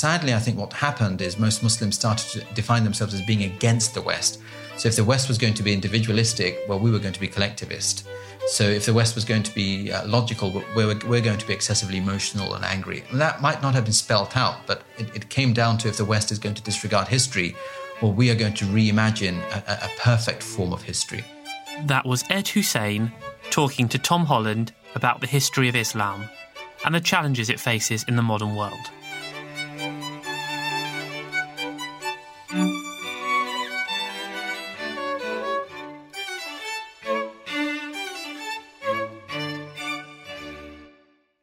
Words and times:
Sadly, 0.00 0.34
I 0.34 0.38
think 0.38 0.58
what 0.58 0.72
happened 0.74 1.22
is 1.22 1.38
most 1.38 1.62
Muslims 1.62 1.94
started 1.96 2.28
to 2.32 2.54
define 2.54 2.84
themselves 2.84 3.14
as 3.14 3.22
being 3.22 3.44
against 3.44 3.94
the 3.94 4.02
West. 4.02 4.40
So 4.76 4.88
if 4.88 4.96
the 4.96 5.04
West 5.04 5.28
was 5.28 5.38
going 5.38 5.54
to 5.54 5.62
be 5.62 5.72
individualistic, 5.72 6.58
well, 6.68 6.78
we 6.78 6.90
were 6.90 6.98
going 6.98 7.14
to 7.14 7.20
be 7.20 7.28
collectivist. 7.28 8.06
So 8.46 8.64
if 8.64 8.86
the 8.86 8.94
West 8.94 9.14
was 9.14 9.24
going 9.24 9.42
to 9.42 9.54
be 9.54 9.90
uh, 9.90 10.06
logical, 10.06 10.62
we're, 10.74 10.98
we're 11.06 11.20
going 11.20 11.38
to 11.38 11.46
be 11.46 11.52
excessively 11.52 11.98
emotional 11.98 12.54
and 12.54 12.64
angry. 12.64 13.04
And 13.10 13.20
that 13.20 13.40
might 13.40 13.62
not 13.62 13.74
have 13.74 13.84
been 13.84 13.92
spelt 13.92 14.36
out, 14.36 14.66
but 14.66 14.82
it, 14.98 15.14
it 15.14 15.28
came 15.28 15.52
down 15.52 15.78
to 15.78 15.88
if 15.88 15.96
the 15.96 16.04
West 16.04 16.30
is 16.30 16.38
going 16.38 16.54
to 16.54 16.62
disregard 16.62 17.08
history, 17.08 17.54
well, 18.02 18.12
we 18.12 18.30
are 18.30 18.34
going 18.34 18.54
to 18.54 18.64
reimagine 18.66 19.38
a, 19.52 19.84
a 19.84 19.90
perfect 19.98 20.42
form 20.42 20.72
of 20.72 20.82
history. 20.82 21.24
That 21.84 22.06
was 22.06 22.24
Ed 22.30 22.48
Husain 22.48 23.12
talking 23.50 23.88
to 23.88 23.98
Tom 23.98 24.24
Holland 24.24 24.72
about 24.94 25.20
the 25.20 25.26
history 25.26 25.68
of 25.68 25.76
Islam 25.76 26.28
and 26.84 26.94
the 26.94 27.00
challenges 27.00 27.50
it 27.50 27.60
faces 27.60 28.04
in 28.04 28.16
the 28.16 28.22
modern 28.22 28.56
world. 28.56 28.72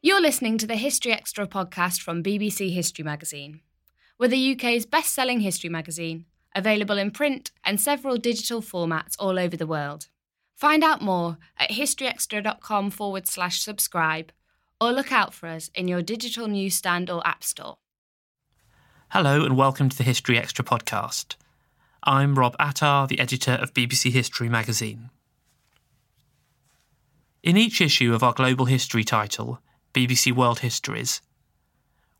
You're 0.01 0.21
listening 0.21 0.57
to 0.59 0.67
the 0.67 0.75
History 0.75 1.11
Extra 1.11 1.45
podcast 1.47 2.01
from 2.01 2.23
BBC 2.23 2.73
History 2.73 3.03
Magazine. 3.03 3.61
We're 4.17 4.29
the 4.29 4.53
UK's 4.53 4.85
best 4.85 5.13
selling 5.13 5.41
history 5.41 5.69
magazine, 5.69 6.25
available 6.57 6.97
in 6.97 7.11
print 7.11 7.51
and 7.63 7.79
several 7.79 8.17
digital 8.17 8.61
formats 8.61 9.15
all 9.19 9.37
over 9.37 9.55
the 9.55 9.67
world. 9.67 10.07
Find 10.55 10.83
out 10.83 11.01
more 11.01 11.37
at 11.57 11.69
historyextra.com 11.69 12.89
forward 12.89 13.27
slash 13.27 13.61
subscribe 13.61 14.31
or 14.81 14.91
look 14.91 15.11
out 15.11 15.33
for 15.33 15.47
us 15.47 15.69
in 15.75 15.87
your 15.87 16.01
digital 16.01 16.47
newsstand 16.47 17.09
or 17.09 17.25
app 17.25 17.43
store. 17.43 17.77
Hello 19.09 19.45
and 19.45 19.55
welcome 19.55 19.87
to 19.87 19.97
the 19.97 20.03
History 20.03 20.37
Extra 20.37 20.65
podcast. 20.65 21.35
I'm 22.03 22.35
Rob 22.35 22.55
Attar, 22.59 23.07
the 23.07 23.19
editor 23.19 23.53
of 23.53 23.73
BBC 23.73 24.11
History 24.11 24.49
magazine. 24.49 25.11
In 27.43 27.55
each 27.55 27.79
issue 27.79 28.13
of 28.13 28.23
our 28.23 28.33
global 28.33 28.65
history 28.65 29.03
title, 29.03 29.61
BBC 29.93 30.33
World 30.33 30.59
Histories, 30.59 31.21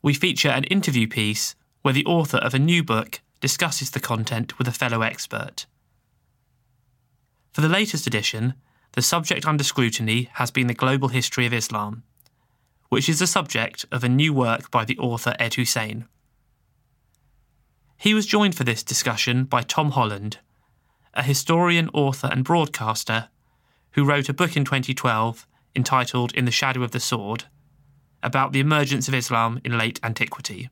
we 0.02 0.14
feature 0.14 0.50
an 0.50 0.64
interview 0.66 1.08
piece 1.08 1.56
where 1.82 1.94
the 1.94 2.06
author 2.06 2.38
of 2.38 2.54
a 2.54 2.60
new 2.60 2.84
book 2.84 3.22
discusses 3.40 3.92
the 3.92 4.00
content 4.00 4.58
with 4.58 4.68
a 4.68 4.72
fellow 4.72 5.02
expert. 5.02 5.66
For 7.52 7.62
the 7.62 7.70
latest 7.70 8.08
edition, 8.08 8.56
the 8.94 9.02
subject 9.02 9.48
under 9.48 9.64
scrutiny 9.64 10.30
has 10.34 10.52
been 10.52 10.68
the 10.68 10.74
global 10.74 11.10
history 11.10 11.46
of 11.46 11.54
Islam, 11.54 12.04
which 12.90 13.10
is 13.10 13.20
the 13.20 13.28
subject 13.28 13.86
of 13.92 14.04
a 14.04 14.10
new 14.10 14.34
work 14.34 14.72
by 14.72 14.86
the 14.86 14.98
author 14.98 15.36
Ed 15.40 15.56
Husain. 15.56 16.06
He 17.98 18.14
was 18.14 18.26
joined 18.26 18.56
for 18.56 18.64
this 18.64 18.84
discussion 18.84 19.46
by 19.46 19.64
Tom 19.64 19.92
Holland, 19.92 20.38
a 21.14 21.24
historian, 21.24 21.90
author, 21.94 22.30
and 22.32 22.44
broadcaster 22.44 23.30
who 23.92 24.06
wrote 24.06 24.30
a 24.30 24.34
book 24.34 24.56
in 24.56 24.64
2012 24.64 25.48
entitled 25.76 26.34
In 26.34 26.46
the 26.46 26.52
Shadow 26.52 26.84
of 26.84 26.92
the 26.92 27.00
Sword 27.00 27.46
about 28.22 28.52
the 28.52 28.60
emergence 28.60 29.08
of 29.08 29.14
Islam 29.14 29.60
in 29.64 29.78
late 29.78 30.00
antiquity. 30.04 30.70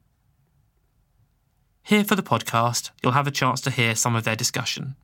Here 1.85 2.03
for 2.03 2.15
the 2.15 2.23
podcast, 2.23 2.89
you'll 3.03 3.11
have 3.11 3.27
a 3.27 3.31
chance 3.31 3.61
to 3.61 3.69
hear 3.69 3.93
some 3.93 4.15
of 4.15 4.23
their 4.23 4.35
discussion. 4.35 4.95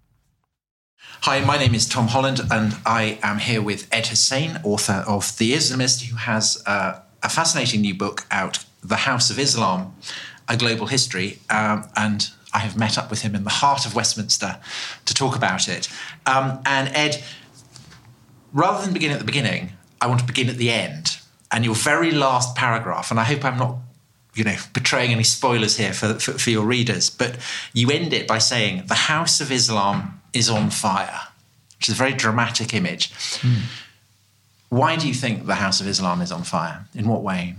Hi, 1.21 1.39
my 1.39 1.55
name 1.55 1.75
is 1.75 1.87
Tom 1.87 2.07
Holland, 2.07 2.41
and 2.49 2.75
I 2.87 3.19
am 3.21 3.37
here 3.37 3.61
with 3.61 3.87
Ed 3.91 4.07
Husain, 4.07 4.59
author 4.63 5.03
of 5.07 5.37
The 5.37 5.53
Islamist, 5.53 6.05
who 6.05 6.15
has 6.15 6.63
uh, 6.65 6.99
a 7.21 7.29
fascinating 7.29 7.81
new 7.81 7.93
book 7.93 8.25
out, 8.31 8.65
The 8.83 8.95
House 8.95 9.29
of 9.29 9.37
Islam 9.37 9.93
A 10.49 10.57
Global 10.57 10.87
History. 10.87 11.37
Um, 11.51 11.87
and 11.95 12.27
I 12.51 12.57
have 12.57 12.75
met 12.75 12.97
up 12.97 13.11
with 13.11 13.21
him 13.21 13.35
in 13.35 13.43
the 13.43 13.51
heart 13.51 13.85
of 13.85 13.93
Westminster 13.93 14.57
to 15.05 15.13
talk 15.13 15.35
about 15.35 15.67
it. 15.67 15.87
Um, 16.25 16.63
and 16.65 16.89
Ed, 16.95 17.23
rather 18.53 18.83
than 18.83 18.91
begin 18.91 19.11
at 19.11 19.19
the 19.19 19.25
beginning, 19.25 19.73
I 20.01 20.07
want 20.07 20.19
to 20.21 20.25
begin 20.25 20.49
at 20.49 20.57
the 20.57 20.71
end. 20.71 21.19
And 21.51 21.63
your 21.63 21.75
very 21.75 22.09
last 22.09 22.55
paragraph, 22.55 23.11
and 23.11 23.19
I 23.19 23.23
hope 23.25 23.45
I'm 23.45 23.59
not 23.59 23.77
you 24.33 24.43
know, 24.43 24.55
betraying 24.73 25.11
any 25.11 25.23
spoilers 25.23 25.77
here 25.77 25.93
for, 25.93 26.13
for, 26.15 26.33
for, 26.33 26.49
your 26.49 26.65
readers, 26.65 27.09
but 27.09 27.37
you 27.73 27.89
end 27.91 28.13
it 28.13 28.27
by 28.27 28.37
saying, 28.37 28.83
The 28.87 28.95
House 28.95 29.41
of 29.41 29.51
Islam 29.51 30.21
is 30.33 30.49
on 30.49 30.69
fire, 30.69 31.19
which 31.77 31.89
is 31.89 31.95
a 31.95 31.97
very 31.97 32.13
dramatic 32.13 32.73
image. 32.73 33.11
Mm. 33.41 33.63
Why 34.69 34.95
do 34.95 35.05
you 35.05 35.13
think 35.13 35.47
the 35.47 35.55
House 35.55 35.81
of 35.81 35.87
Islam 35.87 36.21
is 36.21 36.31
on 36.31 36.43
fire? 36.43 36.85
In 36.95 37.09
what 37.09 37.23
way? 37.23 37.55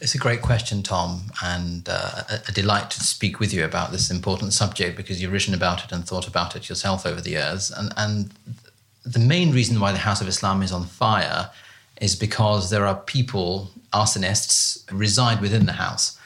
It's 0.00 0.16
a 0.16 0.18
great 0.18 0.42
question, 0.42 0.82
Tom, 0.82 1.30
and 1.44 1.88
uh, 1.88 2.22
a, 2.28 2.40
a 2.48 2.52
delight 2.52 2.90
to 2.90 3.00
speak 3.00 3.38
with 3.38 3.54
you 3.54 3.64
about 3.64 3.92
this 3.92 4.10
important 4.10 4.52
subject 4.52 4.96
because 4.96 5.22
you've 5.22 5.32
written 5.32 5.54
about 5.54 5.84
it 5.84 5.92
and 5.92 6.04
thought 6.04 6.26
about 6.26 6.56
it 6.56 6.68
yourself 6.68 7.06
over 7.06 7.20
the 7.20 7.30
years. 7.30 7.70
And, 7.70 7.92
and 7.96 8.32
the 9.04 9.20
main 9.20 9.52
reason 9.52 9.78
why 9.78 9.92
the 9.92 9.98
House 9.98 10.20
of 10.20 10.26
Islam 10.26 10.60
is 10.62 10.72
on 10.72 10.86
fire 10.86 11.50
is 12.00 12.16
because 12.16 12.70
there 12.70 12.86
are 12.86 12.96
people, 12.96 13.70
arsonists, 13.92 14.82
reside 14.90 15.40
within 15.40 15.66
the 15.66 15.72
house. 15.72 16.18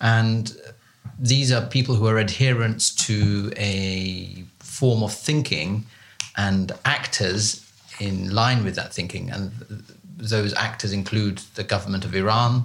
And 0.00 0.54
these 1.18 1.50
are 1.52 1.64
people 1.66 1.94
who 1.94 2.06
are 2.06 2.18
adherents 2.18 2.94
to 3.06 3.52
a 3.56 4.44
form 4.58 5.02
of 5.02 5.12
thinking 5.12 5.86
and 6.36 6.72
actors 6.84 7.70
in 7.98 8.34
line 8.34 8.64
with 8.64 8.74
that 8.74 8.92
thinking. 8.92 9.30
And 9.30 9.52
those 10.16 10.54
actors 10.54 10.92
include 10.92 11.38
the 11.54 11.64
government 11.64 12.04
of 12.04 12.14
Iran, 12.14 12.64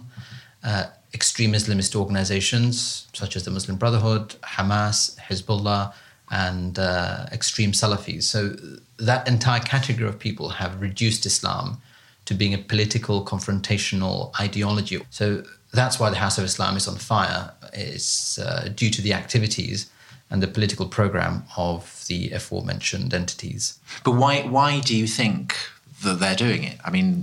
uh, 0.63 0.85
extreme 1.13 1.53
Islamist 1.53 1.95
organizations 1.95 3.07
such 3.13 3.35
as 3.35 3.45
the 3.45 3.51
Muslim 3.51 3.77
Brotherhood, 3.77 4.35
Hamas, 4.41 5.17
Hezbollah, 5.17 5.93
and 6.29 6.77
uh, 6.77 7.25
extreme 7.31 7.71
Salafis. 7.71 8.23
So 8.23 8.55
that 8.97 9.27
entire 9.27 9.61
category 9.61 10.09
of 10.09 10.19
people 10.19 10.49
have 10.49 10.81
reduced 10.81 11.25
Islam 11.25 11.81
to 12.27 12.33
being 12.33 12.53
a 12.53 12.57
political, 12.57 13.25
confrontational 13.25 14.37
ideology. 14.39 15.01
So 15.09 15.43
that's 15.71 15.97
why 15.99 16.09
the 16.09 16.17
House 16.17 16.37
of 16.37 16.43
Islam 16.43 16.75
is 16.75 16.87
on 16.87 16.97
fire. 16.97 17.51
It's 17.73 18.37
uh, 18.37 18.69
due 18.75 18.91
to 18.91 19.01
the 19.01 19.13
activities 19.13 19.89
and 20.29 20.43
the 20.43 20.47
political 20.47 20.87
program 20.87 21.43
of 21.55 22.03
the 22.07 22.31
aforementioned 22.31 23.13
entities. 23.13 23.79
But 24.03 24.11
why? 24.11 24.41
Why 24.41 24.81
do 24.81 24.93
you 24.95 25.07
think 25.07 25.55
that 26.03 26.19
they're 26.19 26.35
doing 26.35 26.63
it? 26.63 26.77
I 26.83 26.91
mean, 26.91 27.21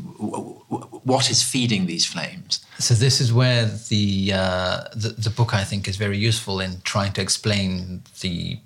what 1.05 1.31
is 1.31 1.43
feeding 1.43 1.87
these 1.87 2.07
flames? 2.07 2.65
So 2.79 2.95
this 2.95 3.21
is 3.21 3.31
where 3.31 3.67
the, 3.67 4.33
uh, 4.35 4.85
the 4.95 5.11
the 5.27 5.31
book 5.31 5.53
I 5.53 5.65
think 5.65 5.87
is 5.87 5.97
very 5.97 6.19
useful 6.19 6.61
in 6.61 6.81
trying 6.83 7.13
to 7.13 7.21
explain 7.21 8.03
the 8.23 8.59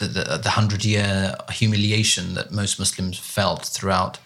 the, 0.00 0.40
the 0.42 0.50
hundred 0.50 0.84
year 0.84 1.34
humiliation 1.50 2.34
that 2.34 2.52
most 2.52 2.78
Muslims 2.78 3.18
felt 3.18 3.64
throughout, 3.64 4.18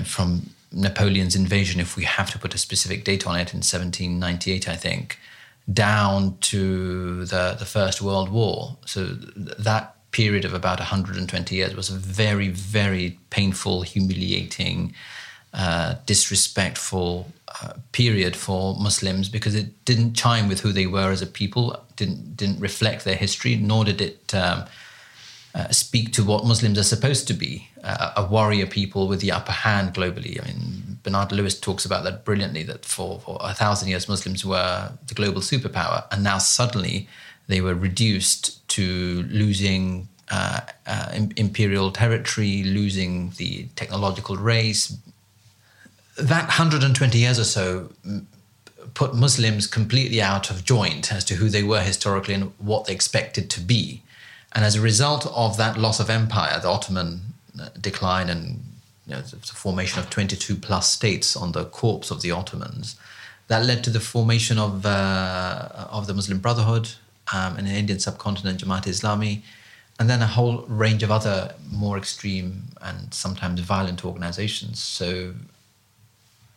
know, 0.00 0.04
from 0.04 0.50
Napoleon's 0.72 1.36
invasion, 1.36 1.80
if 1.80 1.96
we 1.96 2.04
have 2.04 2.30
to 2.30 2.38
put 2.38 2.54
a 2.54 2.58
specific 2.58 3.04
date 3.04 3.26
on 3.26 3.34
it, 3.34 3.52
in 3.52 3.58
1798, 3.58 4.68
I 4.68 4.76
think, 4.76 5.18
down 5.72 6.36
to 6.40 7.24
the, 7.26 7.56
the 7.58 7.66
First 7.66 8.02
World 8.02 8.30
War. 8.30 8.76
So 8.86 9.06
that 9.06 9.96
period 10.10 10.44
of 10.44 10.54
about 10.54 10.78
120 10.78 11.54
years 11.54 11.74
was 11.74 11.90
a 11.90 11.94
very, 11.94 12.48
very 12.48 13.18
painful, 13.30 13.82
humiliating, 13.82 14.94
uh, 15.54 15.96
disrespectful 16.06 17.30
uh, 17.62 17.74
period 17.92 18.34
for 18.34 18.74
Muslims 18.76 19.28
because 19.28 19.54
it 19.54 19.84
didn't 19.84 20.14
chime 20.14 20.48
with 20.48 20.60
who 20.60 20.72
they 20.72 20.86
were 20.86 21.10
as 21.10 21.20
a 21.20 21.26
people, 21.26 21.78
didn't 21.96 22.36
didn't 22.36 22.60
reflect 22.60 23.04
their 23.04 23.16
history, 23.16 23.56
nor 23.56 23.84
did 23.84 24.00
it 24.00 24.34
um, 24.34 24.64
uh, 25.54 25.68
speak 25.68 26.12
to 26.14 26.24
what 26.24 26.44
Muslims 26.44 26.78
are 26.78 26.84
supposed 26.84 27.28
to 27.28 27.34
be 27.34 27.68
uh, 27.84 28.12
a 28.16 28.24
warrior 28.24 28.66
people 28.66 29.08
with 29.08 29.20
the 29.20 29.30
upper 29.30 29.52
hand 29.52 29.94
globally. 29.94 30.40
I 30.42 30.46
mean, 30.46 30.98
Bernard 31.02 31.32
Lewis 31.32 31.58
talks 31.58 31.84
about 31.84 32.04
that 32.04 32.24
brilliantly 32.24 32.62
that 32.64 32.84
for, 32.84 33.20
for 33.20 33.38
a 33.40 33.54
thousand 33.54 33.88
years, 33.88 34.08
Muslims 34.08 34.44
were 34.44 34.92
the 35.06 35.14
global 35.14 35.40
superpower, 35.40 36.04
and 36.10 36.24
now 36.24 36.38
suddenly 36.38 37.08
they 37.48 37.60
were 37.60 37.74
reduced 37.74 38.66
to 38.68 39.24
losing 39.30 40.08
uh, 40.30 40.60
uh, 40.86 41.12
imperial 41.36 41.90
territory, 41.90 42.62
losing 42.62 43.30
the 43.36 43.66
technological 43.76 44.36
race. 44.36 44.96
That 46.16 46.44
120 46.44 47.18
years 47.18 47.38
or 47.38 47.44
so 47.44 47.90
put 48.94 49.14
Muslims 49.14 49.66
completely 49.66 50.20
out 50.22 50.50
of 50.50 50.64
joint 50.64 51.12
as 51.12 51.24
to 51.24 51.34
who 51.34 51.48
they 51.48 51.62
were 51.62 51.82
historically 51.82 52.34
and 52.34 52.52
what 52.58 52.86
they 52.86 52.92
expected 52.92 53.50
to 53.50 53.60
be. 53.60 54.02
And 54.54 54.64
as 54.64 54.76
a 54.76 54.80
result 54.80 55.26
of 55.26 55.56
that 55.56 55.78
loss 55.78 55.98
of 56.00 56.10
empire, 56.10 56.60
the 56.60 56.68
Ottoman 56.68 57.20
uh, 57.60 57.68
decline 57.80 58.28
and 58.28 58.62
you 59.06 59.14
know, 59.14 59.22
the 59.22 59.36
formation 59.38 59.98
of 59.98 60.10
22 60.10 60.56
plus 60.56 60.90
states 60.90 61.36
on 61.36 61.52
the 61.52 61.64
corpse 61.64 62.10
of 62.10 62.22
the 62.22 62.30
Ottomans, 62.30 62.96
that 63.48 63.64
led 63.64 63.82
to 63.84 63.90
the 63.90 64.00
formation 64.00 64.58
of, 64.58 64.86
uh, 64.86 65.68
of 65.90 66.06
the 66.06 66.14
Muslim 66.14 66.38
Brotherhood 66.38 66.90
um, 67.32 67.58
in 67.58 67.64
the 67.64 67.72
Indian 67.72 67.98
subcontinent, 67.98 68.62
Jamaat 68.62 68.84
Islami, 68.84 69.42
and 69.98 70.08
then 70.08 70.22
a 70.22 70.26
whole 70.26 70.64
range 70.68 71.02
of 71.02 71.10
other 71.10 71.54
more 71.70 71.98
extreme 71.98 72.64
and 72.80 73.12
sometimes 73.12 73.60
violent 73.60 74.04
organizations. 74.04 74.80
So 74.82 75.34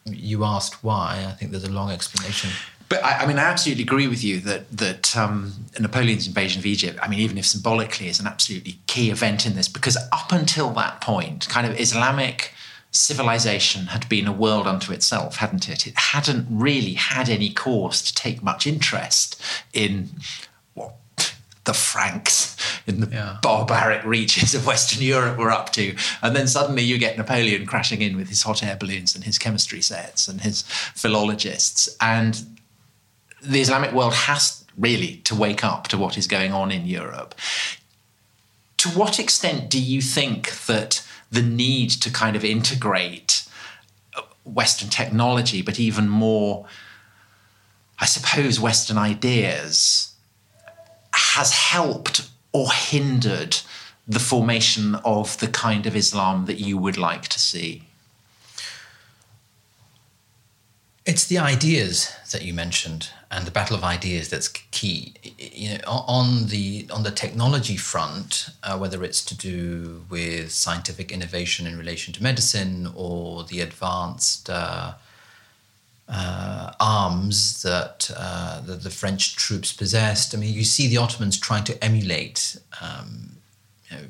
you 0.06 0.44
asked 0.44 0.84
why. 0.84 1.26
I 1.28 1.32
think 1.32 1.52
there's 1.52 1.64
a 1.64 1.72
long 1.72 1.92
explanation. 1.92 2.52
But 2.88 3.04
I, 3.04 3.24
I, 3.24 3.26
mean, 3.26 3.38
I 3.38 3.44
absolutely 3.44 3.84
agree 3.84 4.08
with 4.08 4.24
you 4.24 4.40
that 4.42 4.70
that 4.78 5.18
um, 5.18 5.54
Napoleon's 5.80 6.28
invasion 6.28 6.60
of 6.60 6.66
Egypt. 6.66 7.00
I 7.02 7.08
mean, 7.08 7.20
even 7.20 7.38
if 7.38 7.46
symbolically, 7.46 8.08
is 8.08 8.20
an 8.20 8.28
absolutely 8.28 8.78
key 8.88 9.10
event 9.10 9.46
in 9.46 9.56
this 9.56 9.68
because 9.68 9.98
up 10.12 10.32
until 10.32 10.70
that 10.72 11.02
point, 11.02 11.48
kind 11.50 11.66
of 11.66 11.80
Islamic 11.80 12.54
civilization 12.92 13.88
had 13.88 14.08
been 14.08 14.28
a 14.28 14.32
world 14.32 14.68
unto 14.68 14.94
itself, 14.94 15.38
hadn't 15.38 15.68
it? 15.70 15.86
It 15.86 15.98
hadn't 15.98 16.48
really 16.50 16.94
had 16.94 17.30
any 17.30 17.50
cause 17.50 18.02
to 18.04 18.14
take 18.14 18.42
much 18.42 18.66
interest 18.66 19.42
in 19.74 20.10
what 20.74 20.96
the 21.66 21.74
Franks 21.74 22.56
in 22.88 23.02
the 23.02 23.10
yeah. 23.10 23.38
barbaric 23.42 24.06
reaches 24.06 24.54
of 24.54 24.66
Western 24.66 25.02
Europe 25.02 25.38
were 25.38 25.52
up 25.52 25.72
to. 25.74 25.96
And 26.22 26.36
then 26.36 26.48
suddenly 26.48 26.84
you 26.84 26.98
get 26.98 27.18
Napoleon 27.18 27.66
crashing 27.66 28.02
in 28.02 28.16
with 28.16 28.30
his 28.30 28.44
hot 28.44 28.64
air 28.64 28.78
balloons 28.80 29.16
and 29.16 29.24
his 29.24 29.38
chemistry 29.38 29.82
sets 29.82 30.28
and 30.28 30.42
his 30.42 30.62
philologists. 30.62 31.96
And 32.00 32.46
the 33.46 33.62
Islamic 33.62 33.92
world 33.92 34.14
has 34.14 34.66
really 34.78 35.18
to 35.18 35.36
wake 35.36 35.64
up 35.64 35.88
to 35.90 35.98
what 35.98 36.18
is 36.18 36.28
going 36.28 36.52
on 36.52 36.72
in 36.72 36.86
Europe. 36.86 37.36
To 38.78 38.90
what 38.90 39.20
extent 39.20 39.70
do 39.70 39.82
you 39.82 40.02
think 40.02 40.66
that 40.66 41.06
the 41.32 41.42
need 41.42 41.90
to 41.90 42.12
kind 42.12 42.36
of 42.36 42.44
integrate 42.44 43.48
uh, 44.16 44.22
Western 44.44 44.90
technology, 44.90 45.62
but 45.62 45.80
even 45.80 46.10
more, 46.10 46.66
I 48.00 48.06
suppose, 48.06 48.60
Western 48.60 48.98
ideas, 48.98 50.14
has 51.14 51.52
helped 51.52 52.30
or 52.52 52.72
hindered 52.72 53.58
the 54.08 54.20
formation 54.20 54.96
of 55.04 55.38
the 55.40 55.48
kind 55.48 55.86
of 55.86 55.96
Islam 55.96 56.46
that 56.46 56.60
you 56.60 56.78
would 56.78 56.98
like 56.98 57.28
to 57.30 57.40
see? 57.40 57.84
It's 61.06 61.26
the 61.26 61.38
ideas 61.38 62.12
that 62.32 62.44
you 62.44 62.54
mentioned 62.54 63.10
and 63.36 63.46
the 63.46 63.52
battle 63.52 63.76
of 63.76 63.84
ideas 63.84 64.30
that's 64.30 64.48
key. 64.48 65.14
You 65.38 65.78
know, 65.78 65.84
on 65.88 66.48
the 66.48 66.88
on 66.90 67.04
the 67.04 67.12
technology 67.12 67.76
front, 67.76 68.50
uh, 68.64 68.78
whether 68.78 69.04
it's 69.04 69.24
to 69.26 69.36
do 69.36 70.06
with 70.10 70.52
scientific 70.52 71.12
innovation 71.12 71.68
in 71.68 71.78
relation 71.78 72.14
to 72.14 72.24
medicine 72.24 72.88
or 72.96 73.44
the 73.44 73.60
advanced 73.60 74.50
uh, 74.50 74.94
uh, 76.08 76.72
arms 76.80 77.62
that 77.64 78.10
uh, 78.16 78.62
the, 78.62 78.76
the, 78.76 78.90
French 78.90 79.36
troops 79.36 79.74
possessed. 79.74 80.34
I 80.34 80.38
mean, 80.38 80.54
you 80.54 80.64
see 80.64 80.88
the 80.88 80.98
Ottomans 80.98 81.38
trying 81.38 81.66
to 81.66 81.84
emulate 81.84 82.58
um, 82.80 83.38
you 83.90 83.98
know, 83.98 84.04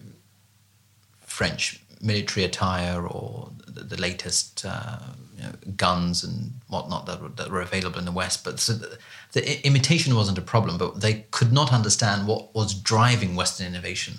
French 1.22 1.80
military 2.00 2.46
attire 2.46 3.08
or 3.08 3.50
the, 3.66 3.84
the 3.84 4.00
latest 4.00 4.66
uh, 4.68 5.00
know, 5.46 5.54
guns 5.78 6.24
and 6.24 6.52
whatnot 6.68 7.06
that 7.06 7.22
were, 7.22 7.30
that 7.30 7.50
were 7.50 7.62
available 7.62 8.00
in 8.00 8.06
the 8.06 8.12
West. 8.12 8.44
But 8.44 8.60
so 8.60 8.74
the, 8.74 8.98
the, 9.34 9.66
imitation 9.66 10.16
wasn't 10.16 10.38
a 10.38 10.42
problem, 10.42 10.78
but 10.78 11.02
they 11.02 11.26
could 11.32 11.52
not 11.52 11.72
understand 11.74 12.28
what 12.28 12.54
was 12.54 12.74
driving 12.74 13.36
Western 13.36 13.68
innovation 13.68 14.16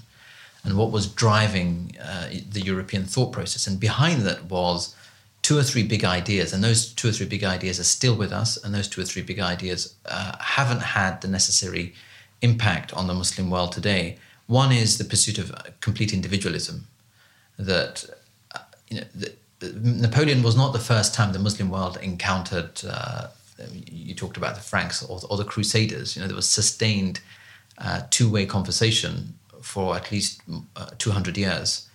and 0.65 0.77
what 0.77 0.91
was 0.91 1.07
driving 1.07 1.97
uh, 2.03 2.29
the 2.51 2.61
European 2.61 3.05
thought 3.05 3.33
process. 3.33 3.67
And 3.67 3.79
behind 3.79 4.23
that 4.23 4.45
was 4.45 4.95
two 5.43 5.57
or 5.57 5.63
three 5.63 5.85
big 5.85 6.05
ideas, 6.05 6.53
and 6.53 6.65
those 6.65 6.93
two 6.93 7.09
or 7.09 7.13
three 7.13 7.27
big 7.27 7.45
ideas 7.45 7.79
are 7.79 7.85
still 7.85 8.17
with 8.17 8.33
us, 8.33 8.57
and 8.57 8.75
those 8.75 8.89
two 8.89 9.01
or 9.01 9.05
three 9.05 9.23
big 9.23 9.39
ideas 9.39 9.95
uh, 10.07 10.37
haven't 10.41 10.83
had 10.83 11.21
the 11.21 11.29
necessary 11.29 11.95
impact 12.43 12.93
on 12.95 13.07
the 13.07 13.15
Muslim 13.15 13.49
world 13.49 13.73
today. 13.73 14.19
One 14.49 14.73
is 14.73 14.99
the 14.99 15.05
pursuit 15.05 15.39
of 15.39 15.53
complete 15.81 16.13
individualism, 16.13 16.87
that 17.59 18.05
uh, 18.55 18.61
you 18.89 19.01
know. 19.01 19.07
The, 19.15 19.33
Napoleon 19.83 20.43
was 20.43 20.57
not 20.57 20.73
the 20.73 20.79
first 20.79 21.15
time 21.15 21.33
the 21.33 21.39
Muslim 21.39 21.71
world 21.71 21.99
encountered. 22.03 22.81
Uh, 22.89 23.29
you 23.73 24.15
talked 24.15 24.37
about 24.37 24.55
the 24.55 24.61
Franks 24.61 25.03
or, 25.03 25.21
or, 25.31 25.37
the 25.37 25.45
Crusaders. 25.45 26.15
You 26.15 26.23
know, 26.23 26.29
there 26.29 26.37
was 26.37 26.49
sustained 26.49 27.21
uh, 27.79 28.03
two-way 28.11 28.47
conversation 28.47 29.35
for 29.63 29.97
at 29.97 30.13
least 30.13 30.43
uh, 30.77 30.91
200 30.99 31.37
years. 31.37 31.89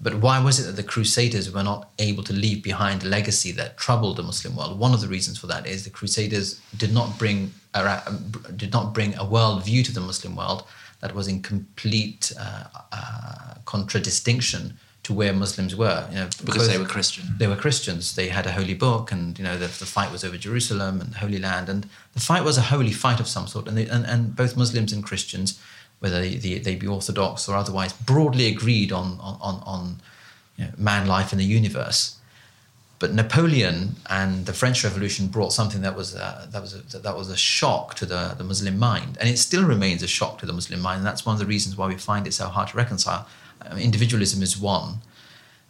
But 0.00 0.16
why 0.16 0.42
was 0.42 0.58
it 0.58 0.64
that 0.64 0.76
the 0.76 0.82
Crusaders 0.82 1.52
were 1.52 1.62
not 1.62 1.90
able 1.98 2.24
to 2.24 2.32
leave 2.32 2.62
behind 2.62 3.04
a 3.04 3.08
legacy 3.08 3.52
that 3.52 3.76
troubled 3.76 4.16
the 4.16 4.22
Muslim 4.22 4.56
world? 4.56 4.78
One 4.78 4.92
of 4.92 5.00
the 5.00 5.08
reasons 5.08 5.38
for 5.38 5.46
that 5.46 5.66
is 5.66 5.84
the 5.84 5.90
Crusaders 5.90 6.60
did 6.76 6.92
not 6.92 7.18
bring 7.18 7.52
a, 7.74 8.12
did 8.56 8.72
not 8.72 8.92
bring 8.92 9.14
a 9.16 9.24
world 9.24 9.64
view 9.64 9.82
to 9.84 9.92
the 9.92 10.00
Muslim 10.00 10.36
world 10.36 10.64
that 11.00 11.14
was 11.14 11.28
in 11.28 11.42
complete 11.42 12.32
uh, 12.38 12.64
uh, 12.92 13.54
contradistinction 13.66 14.78
to 15.04 15.14
where 15.14 15.32
Muslims 15.32 15.76
were. 15.76 16.06
You 16.10 16.16
know, 16.16 16.28
because 16.44 16.68
they 16.68 16.78
were 16.78 16.86
Christian. 16.86 17.24
They 17.38 17.46
were 17.46 17.56
Christians. 17.56 18.14
They 18.14 18.28
had 18.28 18.46
a 18.46 18.52
holy 18.52 18.74
book, 18.74 19.12
and 19.12 19.38
you 19.38 19.44
know 19.44 19.56
the, 19.56 19.66
the 19.66 19.86
fight 19.86 20.10
was 20.10 20.24
over 20.24 20.36
Jerusalem 20.36 21.00
and 21.00 21.12
the 21.12 21.18
Holy 21.18 21.38
Land, 21.38 21.68
and 21.68 21.88
the 22.14 22.20
fight 22.20 22.42
was 22.42 22.58
a 22.58 22.62
holy 22.62 22.92
fight 22.92 23.20
of 23.20 23.28
some 23.28 23.46
sort. 23.46 23.68
And 23.68 23.76
they, 23.76 23.86
and, 23.86 24.04
and 24.06 24.34
both 24.34 24.56
Muslims 24.56 24.92
and 24.92 25.04
Christians, 25.04 25.60
whether 26.00 26.20
they, 26.20 26.36
they, 26.36 26.58
they 26.58 26.74
be 26.74 26.86
Orthodox 26.86 27.48
or 27.48 27.54
otherwise, 27.56 27.92
broadly 27.92 28.46
agreed 28.46 28.92
on 28.92 29.18
on 29.20 29.38
on, 29.40 29.62
on 29.66 30.00
you 30.56 30.64
know, 30.64 30.72
man 30.76 31.06
life 31.06 31.32
in 31.32 31.38
the 31.38 31.44
universe. 31.44 32.16
but 33.04 33.12
Napoleon 33.12 33.96
and 34.08 34.46
the 34.46 34.54
French 34.54 34.82
Revolution 34.82 35.26
brought 35.26 35.52
something 35.52 35.82
that 35.82 35.94
was 35.94 36.14
uh, 36.14 36.46
that 36.50 36.62
was 36.62 36.72
a, 36.74 36.98
that 36.98 37.14
was 37.14 37.28
a 37.28 37.36
shock 37.36 37.94
to 37.96 38.06
the, 38.06 38.34
the 38.38 38.44
Muslim 38.44 38.78
mind, 38.78 39.18
and 39.20 39.28
it 39.28 39.38
still 39.38 39.64
remains 39.64 40.02
a 40.02 40.06
shock 40.06 40.38
to 40.38 40.46
the 40.46 40.54
Muslim 40.54 40.80
mind. 40.80 40.98
And 40.98 41.06
that's 41.06 41.26
one 41.26 41.34
of 41.34 41.40
the 41.40 41.44
reasons 41.44 41.76
why 41.76 41.86
we 41.86 41.96
find 41.96 42.26
it 42.26 42.32
so 42.32 42.48
hard 42.48 42.68
to 42.68 42.76
reconcile. 42.78 43.26
Individualism 43.78 44.42
is 44.42 44.58
one 44.58 44.98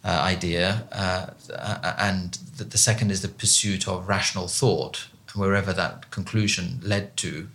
uh, 0.04 0.08
idea, 0.08 0.86
uh, 0.92 1.26
uh 1.52 1.94
and 1.98 2.34
the, 2.56 2.64
the, 2.64 2.78
second 2.78 3.10
is 3.10 3.22
the 3.22 3.28
pursuit 3.28 3.88
of 3.88 4.08
rational 4.08 4.48
thought, 4.48 5.08
wherever 5.34 5.72
that 5.72 6.10
conclusion 6.10 6.80
led 6.82 7.16
to, 7.16 7.48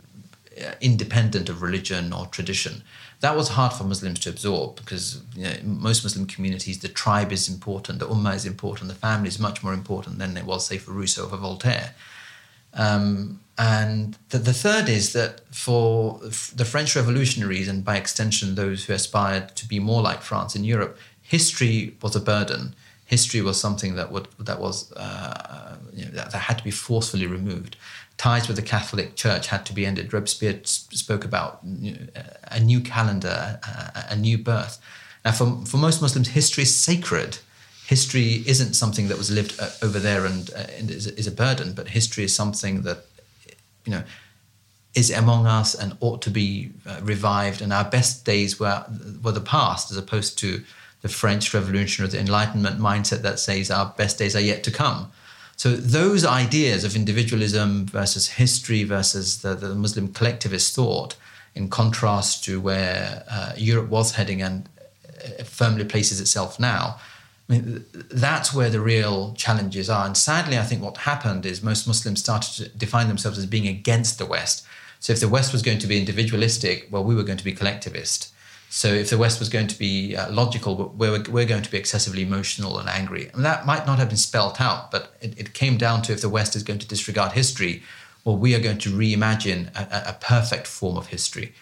uh, 0.59 0.71
independent 0.81 1.47
of 1.49 1.61
religion 1.61 2.11
or 2.11 2.25
tradition 2.27 2.83
that 3.21 3.35
was 3.35 3.49
hard 3.49 3.73
for 3.73 3.83
Muslims 3.83 4.19
to 4.19 4.29
absorb 4.29 4.77
because 4.77 5.21
you 5.35 5.43
know, 5.43 5.53
most 5.63 6.03
Muslim 6.03 6.25
communities, 6.25 6.79
the 6.79 6.87
tribe 6.87 7.31
is 7.31 7.49
important, 7.49 7.99
the 7.99 8.07
ummah 8.07 8.35
is 8.35 8.45
important, 8.45 8.89
the 8.89 8.95
family 8.95 9.27
is 9.27 9.39
much 9.39 9.61
more 9.61 9.73
important 9.73 10.19
than 10.19 10.37
it 10.37 10.45
was, 10.45 10.65
say, 10.65 10.77
for 10.77 10.91
Rousseau 10.91 11.25
or 11.25 11.29
for 11.29 11.37
Voltaire. 11.37 11.93
Um, 12.73 13.41
and 13.59 14.17
the, 14.29 14.39
the, 14.39 14.53
third 14.53 14.89
is 14.89 15.13
that 15.13 15.41
for 15.53 16.19
the 16.55 16.65
French 16.65 16.95
revolutionaries, 16.95 17.67
and 17.67 17.83
by 17.83 17.97
extension 17.97 18.55
those 18.55 18.85
who 18.85 18.93
aspired 18.93 19.55
to 19.57 19.67
be 19.67 19.79
more 19.79 20.01
like 20.01 20.21
France 20.21 20.55
in 20.55 20.63
Europe, 20.63 20.97
history 21.21 21.95
was 22.01 22.15
a 22.15 22.19
burden. 22.19 22.73
History 23.05 23.41
was 23.41 23.59
something 23.59 23.95
that 23.95 24.11
would 24.11 24.27
that 24.39 24.59
was 24.59 24.91
uh, 24.93 25.75
you 25.93 26.05
know, 26.05 26.11
that, 26.11 26.31
that 26.31 26.37
had 26.37 26.57
to 26.59 26.63
be 26.63 26.71
forcefully 26.71 27.27
removed 27.27 27.75
ties 28.19 28.49
with 28.49 28.57
the 28.57 28.61
Catholic 28.61 29.15
Church 29.15 29.47
had 29.47 29.65
to 29.65 29.73
be 29.73 29.85
ended. 29.85 30.13
Robespierre 30.13 30.59
spoke 30.65 31.23
about 31.23 31.63
a 31.63 32.59
new 32.59 32.81
calendar, 32.81 33.59
a 34.09 34.15
new 34.15 34.37
birth. 34.37 34.77
Now, 35.23 35.31
for, 35.31 35.65
for 35.65 35.77
most 35.77 36.01
Muslims, 36.01 36.27
history 36.27 36.63
is 36.63 36.75
sacred. 36.75 37.39
History 37.87 38.43
isn't 38.45 38.73
something 38.73 39.07
that 39.07 39.17
was 39.17 39.31
lived 39.31 39.59
uh, 39.59 39.69
over 39.81 39.99
there 39.99 40.25
and, 40.25 40.51
uh, 40.53 40.65
is, 40.77 41.07
is 41.07 41.27
a 41.27 41.31
burden, 41.31 41.73
but 41.73 41.87
history 41.87 42.25
is 42.25 42.35
something 42.35 42.83
that, 42.83 43.05
you 43.85 43.91
know, 43.91 44.03
is 44.95 45.11
among 45.11 45.45
us 45.45 45.75
and 45.75 45.95
ought 45.99 46.21
to 46.23 46.29
be 46.29 46.71
uh, 46.85 46.99
revived. 47.01 47.61
And 47.61 47.71
our 47.71 47.85
best 47.85 48.25
days 48.25 48.59
were, 48.59 48.83
were 49.23 49.31
the 49.31 49.41
past, 49.41 49.91
as 49.91 49.97
opposed 49.97 50.37
to 50.39 50.63
the 51.01 51.09
French 51.09 51.53
Revolution 51.53 52.03
or 52.03 52.07
the 52.07 52.19
Enlightenment 52.19 52.79
mindset 52.79 53.21
that 53.21 53.39
says 53.39 53.71
our 53.71 53.93
best 53.97 54.17
days 54.17 54.35
are 54.35 54.41
yet 54.41 54.63
to 54.63 54.71
come. 54.71 55.11
So 55.55 55.75
those 55.75 56.25
ideas 56.25 56.83
of 56.83 56.95
individualism 56.95 57.85
versus 57.85 58.27
history 58.27 58.83
versus 58.83 59.41
the, 59.41 59.55
the 59.55 59.75
Muslim 59.75 60.07
collectivist 60.13 60.73
thought, 60.73 61.15
in 61.55 61.69
contrast 61.69 62.43
to 62.45 62.61
where 62.61 63.23
uh, 63.29 63.53
Europe 63.57 63.89
was 63.89 64.15
heading 64.15 64.41
and 64.41 64.69
uh, 65.07 65.43
firmly 65.43 65.85
places 65.85 66.21
itself 66.21 66.59
now, 66.59 66.99
I 67.49 67.53
mean, 67.53 67.85
that's 68.11 68.53
where 68.53 68.69
the 68.69 68.79
real 68.79 69.33
challenges 69.33 69.89
are. 69.89 70.05
And 70.05 70.15
sadly, 70.15 70.57
I 70.57 70.63
think 70.63 70.83
what 70.83 70.97
happened 70.97 71.45
is 71.45 71.63
most 71.63 71.87
Muslims 71.87 72.19
started 72.19 72.53
to 72.63 72.69
define 72.77 73.07
themselves 73.07 73.39
as 73.39 73.47
being 73.47 73.67
against 73.67 74.19
the 74.19 74.25
West. 74.25 74.65
So 74.99 75.13
if 75.13 75.19
the 75.19 75.29
West 75.29 75.51
was 75.51 75.61
going 75.61 75.79
to 75.79 75.87
be 75.87 75.97
individualistic, 75.97 76.87
well, 76.91 77.03
we 77.03 77.15
were 77.15 77.23
going 77.23 77.37
to 77.37 77.43
be 77.43 77.53
collectivist. 77.53 78.31
So 78.69 78.89
if 78.93 79.09
the 79.09 79.17
West 79.17 79.39
was 79.39 79.49
going 79.49 79.65
to 79.67 79.79
be 79.79 80.15
uh, 80.15 80.29
logical, 80.29 80.93
we're, 80.95 81.23
we're 81.23 81.45
going 81.45 81.63
to 81.63 81.71
be 81.71 81.77
excessively 81.77 82.21
emotional 82.21 82.77
and 82.77 82.87
angry. 82.87 83.31
And 83.33 83.43
that 83.43 83.65
might 83.65 83.87
not 83.87 83.97
have 83.97 84.09
been 84.09 84.17
spelt 84.17 84.61
out, 84.61 84.91
but 84.91 85.15
it, 85.21 85.39
it 85.39 85.53
came 85.55 85.77
down 85.77 86.03
to 86.03 86.13
if 86.13 86.21
the 86.21 86.29
West 86.29 86.55
is 86.55 86.61
going 86.61 86.79
to 86.79 86.87
disregard 86.87 87.31
history, 87.31 87.81
well, 88.25 88.37
we 88.37 88.53
are 88.53 88.59
going 88.59 88.77
to 88.79 88.89
reimagine 88.91 89.75
a, 89.75 90.09
a 90.09 90.17
perfect 90.21 90.67
form 90.67 90.97
of 90.97 91.07
history. 91.07 91.55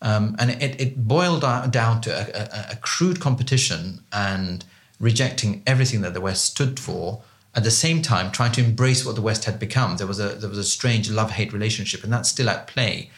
Um, 0.00 0.36
and 0.38 0.50
it, 0.50 0.80
it, 0.80 1.06
boiled 1.08 1.42
down 1.70 2.00
to 2.02 2.10
a, 2.10 2.40
a, 2.40 2.72
a, 2.72 2.76
crude 2.76 3.20
competition 3.20 4.00
and 4.12 4.62
rejecting 5.04 5.62
everything 5.66 6.00
that 6.00 6.14
the 6.14 6.20
West 6.20 6.44
stood 6.46 6.80
for. 6.80 7.22
At 7.54 7.62
the 7.62 7.70
same 7.70 8.02
time, 8.02 8.32
trying 8.32 8.52
to 8.52 8.64
embrace 8.64 9.04
what 9.06 9.14
the 9.14 9.26
West 9.30 9.44
had 9.44 9.60
become. 9.60 9.96
There 9.96 10.08
was 10.08 10.18
a 10.18 10.30
there 10.40 10.48
was 10.48 10.58
a 10.58 10.70
strange 10.78 11.08
love-hate 11.08 11.52
relationship, 11.52 12.02
and 12.02 12.12
that's 12.12 12.28
still 12.28 12.48
at 12.48 12.66
play. 12.66 13.10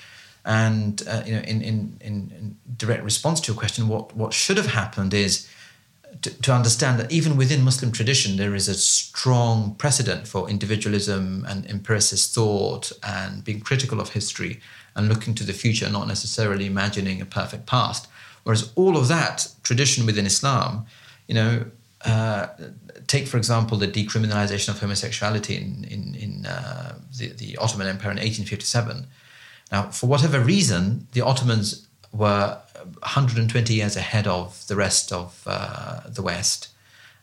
And 0.44 1.02
uh, 1.08 1.22
you 1.26 1.34
know, 1.34 1.40
in, 1.40 1.62
in, 1.62 1.96
in, 2.00 2.56
direct 2.76 3.02
response 3.02 3.40
to 3.40 3.52
your 3.52 3.58
question, 3.58 3.88
what, 3.88 4.14
what 4.14 4.32
should 4.32 4.58
have 4.58 4.72
happened 4.82 5.12
is 5.12 5.48
to, 6.22 6.30
to, 6.42 6.52
understand 6.52 7.00
that 7.00 7.10
even 7.10 7.36
within 7.36 7.64
Muslim 7.64 7.90
tradition, 7.90 8.36
there 8.36 8.54
is 8.54 8.68
a 8.68 8.74
strong 8.74 9.74
precedent 9.74 10.28
for 10.28 10.48
individualism 10.48 11.44
and 11.48 11.66
empiricist 11.66 12.32
thought 12.32 12.92
and 13.02 13.42
being 13.42 13.60
critical 13.60 14.00
of 14.00 14.10
history 14.10 14.60
and 14.94 15.08
looking 15.08 15.34
to 15.34 15.44
the 15.44 15.52
future, 15.52 15.90
not 15.90 16.06
necessarily 16.06 16.66
imagining 16.66 17.20
a 17.20 17.26
perfect 17.26 17.66
past. 17.66 18.06
Whereas 18.44 18.72
all 18.76 18.96
of 18.96 19.08
that 19.08 19.48
tradition 19.64 20.06
within 20.06 20.26
Islam, 20.26 20.86
you 21.26 21.34
know, 21.34 21.64
uh, 22.06 22.48
take 23.06 23.26
for 23.26 23.36
example 23.36 23.76
the 23.76 23.88
decriminalization 23.88 24.68
of 24.70 24.80
homosexuality 24.80 25.56
in 25.56 25.84
in, 25.90 26.14
in 26.14 26.46
uh, 26.46 26.94
the, 27.18 27.28
the 27.28 27.56
Ottoman 27.58 27.86
Empire 27.86 28.12
in 28.12 28.18
1857 28.18 29.06
now, 29.72 29.90
for 29.90 30.06
whatever 30.06 30.40
reason, 30.40 31.08
the 31.12 31.22
Ottomans 31.22 31.86
were 32.12 32.58
120 33.00 33.74
years 33.74 33.96
ahead 33.96 34.26
of 34.26 34.66
the 34.68 34.76
rest 34.76 35.12
of 35.12 35.42
uh, 35.46 36.00
the 36.06 36.22
West. 36.22 36.68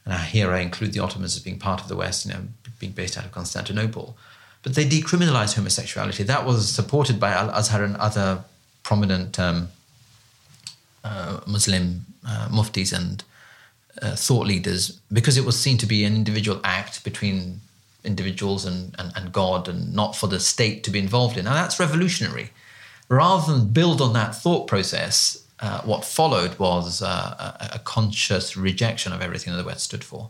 And 0.06 0.14
here 0.26 0.52
I 0.52 0.60
include 0.60 0.94
the 0.94 1.00
Ottomans 1.00 1.38
as 1.38 1.44
being 1.44 1.60
part 1.60 1.82
of 1.82 1.88
the 1.88 1.96
West, 1.96 2.26
you 2.26 2.34
know, 2.34 2.42
being 2.80 2.92
based 2.92 3.18
out 3.18 3.26
of 3.26 3.32
Constantinople. 3.32 4.18
But 4.62 4.76
they 4.76 4.86
decriminalized 4.86 5.56
homosexuality. 5.56 6.24
That 6.24 6.46
was 6.46 6.70
supported 6.70 7.20
by 7.20 7.32
Al 7.32 7.50
Azhar 7.52 7.84
and 7.84 7.96
other 7.98 8.44
prominent 8.84 9.40
um, 9.40 9.70
uh, 11.04 11.40
Muslim 11.48 12.06
uh, 12.28 12.50
muftis 12.50 12.92
and 12.94 13.24
uh, 14.02 14.16
thought 14.16 14.48
leaders 14.48 15.00
because 15.12 15.38
it 15.38 15.46
was 15.46 15.60
seen 15.60 15.78
to 15.78 15.86
be 15.86 16.04
an 16.04 16.16
individual 16.16 16.60
act 16.64 17.04
between 17.04 17.62
individuals 18.04 18.66
and, 18.66 18.96
and, 19.00 19.12
and 19.16 19.32
God 19.32 19.68
and 19.68 19.94
not 19.94 20.16
for 20.16 20.28
the 20.28 20.40
state 20.40 20.84
to 20.84 20.92
be 20.92 21.00
involved 21.00 21.38
in. 21.38 21.46
Now, 21.46 21.54
that's 21.54 21.80
revolutionary. 21.80 22.52
Rather 23.10 23.54
than 23.54 23.70
build 23.70 24.02
on 24.02 24.14
that 24.14 24.36
thought 24.36 24.68
process, 24.68 25.46
uh, 25.60 25.82
what 25.82 26.04
followed 26.04 26.58
was 26.60 27.02
uh, 27.02 27.56
a, 27.60 27.76
a, 27.76 27.80
conscious 27.80 28.58
rejection 28.58 29.14
of 29.14 29.22
everything 29.22 29.54
that 29.54 29.62
the 29.62 29.66
West 29.66 29.86
stood 29.86 30.04
for. 30.04 30.30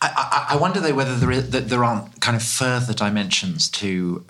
I, 0.00 0.46
I, 0.50 0.54
I 0.54 0.56
wonder, 0.56 0.80
though, 0.80 0.94
whether 0.94 1.16
there, 1.16 1.30
is, 1.32 1.50
there 1.50 1.82
aren't 1.82 2.20
kind 2.20 2.36
of 2.36 2.42
further 2.42 2.92
dimensions 2.92 3.68
to 3.70 4.24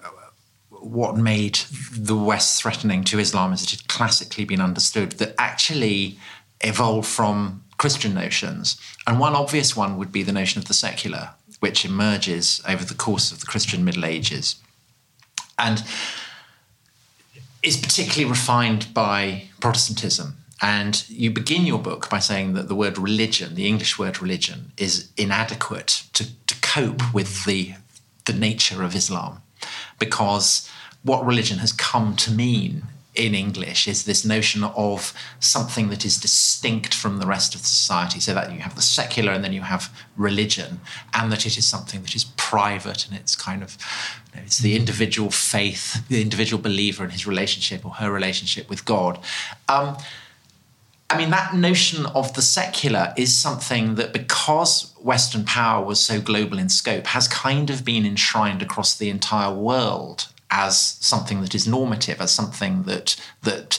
what 0.70 1.16
made 1.16 1.58
the 1.92 2.16
West 2.16 2.62
threatening 2.62 3.04
to 3.04 3.18
Islam 3.18 3.52
as 3.52 3.62
it 3.64 3.70
had 3.70 3.88
classically 3.88 4.44
been 4.44 4.60
understood 4.60 5.12
that 5.12 5.34
actually 5.36 6.18
evolved 6.60 7.08
from 7.08 7.64
Christian 7.78 8.14
notions. 8.14 8.80
And 9.06 9.18
one 9.18 9.34
obvious 9.34 9.76
one 9.76 9.96
would 9.96 10.12
be 10.12 10.22
the 10.22 10.32
notion 10.32 10.58
of 10.60 10.68
the 10.68 10.74
secular, 10.74 11.30
which 11.60 11.84
emerges 11.84 12.60
over 12.68 12.84
the 12.84 12.94
course 12.94 13.32
of 13.32 13.40
the 13.40 13.46
Christian 13.46 13.84
Middle 13.84 14.04
Ages. 14.04 14.56
And 15.58 15.82
is 17.62 17.76
particularly 17.76 18.30
refined 18.30 18.92
by 18.94 19.44
Protestantism. 19.60 20.36
And 20.60 21.08
you 21.08 21.30
begin 21.30 21.66
your 21.66 21.78
book 21.78 22.10
by 22.10 22.18
saying 22.18 22.54
that 22.54 22.68
the 22.68 22.74
word 22.74 22.98
religion, 22.98 23.54
the 23.54 23.66
English 23.66 23.98
word 23.98 24.20
religion, 24.20 24.72
is 24.76 25.10
inadequate 25.16 26.04
to, 26.14 26.26
to 26.46 26.60
cope 26.60 27.14
with 27.14 27.44
the, 27.44 27.74
the 28.26 28.32
nature 28.32 28.82
of 28.82 28.94
Islam 28.94 29.42
because 29.98 30.68
what 31.02 31.24
religion 31.24 31.58
has 31.58 31.72
come 31.72 32.16
to 32.16 32.30
mean 32.30 32.82
in 33.18 33.34
English 33.34 33.88
is 33.88 34.04
this 34.04 34.24
notion 34.24 34.62
of 34.64 35.12
something 35.40 35.88
that 35.88 36.04
is 36.04 36.16
distinct 36.16 36.94
from 36.94 37.18
the 37.18 37.26
rest 37.26 37.54
of 37.54 37.66
society. 37.66 38.20
So 38.20 38.32
that 38.34 38.52
you 38.52 38.60
have 38.60 38.76
the 38.76 38.82
secular 38.82 39.32
and 39.32 39.44
then 39.44 39.52
you 39.52 39.62
have 39.62 39.92
religion, 40.16 40.80
and 41.12 41.30
that 41.32 41.44
it 41.44 41.58
is 41.58 41.66
something 41.66 42.02
that 42.02 42.14
is 42.14 42.24
private 42.36 43.06
and 43.06 43.16
it's 43.16 43.34
kind 43.34 43.62
of 43.62 43.76
you 44.32 44.40
know, 44.40 44.46
it's 44.46 44.58
the 44.58 44.76
individual 44.76 45.30
faith, 45.30 46.06
the 46.08 46.22
individual 46.22 46.62
believer 46.62 47.02
and 47.02 47.12
his 47.12 47.26
relationship 47.26 47.84
or 47.84 47.92
her 47.94 48.10
relationship 48.10 48.70
with 48.70 48.84
God. 48.84 49.18
Um, 49.68 49.96
I 51.10 51.16
mean, 51.16 51.30
that 51.30 51.54
notion 51.54 52.04
of 52.06 52.34
the 52.34 52.42
secular 52.42 53.14
is 53.16 53.36
something 53.36 53.94
that, 53.94 54.12
because 54.12 54.94
Western 55.00 55.44
power 55.44 55.82
was 55.82 56.00
so 56.00 56.20
global 56.20 56.58
in 56.58 56.68
scope, 56.68 57.06
has 57.06 57.26
kind 57.26 57.70
of 57.70 57.82
been 57.82 58.04
enshrined 58.04 58.60
across 58.60 58.94
the 58.96 59.08
entire 59.08 59.52
world 59.52 60.28
as 60.50 60.78
something 61.00 61.40
that 61.42 61.54
is 61.54 61.66
normative, 61.66 62.20
as 62.20 62.32
something 62.32 62.84
that 62.84 63.16
that 63.42 63.78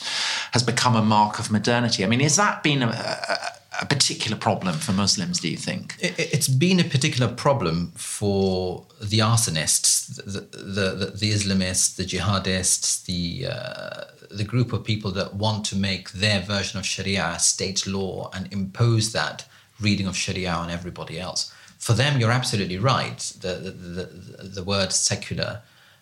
has 0.52 0.64
become 0.64 0.96
a 0.96 1.02
mark 1.02 1.40
of 1.40 1.52
modernity. 1.52 2.04
I 2.04 2.08
mean, 2.08 2.20
has 2.20 2.36
that 2.36 2.64
been 2.64 2.84
a, 2.84 2.88
a, 2.88 3.38
a 3.82 3.86
particular 3.86 4.38
problem 4.38 4.76
for 4.76 4.92
Muslims? 4.92 5.40
Do 5.40 5.50
you 5.50 5.58
think 5.58 5.96
it, 6.00 6.34
has 6.34 6.48
been 6.48 6.80
a 6.80 6.84
particular 6.84 7.32
problem 7.32 7.92
for 7.96 8.86
the 9.02 9.20
arsonists, 9.20 10.16
the 10.16 10.42
the, 10.58 10.96
the, 10.96 11.06
the 11.18 11.32
Islamists, 11.32 11.96
the 11.96 12.06
jihadists, 12.06 13.06
the 13.06 13.48
uh, 13.48 14.04
the 14.30 14.44
group 14.44 14.74
of 14.74 14.84
people 14.84 15.12
that 15.12 15.34
want 15.34 15.66
to 15.66 15.76
make 15.76 16.12
their 16.12 16.42
version 16.42 16.80
of 16.80 16.86
Sharia 16.86 17.40
state 17.40 17.88
law 17.88 18.30
and 18.34 18.52
impose 18.54 19.12
that 19.14 19.46
reading 19.82 20.08
of 20.08 20.16
Sharia 20.16 20.52
on 20.52 20.70
everybody 20.70 21.20
else. 21.20 21.52
For 21.80 21.94
them, 21.94 22.20
you're 22.20 22.32
absolutely 22.32 22.78
right. 22.78 23.20
The 23.42 23.56
the, 23.56 23.72
the, 23.72 24.44
the 24.44 24.64
word 24.64 24.92
secular 24.92 25.62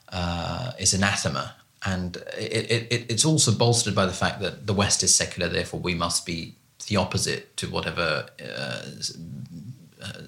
uh, 0.10 0.72
is 0.80 0.94
anathema. 0.94 1.56
And 1.86 2.18
it, 2.38 2.92
it, 2.92 3.06
it's 3.10 3.26
also 3.26 3.52
bolstered 3.52 3.96
by 3.96 4.06
the 4.06 4.14
fact 4.14 4.42
that 4.42 4.68
the 4.68 4.74
West 4.74 5.04
is 5.04 5.16
secular, 5.16 5.48
therefore 5.48 5.80
we 5.80 5.96
must 5.96 6.26
be 6.26 6.56
the 6.88 6.98
opposite 6.98 7.56
to 7.58 7.68
whatever 7.70 8.28
uh, 8.42 8.82
uh, 10.02 10.22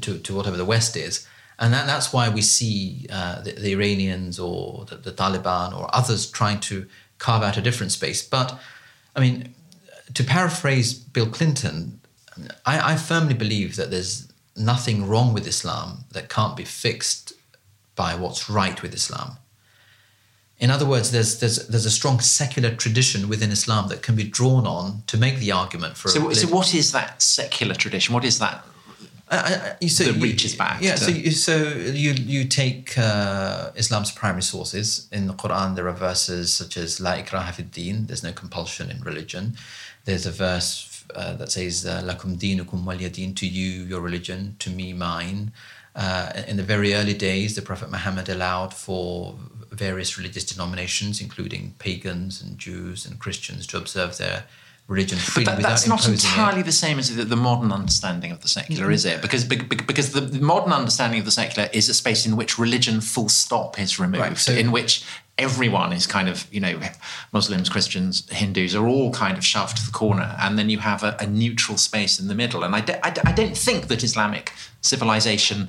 to, 0.00 0.18
to 0.18 0.34
whatever 0.34 0.56
the 0.56 0.64
West 0.64 0.96
is. 0.96 1.26
And 1.58 1.72
that, 1.72 1.86
that's 1.86 2.12
why 2.12 2.28
we 2.28 2.42
see 2.42 3.06
uh, 3.10 3.40
the, 3.40 3.52
the, 3.52 3.72
Iranians 3.72 4.38
or 4.38 4.84
the, 4.86 4.96
the, 4.96 5.12
Taliban 5.12 5.78
or 5.78 5.88
others 5.94 6.30
trying 6.30 6.60
to 6.60 6.86
carve 7.18 7.42
out 7.42 7.56
a 7.56 7.62
different 7.62 7.92
space. 7.92 8.26
But 8.26 8.58
I 9.14 9.20
mean, 9.20 9.54
to 10.12 10.24
paraphrase 10.24 10.94
Bill 10.94 11.26
Clinton, 11.26 12.00
I, 12.66 12.92
I 12.92 12.96
firmly 12.96 13.34
believe 13.34 13.76
that 13.76 13.90
there's 13.90 14.32
nothing 14.56 15.06
wrong 15.06 15.32
with 15.32 15.46
Islam 15.46 16.04
that 16.12 16.28
can't 16.28 16.56
be 16.56 16.64
fixed 16.64 17.32
by 17.96 18.14
what's 18.14 18.50
right 18.50 18.80
with 18.82 18.94
Islam. 18.94 19.38
In 20.58 20.70
other 20.70 20.86
words, 20.86 21.10
there's, 21.10 21.40
there's, 21.40 21.66
there's 21.68 21.84
a 21.84 21.90
strong 21.90 22.20
secular 22.20 22.74
tradition 22.74 23.28
within 23.28 23.50
Islam 23.50 23.88
that 23.88 24.02
can 24.02 24.14
be 24.14 24.24
drawn 24.24 24.66
on 24.66 25.02
to 25.08 25.18
make 25.18 25.38
the 25.38 25.50
argument 25.52 25.96
for. 25.96 26.08
So, 26.08 26.32
so 26.32 26.46
what 26.48 26.74
is 26.74 26.92
that 26.92 27.20
secular 27.20 27.74
tradition? 27.74 28.14
What 28.14 28.24
is 28.24 28.38
that 28.38 28.64
uh, 29.30 29.74
uh 29.82 29.86
so 29.88 30.04
that 30.04 30.22
reaches 30.22 30.54
back? 30.54 30.80
Yeah, 30.80 30.94
so, 30.94 31.10
you, 31.10 31.32
so 31.32 31.56
you, 31.56 32.12
you 32.12 32.44
take 32.44 32.96
uh, 32.96 33.72
Islam's 33.74 34.12
primary 34.12 34.42
sources. 34.42 35.08
In 35.10 35.26
the 35.26 35.34
Quran, 35.34 35.74
there 35.74 35.88
are 35.88 35.92
verses 35.92 36.52
such 36.52 36.76
as 36.76 37.00
La 37.00 37.14
ikraha 37.14 37.52
fid 37.52 37.72
din, 37.72 38.06
there's 38.06 38.22
no 38.22 38.32
compulsion 38.32 38.90
in 38.90 39.00
religion. 39.00 39.56
There's 40.04 40.24
a 40.24 40.30
verse 40.30 41.04
uh, 41.14 41.34
that 41.34 41.50
says, 41.50 41.84
uh, 41.84 42.02
Lakum 42.02 42.36
dinukum 42.36 42.84
waliyadin, 42.84 43.34
to 43.36 43.46
you, 43.46 43.84
your 43.84 44.00
religion, 44.00 44.56
to 44.60 44.70
me, 44.70 44.92
mine. 44.92 45.52
Uh, 45.94 46.42
in 46.48 46.56
the 46.56 46.62
very 46.62 46.94
early 46.94 47.14
days, 47.14 47.54
the 47.54 47.62
Prophet 47.62 47.90
Muhammad 47.90 48.28
allowed 48.28 48.74
for 48.74 49.36
various 49.70 50.18
religious 50.18 50.44
denominations, 50.44 51.20
including 51.20 51.74
pagans 51.78 52.42
and 52.42 52.58
Jews 52.58 53.06
and 53.06 53.18
Christians, 53.18 53.66
to 53.68 53.76
observe 53.76 54.18
their 54.18 54.44
religion 54.86 55.16
freely 55.16 55.46
but 55.46 55.56
that, 55.56 55.62
that's 55.62 55.88
not 55.88 56.06
entirely 56.06 56.60
it. 56.60 56.66
the 56.66 56.72
same 56.72 56.98
as 56.98 57.14
the, 57.16 57.24
the, 57.24 57.36
modern 57.36 57.72
understanding 57.72 58.30
of 58.30 58.42
the 58.42 58.48
secular, 58.48 58.90
is 58.90 59.06
it? 59.06 59.22
Because 59.22 59.44
because 59.44 60.12
the, 60.12 60.40
modern 60.40 60.72
understanding 60.72 61.18
of 61.18 61.24
the 61.24 61.30
secular 61.30 61.70
is 61.72 61.88
a 61.88 61.94
space 61.94 62.26
in 62.26 62.36
which 62.36 62.58
religion, 62.58 63.00
full 63.00 63.30
stop, 63.30 63.78
is 63.78 63.98
removed, 63.98 64.20
right, 64.20 64.36
so, 64.36 64.52
in 64.52 64.72
which 64.72 65.02
everyone 65.38 65.92
is 65.92 66.06
kind 66.06 66.28
of 66.28 66.46
you 66.52 66.60
know 66.60 66.80
Muslims, 67.32 67.68
Christians, 67.68 68.28
Hindus 68.30 68.74
are 68.74 68.86
all 68.86 69.12
kind 69.12 69.36
of 69.36 69.44
shoved 69.44 69.76
to 69.78 69.86
the 69.86 69.92
corner, 69.92 70.36
and 70.40 70.58
then 70.58 70.70
you 70.70 70.78
have 70.78 71.02
a, 71.02 71.16
a 71.20 71.26
neutral 71.26 71.76
space 71.76 72.20
in 72.20 72.28
the 72.28 72.34
middle. 72.34 72.62
And 72.62 72.74
I, 72.74 72.84
I, 73.02 73.32
don't 73.32 73.56
think 73.56 73.88
that 73.88 74.02
Islamic 74.02 74.52
civilization 74.80 75.68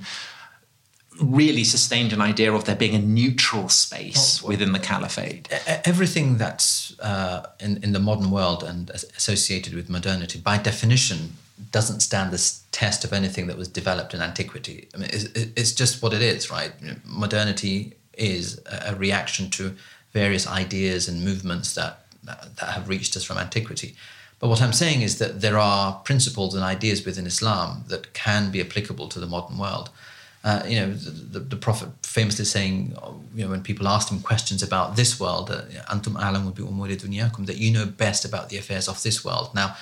really 1.22 1.63
sustained 1.63 2.12
an 2.13 2.22
idea 2.22 2.53
of 2.53 2.65
there 2.65 2.75
being 2.75 2.95
a 2.95 3.00
neutral 3.00 3.69
space 3.69 4.41
well, 4.41 4.50
within 4.50 4.74
the 4.74 4.79
caliphate. 4.79 5.48
Everything 5.86 6.38
that's 6.38 7.00
uh, 7.00 7.48
in, 7.60 7.81
in 7.84 7.93
the 7.93 8.00
modern 8.00 8.31
world 8.31 8.63
and 8.63 8.89
associated 8.89 9.74
with 9.74 9.89
modernity, 9.89 10.39
by 10.39 10.57
definition, 10.57 11.38
doesn't 11.72 12.01
stand 12.01 12.31
the 12.31 12.53
test 12.72 13.05
of 13.05 13.13
anything 13.13 13.48
that 13.48 13.57
was 13.57 13.69
developed 13.69 14.13
in 14.13 14.22
antiquity. 14.22 14.89
I 14.93 14.98
mean, 14.98 15.10
it's, 15.12 15.24
it's 15.34 15.74
just 15.74 16.03
what 16.03 16.13
it 16.13 16.22
is, 16.22 16.51
right? 16.51 16.74
Modernity 17.05 17.93
is 18.17 18.62
a 18.65 18.95
reaction 18.95 19.50
to 19.51 19.75
various 20.13 20.48
ideas 20.48 21.07
and 21.07 21.24
movements 21.24 21.75
that, 21.75 22.05
that 22.24 22.69
have 22.69 22.88
reached 22.88 23.15
us 23.17 23.24
from 23.24 23.38
antiquity. 23.38 23.95
But 24.39 24.50
what 24.50 24.62
I'm 24.62 24.74
saying 24.74 25.01
is 25.01 25.17
that 25.19 25.41
there 25.41 25.57
are 25.57 25.93
principles 26.03 26.55
and 26.55 26.63
ideas 26.63 27.05
within 27.05 27.25
Islam 27.25 27.86
that 27.88 28.13
can 28.13 28.51
be 28.51 28.62
applicable 28.62 29.07
to 29.10 29.19
the 29.19 29.25
modern 29.25 29.57
world. 29.57 29.89
Uh, 30.43 30.62
you 30.67 30.79
know, 30.79 30.93
the, 30.93 31.39
the, 31.39 31.55
Prophet 31.55 31.89
famously 32.03 32.45
saying, 32.45 32.95
you 33.34 33.43
know, 33.43 33.50
when 33.50 33.63
people 33.63 33.88
asked 33.88 34.12
him 34.12 34.19
questions 34.19 34.62
about 34.62 34.95
this 34.95 35.19
world, 35.19 35.50
uh, 35.50 35.63
"Antum 35.89 36.13
a'lamu 36.25 36.53
bi 36.53 36.62
umuri 36.62 36.95
dunyakum," 36.95 37.48
that 37.48 37.57
you 37.57 37.72
know 37.72 37.88
best 37.88 38.24
about 38.24 38.50
the 38.50 38.57
affairs 38.57 38.88
of 38.88 39.01
this 39.01 39.25
world. 39.25 39.50
Now, 39.55 39.75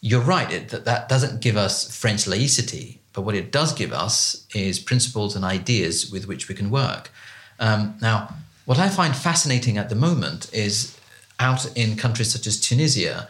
you're 0.00 0.20
right 0.20 0.50
it, 0.50 0.70
that 0.70 0.84
that 0.84 1.08
doesn't 1.08 1.40
give 1.40 1.56
us 1.56 1.96
French 1.96 2.26
laicity, 2.26 2.98
but 3.12 3.22
what 3.22 3.36
it 3.36 3.52
does 3.52 3.72
give 3.72 3.92
us 3.92 4.46
is 4.52 4.80
principles 4.80 5.36
and 5.36 5.44
ideas 5.44 6.10
with 6.10 6.26
which 6.26 6.48
we 6.48 6.56
can 6.56 6.70
work. 6.70 7.12
Um, 7.60 7.96
now, 8.00 8.34
what 8.64 8.78
I 8.78 8.88
find 8.88 9.14
fascinating 9.14 9.78
at 9.78 9.88
the 9.88 9.94
moment 9.94 10.52
is 10.52 10.98
out 11.38 11.76
in 11.76 11.96
countries 11.96 12.32
such 12.32 12.46
as 12.46 12.60
Tunisia 12.60 13.28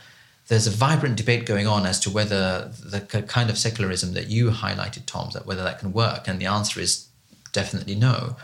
there's 0.51 0.66
a 0.66 0.71
vibrant 0.71 1.16
debate 1.16 1.47
going 1.47 1.69
on 1.69 1.87
as 1.87 2.01
to 2.01 2.11
whether 2.11 2.73
the 2.83 3.01
kind 3.29 3.51
of 3.51 3.57
secularism 3.57 4.14
that 4.14 4.27
you 4.27 4.51
highlighted, 4.51 5.07
Tom, 5.07 5.31
that 5.33 5.47
whether 5.47 5.62
that 5.62 5.79
can 5.79 5.93
work, 5.93 6.27
and 6.27 6.40
the 6.40 6.47
answer 6.47 6.81
is 6.81 7.07
definitely 7.53 7.95
no. 7.95 8.35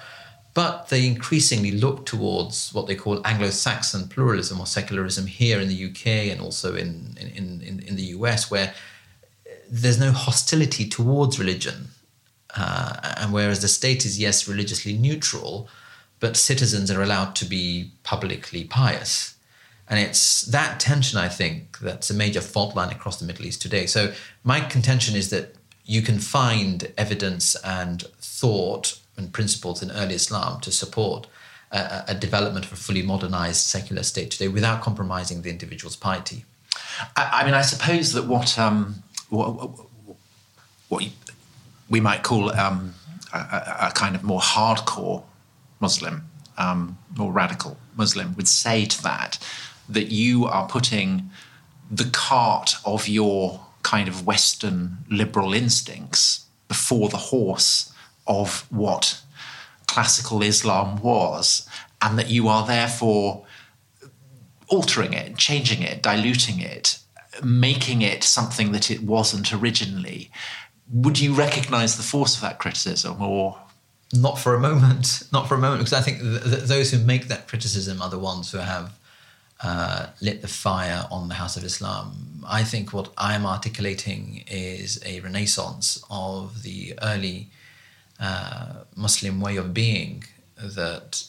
But 0.54 0.88
they 0.88 1.04
increasingly 1.04 1.72
look 1.72 2.06
towards 2.06 2.72
what 2.72 2.86
they 2.86 2.94
call 2.94 3.26
Anglo-Saxon 3.26 4.06
pluralism 4.06 4.60
or 4.60 4.66
secularism 4.66 5.26
here 5.26 5.60
in 5.60 5.66
the 5.66 5.84
UK 5.86 6.06
and 6.30 6.40
also 6.40 6.76
in 6.76 7.18
in, 7.20 7.60
in, 7.60 7.80
in 7.80 7.96
the 7.96 8.14
US, 8.18 8.52
where 8.52 8.72
there's 9.68 9.98
no 9.98 10.12
hostility 10.12 10.88
towards 10.88 11.40
religion, 11.40 11.88
uh, 12.56 13.14
and 13.18 13.32
whereas 13.32 13.60
the 13.60 13.68
state 13.68 14.04
is 14.04 14.18
yes 14.18 14.48
religiously 14.48 14.96
neutral, 14.96 15.68
but 16.20 16.36
citizens 16.36 16.90
are 16.90 17.02
allowed 17.02 17.34
to 17.36 17.44
be 17.44 17.90
publicly 18.02 18.64
pious. 18.64 19.34
And 19.88 20.00
it's 20.00 20.42
that 20.42 20.80
tension, 20.80 21.18
I 21.18 21.28
think, 21.28 21.78
that's 21.78 22.10
a 22.10 22.14
major 22.14 22.40
fault 22.40 22.74
line 22.74 22.90
across 22.90 23.18
the 23.20 23.26
Middle 23.26 23.46
East 23.46 23.62
today. 23.62 23.86
So, 23.86 24.12
my 24.42 24.60
contention 24.60 25.14
is 25.14 25.30
that 25.30 25.54
you 25.84 26.02
can 26.02 26.18
find 26.18 26.92
evidence 26.98 27.54
and 27.64 28.02
thought 28.20 28.98
and 29.16 29.32
principles 29.32 29.82
in 29.82 29.90
early 29.92 30.16
Islam 30.16 30.60
to 30.60 30.72
support 30.72 31.28
a, 31.70 32.04
a 32.08 32.14
development 32.14 32.66
of 32.66 32.72
a 32.72 32.76
fully 32.76 33.02
modernized 33.02 33.60
secular 33.60 34.02
state 34.02 34.32
today 34.32 34.48
without 34.48 34.82
compromising 34.82 35.42
the 35.42 35.50
individual's 35.50 35.96
piety. 35.96 36.44
I, 37.16 37.30
I 37.40 37.44
mean, 37.44 37.54
I 37.54 37.62
suppose 37.62 38.12
that 38.12 38.26
what, 38.26 38.58
um, 38.58 39.02
what, 39.28 39.70
what 40.88 41.04
we 41.88 42.00
might 42.00 42.22
call 42.22 42.52
um, 42.58 42.94
a, 43.32 43.88
a, 43.88 43.92
kind 43.94 44.14
of 44.14 44.22
more 44.22 44.40
hardcore 44.40 45.22
Muslim, 45.80 46.28
um, 46.58 46.98
more 47.16 47.32
radical 47.32 47.76
Muslim 47.96 48.34
would 48.36 48.48
say 48.48 48.84
to 48.84 49.02
that 49.02 49.38
that 49.88 50.10
you 50.10 50.46
are 50.46 50.68
putting 50.68 51.30
the 51.90 52.10
cart 52.12 52.76
of 52.84 53.06
your 53.06 53.60
kind 53.82 54.08
of 54.08 54.26
Western 54.26 54.98
liberal 55.08 55.54
instincts 55.54 56.46
before 56.66 57.08
the 57.08 57.16
horse 57.16 57.92
of 58.26 58.66
what 58.70 59.20
classical 59.86 60.42
Islam 60.42 61.00
was, 61.00 61.68
and 62.02 62.18
that 62.18 62.28
you 62.28 62.48
are 62.48 62.66
therefore 62.66 63.46
altering 64.68 65.12
it, 65.12 65.36
changing 65.36 65.82
it, 65.82 66.02
diluting 66.02 66.58
it, 66.60 66.98
making 67.42 68.02
it 68.02 68.24
something 68.24 68.72
that 68.72 68.90
it 68.90 69.02
wasn't 69.02 69.52
originally. 69.52 70.30
Would 70.90 71.18
you 71.18 71.34
recognize 71.34 71.96
the 71.96 72.02
force 72.02 72.34
of 72.36 72.42
that 72.42 72.58
criticism 72.58 73.20
or? 73.20 73.58
Not 74.12 74.38
for 74.38 74.54
a 74.54 74.60
moment, 74.60 75.24
not 75.32 75.48
for 75.48 75.56
a 75.56 75.58
moment, 75.58 75.80
because 75.80 75.92
I 75.92 76.00
think 76.00 76.20
th- 76.20 76.42
th- 76.44 76.62
those 76.64 76.92
who 76.92 76.98
make 76.98 77.28
that 77.28 77.48
criticism 77.48 78.00
are 78.00 78.08
the 78.08 78.20
ones 78.20 78.52
who 78.52 78.58
have 78.58 78.96
uh, 79.62 80.08
lit 80.20 80.42
the 80.42 80.48
fire 80.48 81.06
on 81.10 81.28
the 81.28 81.34
House 81.34 81.56
of 81.56 81.64
Islam. 81.64 82.44
I 82.46 82.62
think 82.62 82.92
what 82.92 83.12
I'm 83.18 83.46
articulating 83.46 84.44
is 84.46 85.02
a 85.04 85.20
renaissance 85.20 86.02
of 86.10 86.62
the 86.62 86.94
early 87.02 87.50
uh, 88.20 88.84
Muslim 88.94 89.40
way 89.40 89.56
of 89.56 89.74
being 89.74 90.24
that 90.56 91.24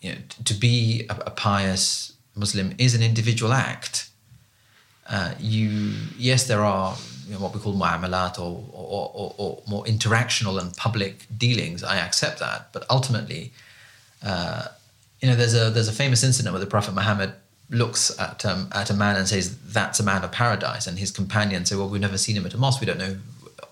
you 0.00 0.12
know, 0.12 0.18
to 0.44 0.54
be 0.54 1.06
a, 1.08 1.14
a, 1.26 1.30
pious 1.30 2.12
Muslim 2.34 2.74
is 2.78 2.94
an 2.94 3.02
individual 3.02 3.52
act. 3.52 4.10
Uh, 5.08 5.34
you 5.38 5.94
yes, 6.16 6.46
there 6.46 6.64
are 6.64 6.96
you 7.26 7.34
know, 7.34 7.40
what 7.40 7.54
we 7.54 7.60
call 7.60 7.74
mu'amalat 7.74 8.38
or, 8.38 8.64
or, 8.72 9.10
or, 9.14 9.34
or, 9.38 9.62
more 9.68 9.84
interactional 9.84 10.60
and 10.60 10.76
public 10.76 11.26
dealings. 11.36 11.82
I 11.82 11.96
accept 11.96 12.40
that, 12.40 12.72
but 12.72 12.84
ultimately, 12.90 13.52
uh, 14.24 14.68
you 15.20 15.28
know, 15.28 15.34
there's 15.34 15.54
a 15.54 15.70
there's 15.70 15.88
a 15.88 15.92
famous 15.92 16.22
incident 16.22 16.52
where 16.52 16.60
the 16.60 16.66
Prophet 16.66 16.94
Muhammad 16.94 17.32
looks 17.70 18.16
at 18.18 18.44
um, 18.44 18.68
at 18.72 18.90
a 18.90 18.94
man 18.94 19.16
and 19.16 19.26
says, 19.28 19.56
"That's 19.58 20.00
a 20.00 20.04
man 20.04 20.24
of 20.24 20.32
paradise," 20.32 20.86
and 20.86 20.98
his 20.98 21.10
companions 21.10 21.70
say, 21.70 21.76
"Well, 21.76 21.88
we've 21.88 22.00
never 22.00 22.18
seen 22.18 22.36
him 22.36 22.46
at 22.46 22.54
a 22.54 22.58
mosque. 22.58 22.80
We 22.80 22.86
don't 22.86 22.98
know 22.98 23.16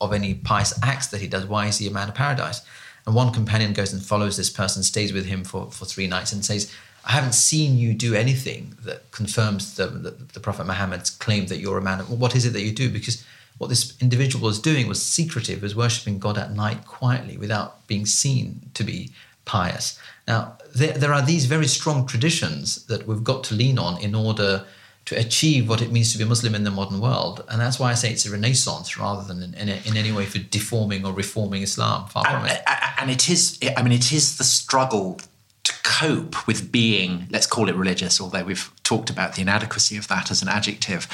of 0.01 0.12
any 0.12 0.35
pious 0.35 0.79
acts 0.83 1.09
that 1.09 1.21
he 1.21 1.27
does. 1.27 1.47
Why 1.47 1.66
is 1.66 1.79
he 1.79 1.87
a 1.87 1.90
man 1.90 2.09
of 2.09 2.14
paradise?" 2.14 2.62
And 3.07 3.14
one 3.14 3.33
companion 3.33 3.73
goes 3.73 3.93
and 3.93 4.03
follows 4.03 4.37
this 4.37 4.51
person, 4.51 4.83
stays 4.83 5.12
with 5.12 5.27
him 5.27 5.43
for, 5.43 5.71
for 5.71 5.87
three 5.87 6.07
nights, 6.07 6.33
and 6.33 6.45
says, 6.45 6.71
I 7.05 7.13
haven't 7.13 7.35
seen 7.35 7.79
you 7.79 7.95
do 7.95 8.15
anything 8.15 8.75
that 8.85 9.11
confirms 9.11 9.77
the, 9.77 9.87
the, 9.87 10.11
the 10.11 10.41
Prophet 10.41 10.67
Muhammad's 10.67 11.11
claim 11.11 11.47
that 11.47 11.59
you're 11.59 11.79
a 11.79 11.83
man. 11.83 11.99
Well, 12.09 12.19
what 12.19 12.37
is 12.37 12.45
it 12.45 12.51
that 12.51 12.63
you 12.63 12.73
do? 12.73 12.91
Because 12.91 13.25
what 13.59 13.69
this 13.69 13.97
individual 14.01 14.47
was 14.47 14.61
doing 14.61 14.87
was 14.87 15.03
secretive, 15.03 15.63
was 15.63 15.75
worshipping 15.75 16.19
God 16.19 16.39
at 16.39 16.53
night 16.53 16.87
quietly 16.87 17.37
without 17.37 17.87
being 17.87 18.07
seen 18.07 18.61
to 18.75 18.85
be 18.85 19.11
pious. 19.45 19.99
Now, 20.29 20.57
there, 20.75 20.93
there 20.93 21.13
are 21.13 21.23
these 21.23 21.47
very 21.47 21.67
strong 21.67 22.07
traditions 22.07 22.87
that 22.87 23.07
we've 23.07 23.25
got 23.25 23.45
to 23.45 23.55
lean 23.55 23.79
on 23.79 24.01
in 24.01 24.15
order 24.15 24.65
to 25.07 25.19
achieve 25.19 25.69
what 25.69 25.83
it 25.83 25.91
means 25.91 26.13
to 26.13 26.19
be 26.19 26.25
Muslim 26.25 26.55
in 26.55 26.65
the 26.65 26.71
modern 26.71 27.01
world. 27.01 27.45
And 27.49 27.61
that's 27.61 27.81
why 27.81 27.91
I 27.91 27.95
say 27.95 28.13
it's 28.13 28.27
a 28.27 28.31
renaissance 28.31 28.97
rather 28.97 29.27
than 29.27 29.43
in, 29.43 29.55
in, 29.55 29.69
in 29.69 29.97
any 29.97 30.13
way 30.13 30.25
for 30.25 30.39
deforming 30.39 31.05
or 31.05 31.13
reforming 31.13 31.63
Islam. 31.63 32.07
Far 32.07 32.27
and, 32.27 32.39
from 32.39 32.51
it. 32.51 32.63
And 32.99 33.11
it 33.11 33.29
is, 33.29 33.59
I 33.77 33.83
mean, 33.83 33.93
it 33.93 34.13
is 34.13 34.39
the 34.39 34.45
struggle 34.45 35.21
cope 35.83 36.47
with 36.47 36.71
being, 36.71 37.27
let's 37.31 37.47
call 37.47 37.69
it 37.69 37.75
religious, 37.75 38.21
although 38.21 38.45
we've 38.45 38.71
talked 38.83 39.11
about 39.11 39.35
the 39.35 39.43
inadequacy 39.43 39.97
of 39.97 40.09
that 40.09 40.31
as 40.31 40.43
an 40.43 40.49
adjective. 40.49 41.07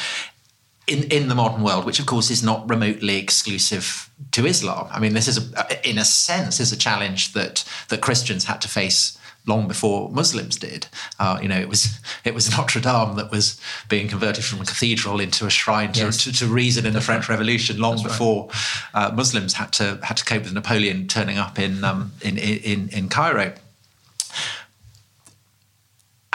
in, 0.87 1.05
in 1.11 1.29
the 1.29 1.35
modern 1.35 1.63
world, 1.63 1.85
which 1.85 1.99
of 1.99 2.07
course 2.07 2.31
is 2.31 2.43
not 2.43 2.69
remotely 2.69 3.17
exclusive 3.17 4.09
to 4.31 4.47
Islam. 4.47 4.89
I 4.93 5.01
mean, 5.01 5.15
this 5.15 5.29
is, 5.29 5.53
a, 5.55 5.89
in 5.89 5.99
a 5.99 6.05
sense, 6.05 6.61
is 6.61 6.73
a 6.73 6.77
challenge 6.77 7.33
that 7.33 7.65
that 7.89 8.01
Christians 8.01 8.45
had 8.45 8.61
to 8.61 8.69
face 8.69 9.19
long 9.49 9.69
before 9.69 10.11
Muslims 10.11 10.57
did. 10.57 10.89
Uh, 11.19 11.39
you 11.43 11.49
know, 11.49 11.59
it 11.59 11.69
was 11.69 11.99
it 12.25 12.35
was 12.35 12.57
Notre 12.57 12.81
Dame 12.81 13.17
that 13.17 13.31
was 13.31 13.61
being 13.89 14.09
converted 14.09 14.45
from 14.45 14.61
a 14.61 14.65
cathedral 14.65 15.21
into 15.21 15.47
a 15.47 15.51
shrine 15.51 15.93
to, 15.93 16.05
yes. 16.05 16.25
to, 16.25 16.33
to 16.33 16.47
reason 16.47 16.87
in 16.87 16.93
the 16.93 17.01
French 17.01 17.29
Revolution 17.29 17.79
long 17.79 17.97
That's 17.97 18.09
before 18.09 18.47
right. 18.95 19.09
uh, 19.09 19.13
Muslims 19.13 19.55
had 19.55 19.73
to 19.75 19.99
had 20.03 20.17
to 20.19 20.25
cope 20.25 20.45
with 20.45 20.53
Napoleon 20.53 21.09
turning 21.09 21.39
up 21.39 21.59
in 21.59 21.83
um, 21.83 22.13
in, 22.23 22.39
in 22.39 22.89
in 22.91 23.09
Cairo. 23.09 23.55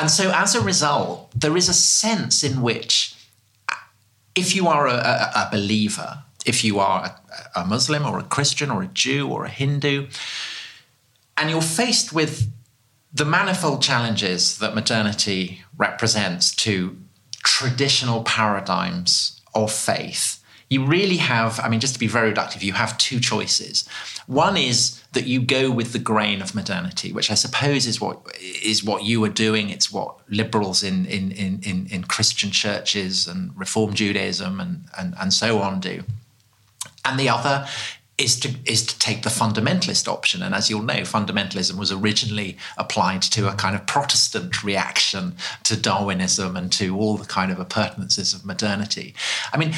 And 0.01 0.09
so, 0.09 0.31
as 0.33 0.55
a 0.55 0.61
result, 0.61 1.29
there 1.35 1.55
is 1.55 1.69
a 1.69 1.75
sense 1.75 2.43
in 2.43 2.63
which, 2.63 3.15
if 4.33 4.55
you 4.55 4.67
are 4.67 4.87
a, 4.87 4.93
a, 4.95 5.31
a 5.35 5.49
believer, 5.51 6.23
if 6.43 6.63
you 6.63 6.79
are 6.79 7.05
a, 7.05 7.59
a 7.59 7.65
Muslim 7.65 8.07
or 8.07 8.17
a 8.17 8.23
Christian 8.23 8.71
or 8.71 8.81
a 8.81 8.87
Jew 8.87 9.29
or 9.29 9.45
a 9.45 9.49
Hindu, 9.49 10.07
and 11.37 11.51
you're 11.51 11.61
faced 11.61 12.11
with 12.11 12.51
the 13.13 13.25
manifold 13.25 13.83
challenges 13.83 14.57
that 14.57 14.73
modernity 14.73 15.61
represents 15.77 16.55
to 16.55 16.97
traditional 17.43 18.23
paradigms 18.23 19.39
of 19.53 19.71
faith, 19.71 20.40
you 20.71 20.85
really 20.85 21.17
have, 21.17 21.59
I 21.59 21.67
mean, 21.67 21.81
just 21.81 21.95
to 21.95 21.99
be 21.99 22.07
very 22.07 22.31
reductive, 22.31 22.61
you 22.61 22.71
have 22.71 22.97
two 22.97 23.19
choices. 23.19 23.85
One 24.25 24.55
is 24.55 25.03
that 25.11 25.27
you 25.27 25.41
go 25.41 25.69
with 25.69 25.91
the 25.91 25.99
grain 25.99 26.41
of 26.41 26.55
modernity, 26.55 27.11
which 27.11 27.29
I 27.29 27.33
suppose 27.33 27.85
is 27.85 27.99
what 27.99 28.21
is 28.39 28.81
what 28.81 29.03
you 29.03 29.21
are 29.25 29.35
doing. 29.47 29.69
It's 29.69 29.91
what 29.91 30.15
liberals 30.29 30.81
in 30.81 31.05
in 31.07 31.33
in, 31.33 31.87
in 31.91 32.05
Christian 32.05 32.51
churches 32.51 33.27
and 33.27 33.51
Reform 33.59 33.93
Judaism 33.93 34.61
and, 34.61 34.85
and, 34.97 35.13
and 35.19 35.33
so 35.33 35.59
on 35.59 35.81
do. 35.81 36.03
And 37.03 37.19
the 37.19 37.27
other 37.27 37.67
is 38.17 38.39
to 38.39 38.55
is 38.65 38.85
to 38.85 38.97
take 38.97 39.23
the 39.23 39.29
fundamentalist 39.29 40.07
option. 40.07 40.41
And 40.41 40.55
as 40.55 40.69
you'll 40.69 40.83
know, 40.83 41.01
fundamentalism 41.01 41.77
was 41.77 41.91
originally 41.91 42.57
applied 42.77 43.23
to 43.23 43.49
a 43.49 43.55
kind 43.55 43.75
of 43.75 43.85
Protestant 43.87 44.63
reaction 44.63 45.35
to 45.63 45.75
Darwinism 45.75 46.55
and 46.55 46.71
to 46.71 46.97
all 46.97 47.17
the 47.17 47.25
kind 47.25 47.51
of 47.51 47.59
appurtenances 47.59 48.33
of 48.33 48.45
modernity. 48.45 49.13
I 49.51 49.57
mean, 49.57 49.73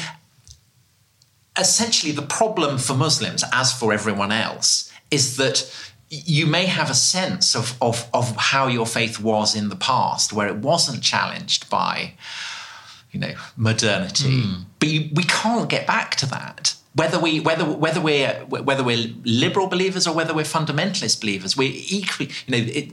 essentially, 1.58 2.12
the 2.12 2.22
problem 2.22 2.78
for 2.78 2.94
Muslims, 2.94 3.44
as 3.52 3.72
for 3.72 3.92
everyone 3.92 4.32
else, 4.32 4.92
is 5.10 5.36
that 5.36 5.70
you 6.10 6.46
may 6.46 6.66
have 6.66 6.90
a 6.90 6.94
sense 6.94 7.56
of, 7.56 7.76
of, 7.80 8.08
of 8.12 8.36
how 8.36 8.66
your 8.66 8.86
faith 8.86 9.20
was 9.20 9.56
in 9.56 9.68
the 9.68 9.76
past, 9.76 10.32
where 10.32 10.48
it 10.48 10.56
wasn't 10.56 11.02
challenged 11.02 11.68
by, 11.70 12.14
you 13.10 13.18
know, 13.18 13.34
modernity. 13.56 14.42
Mm. 14.42 14.64
But 14.78 14.88
you, 14.88 15.10
we 15.14 15.24
can't 15.24 15.68
get 15.68 15.86
back 15.86 16.14
to 16.16 16.26
that 16.26 16.76
whether 16.94 17.18
we 17.18 17.40
whether 17.40 17.64
whether 17.64 18.00
we're 18.00 18.32
whether 18.46 18.84
we're 18.84 19.08
liberal 19.24 19.66
believers 19.66 20.06
or 20.06 20.14
whether 20.14 20.32
we're 20.32 20.42
fundamentalist 20.44 21.20
believers, 21.20 21.56
we're 21.56 21.72
equally 21.74 22.30
you 22.46 22.52
know 22.52 22.72
it, 22.72 22.92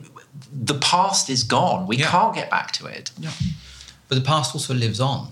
the 0.52 0.74
past 0.76 1.30
is 1.30 1.44
gone. 1.44 1.88
We 1.88 1.98
yeah. 1.98 2.10
can't 2.10 2.34
get 2.34 2.50
back 2.50 2.72
to 2.74 2.88
it. 2.88 3.12
Yeah. 3.18 3.32
But 4.08 4.16
the 4.16 4.22
past 4.22 4.54
also 4.56 4.74
lives 4.74 5.00
on. 5.00 5.32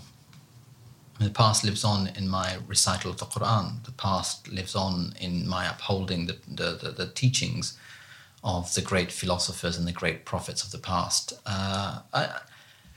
The 1.19 1.29
past 1.29 1.63
lives 1.63 1.83
on 1.83 2.07
in 2.07 2.29
my 2.29 2.57
recital 2.67 3.11
of 3.11 3.17
the 3.17 3.25
Quran. 3.25 3.83
The 3.83 3.91
past 3.91 4.47
lives 4.47 4.75
on 4.75 5.13
in 5.19 5.47
my 5.47 5.67
upholding 5.67 6.27
the, 6.27 6.37
the, 6.47 6.71
the, 6.81 6.91
the 6.91 7.07
teachings 7.07 7.77
of 8.43 8.73
the 8.73 8.81
great 8.81 9.11
philosophers 9.11 9.77
and 9.77 9.85
the 9.85 9.91
great 9.91 10.23
prophets 10.23 10.63
of 10.63 10.71
the 10.71 10.77
past. 10.77 11.33
Uh, 11.45 11.99
I, 12.13 12.39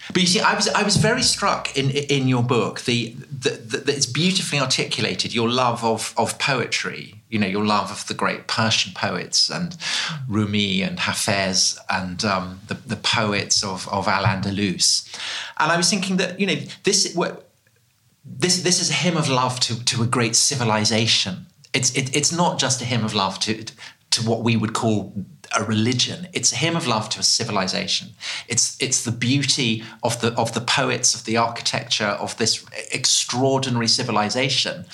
but 0.08 0.20
you 0.20 0.26
see, 0.26 0.40
I 0.40 0.54
was 0.54 0.68
I 0.68 0.82
was 0.82 0.96
very 0.96 1.22
struck 1.22 1.76
in 1.76 1.90
in 1.90 2.26
your 2.26 2.42
book 2.42 2.80
the, 2.80 3.14
the, 3.30 3.50
the, 3.50 3.92
it's 3.92 4.06
beautifully 4.06 4.58
articulated 4.58 5.32
your 5.32 5.48
love 5.48 5.84
of 5.84 6.12
of 6.16 6.38
poetry. 6.38 7.22
You 7.28 7.38
know, 7.38 7.46
your 7.46 7.64
love 7.64 7.90
of 7.90 8.06
the 8.08 8.14
great 8.14 8.46
Persian 8.48 8.92
poets 8.94 9.48
and 9.48 9.76
Rumi 10.28 10.82
and 10.82 10.98
Hafez 10.98 11.78
and 11.88 12.24
um, 12.24 12.60
the 12.66 12.74
the 12.74 12.96
poets 12.96 13.62
of 13.62 13.88
of 13.88 14.08
Al 14.08 14.24
Andalus. 14.24 15.08
And 15.58 15.70
I 15.70 15.76
was 15.76 15.88
thinking 15.88 16.16
that 16.16 16.40
you 16.40 16.46
know 16.46 16.56
this 16.82 17.14
this 18.24 18.62
this 18.62 18.80
is 18.80 18.90
a 18.90 18.94
hymn 18.94 19.16
of 19.16 19.28
love 19.28 19.60
to 19.60 19.84
to 19.84 20.02
a 20.02 20.06
great 20.06 20.36
civilization. 20.36 21.46
It's 21.72 21.94
it, 21.96 22.14
it's 22.14 22.32
not 22.32 22.58
just 22.58 22.80
a 22.82 22.84
hymn 22.84 23.04
of 23.04 23.14
love 23.14 23.38
to 23.40 23.64
to 24.10 24.28
what 24.28 24.42
we 24.42 24.56
would 24.56 24.74
call 24.74 25.12
a 25.56 25.64
religion. 25.64 26.28
It's 26.32 26.52
a 26.52 26.56
hymn 26.56 26.76
of 26.76 26.86
love 26.86 27.08
to 27.10 27.20
a 27.20 27.22
civilization. 27.22 28.10
It's 28.48 28.76
it's 28.80 29.04
the 29.04 29.12
beauty 29.12 29.82
of 30.02 30.20
the 30.20 30.32
of 30.34 30.54
the 30.54 30.60
poets, 30.60 31.14
of 31.14 31.24
the 31.24 31.36
architecture 31.36 32.06
of 32.06 32.36
this 32.36 32.64
extraordinary 32.92 33.88
civilization 33.88 34.84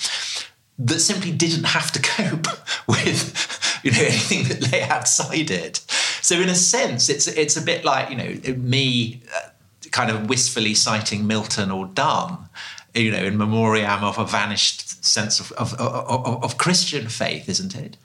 that 0.79 0.99
simply 0.99 1.31
didn't 1.31 1.65
have 1.65 1.91
to 1.91 2.01
cope 2.17 2.47
with 2.87 3.79
you 3.83 3.91
know 3.91 4.01
anything 4.01 4.43
that 4.45 4.71
lay 4.71 4.83
outside 4.83 5.51
it. 5.51 5.77
So 6.21 6.35
in 6.35 6.49
a 6.49 6.55
sense, 6.55 7.09
it's 7.09 7.27
it's 7.27 7.57
a 7.57 7.61
bit 7.61 7.85
like 7.85 8.09
you 8.09 8.15
know 8.15 8.53
me 8.55 9.21
uh, 9.35 9.49
kind 9.91 10.09
of 10.09 10.29
wistfully 10.29 10.73
citing 10.73 11.27
Milton 11.27 11.71
or 11.71 11.85
Donne, 11.87 12.49
you 12.93 13.11
know, 13.11 13.23
in 13.23 13.37
memoriam 13.37 14.03
of 14.03 14.17
a 14.17 14.25
vanished 14.25 15.03
sense 15.03 15.39
of 15.39 15.51
of, 15.53 15.73
of, 15.75 16.43
of 16.43 16.57
Christian 16.57 17.07
faith, 17.07 17.47
isn't 17.49 17.75
it? 17.75 17.97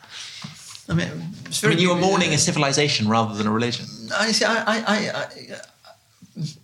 I 0.88 0.94
mean, 0.94 1.10
I 1.62 1.68
mean, 1.68 1.78
you 1.78 1.88
were 1.88 1.96
mourning 1.96 2.34
a 2.34 2.38
civilization 2.38 3.08
rather 3.08 3.34
than 3.34 3.46
a 3.46 3.50
religion. 3.50 3.86
I 4.14 4.32
see. 4.32 4.44
I, 4.44 4.54
I, 4.56 4.84
I, 4.86 5.26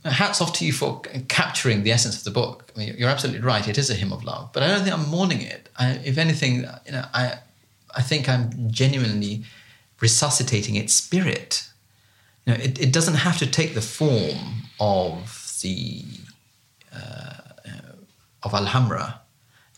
I, 0.04 0.10
hats 0.10 0.40
off 0.40 0.52
to 0.54 0.66
you 0.66 0.72
for 0.72 1.00
capturing 1.28 1.84
the 1.84 1.92
essence 1.92 2.18
of 2.18 2.24
the 2.24 2.30
book. 2.30 2.70
I 2.74 2.78
mean, 2.78 2.94
you're 2.98 3.08
absolutely 3.08 3.40
right. 3.40 3.66
It 3.66 3.78
is 3.78 3.88
a 3.88 3.94
hymn 3.94 4.12
of 4.12 4.24
love, 4.24 4.50
but 4.52 4.62
I 4.62 4.68
don't 4.68 4.82
think 4.82 4.94
I'm 4.94 5.08
mourning 5.08 5.40
it. 5.40 5.68
I, 5.78 5.92
if 6.04 6.18
anything, 6.18 6.66
you 6.84 6.92
know, 6.92 7.04
I, 7.14 7.38
I 7.96 8.02
think 8.02 8.28
I'm 8.28 8.70
genuinely 8.70 9.44
resuscitating 10.00 10.74
its 10.74 10.92
spirit. 10.92 11.68
You 12.44 12.54
know, 12.54 12.60
it, 12.60 12.80
it 12.80 12.92
doesn't 12.92 13.14
have 13.14 13.38
to 13.38 13.46
take 13.46 13.74
the 13.74 13.80
form 13.80 14.64
of 14.80 15.58
the 15.62 16.04
uh, 16.94 17.39
of 18.42 18.54
Alhambra 18.54 19.20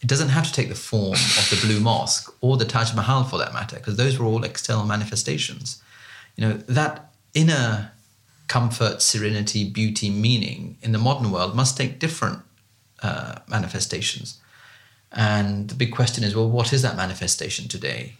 it 0.02 0.08
doesn't 0.08 0.30
have 0.30 0.46
to 0.46 0.52
take 0.52 0.68
the 0.68 0.74
form 0.74 1.12
of 1.12 1.48
the 1.48 1.58
Blue 1.64 1.78
Mosque 1.78 2.34
or 2.40 2.56
the 2.56 2.64
Taj 2.64 2.92
Mahal 2.92 3.22
for 3.22 3.38
that 3.38 3.54
matter, 3.54 3.76
because 3.76 3.96
those 3.96 4.18
were 4.18 4.26
all 4.26 4.42
external 4.42 4.84
manifestations. 4.84 5.80
You 6.36 6.48
know, 6.48 6.52
that 6.54 7.12
inner 7.34 7.92
comfort, 8.48 9.00
serenity, 9.00 9.70
beauty, 9.70 10.10
meaning 10.10 10.76
in 10.82 10.90
the 10.90 10.98
modern 10.98 11.30
world 11.30 11.54
must 11.54 11.76
take 11.76 12.00
different 12.00 12.40
uh, 13.00 13.36
manifestations. 13.46 14.40
And 15.12 15.68
the 15.68 15.74
big 15.76 15.92
question 15.92 16.24
is 16.24 16.34
well, 16.34 16.50
what 16.50 16.72
is 16.72 16.82
that 16.82 16.96
manifestation 16.96 17.68
today? 17.68 18.14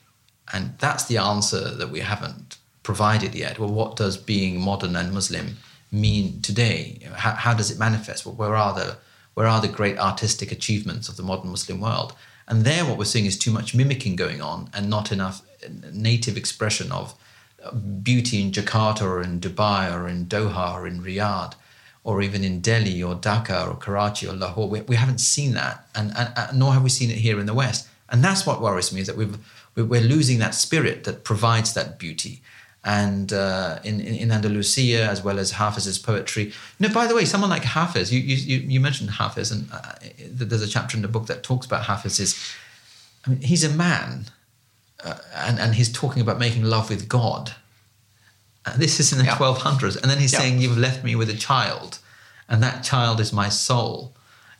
And 0.53 0.79
that's 0.79 1.05
the 1.07 1.17
answer 1.17 1.75
that 1.75 1.91
we 1.91 2.01
haven't 2.01 2.59
provided 2.85 3.35
yet. 3.35 3.59
Well, 3.59 3.73
what 3.73 3.97
does 3.97 4.17
being 4.17 4.61
modern 4.61 4.95
and 4.95 5.13
Muslim 5.13 5.57
mean 5.91 6.43
today? 6.43 7.01
How, 7.15 7.33
how 7.33 7.55
does 7.55 7.73
it 7.73 7.79
manifest? 7.79 8.25
Well, 8.25 8.37
where 8.37 8.55
are 8.55 8.75
the 8.75 8.99
where 9.35 9.47
are 9.47 9.61
the 9.61 9.68
great 9.68 9.99
artistic 9.99 10.53
achievements 10.53 11.09
of 11.09 11.16
the 11.16 11.23
modern 11.23 11.51
Muslim 11.51 11.81
world? 11.81 12.14
And 12.49 12.64
there, 12.64 12.85
what 12.85 12.99
we're 12.99 13.05
seeing 13.05 13.27
is 13.27 13.38
too 13.38 13.51
much 13.51 13.75
mimicking 13.75 14.16
going 14.16 14.42
on 14.42 14.68
and 14.75 14.90
not 14.90 15.12
enough 15.12 15.42
native 15.92 16.37
expression 16.37 16.90
of 16.92 17.14
uh, 17.62 17.73
beauty 17.73 18.42
in 18.42 18.51
Jakarta 18.51 19.03
or 19.03 19.23
in 19.23 19.40
Dubai 19.40 19.92
or 19.92 20.09
in 20.09 20.27
Doha 20.27 20.75
or 20.75 20.87
in 20.87 21.03
Riyadh 21.03 21.55
or 22.05 22.21
even 22.21 22.42
in 22.42 22.61
Delhi 22.61 23.03
or 23.03 23.14
Dhaka 23.14 23.68
or 23.68 23.77
Karachi 23.77 24.27
or 24.27 24.35
Lahore. 24.35 24.68
We, 24.68 24.81
we 24.83 24.97
haven't 24.97 25.18
seen 25.18 25.55
that, 25.55 25.87
and, 25.95 26.12
and, 26.16 26.33
and, 26.37 26.59
nor 26.59 26.73
have 26.73 26.83
we 26.83 26.88
seen 26.88 27.11
it 27.11 27.18
here 27.18 27.38
in 27.38 27.47
the 27.47 27.55
West. 27.55 27.88
And 28.09 28.25
that's 28.25 28.45
what 28.45 28.61
worries 28.61 28.92
me 28.92 29.01
is 29.01 29.07
that 29.07 29.16
we've, 29.16 29.38
we're 29.77 30.01
losing 30.01 30.38
that 30.40 30.55
spirit 30.55 31.05
that 31.05 31.25
provides 31.25 31.75
that 31.75 31.99
beauty 31.99 32.42
and 32.85 33.33
uh, 33.33 33.79
in, 33.85 34.01
in, 34.01 34.33
Andalusia 34.33 35.05
as 35.05 35.23
well 35.23 35.38
as 35.38 35.53
Hafiz's 35.53 35.99
poetry. 35.99 36.47
You 36.47 36.88
know, 36.88 36.95
by 36.95 37.07
the 37.07 37.14
way, 37.14 37.25
someone 37.25 37.51
like 37.51 37.62
Hafiz, 37.62 38.12
you 38.12 38.21
you, 38.21 38.59
you 38.59 38.81
mentioned 38.81 39.11
Hafiz, 39.11 39.53
and 39.53 39.68
uh, 39.73 39.92
there's 40.29 40.62
a 40.62 40.68
chapter 40.68 40.97
in 40.97 41.03
the 41.03 41.09
book 41.09 41.27
that 41.27 41.42
talks 41.42 41.64
about 41.64 41.85
Hafiz's. 41.85 42.53
I 43.25 43.31
mean, 43.31 43.40
he's 43.40 43.62
a 43.62 43.68
man, 43.68 44.27
uh, 45.05 45.18
and 45.35 45.61
and 45.61 45.75
he's 45.77 45.92
talking 45.92 46.23
about 46.23 46.38
making 46.38 46.64
love 46.64 46.90
with 46.90 47.09
God. 47.09 47.55
And 48.66 48.81
this 48.81 49.01
is 49.01 49.12
in 49.12 49.18
the 49.18 49.25
yeah. 49.25 49.37
1200s, 49.37 50.01
and 50.01 50.11
then 50.11 50.18
he's 50.18 50.33
yeah. 50.33 50.40
saying, 50.40 50.59
"You've 50.59 50.79
left 50.79 51.05
me 51.05 51.14
with 51.14 51.31
a 51.31 51.37
child, 51.37 51.99
and 52.49 52.62
that 52.62 52.83
child 52.83 53.21
is 53.21 53.33
my 53.33 53.49
soul." 53.49 54.12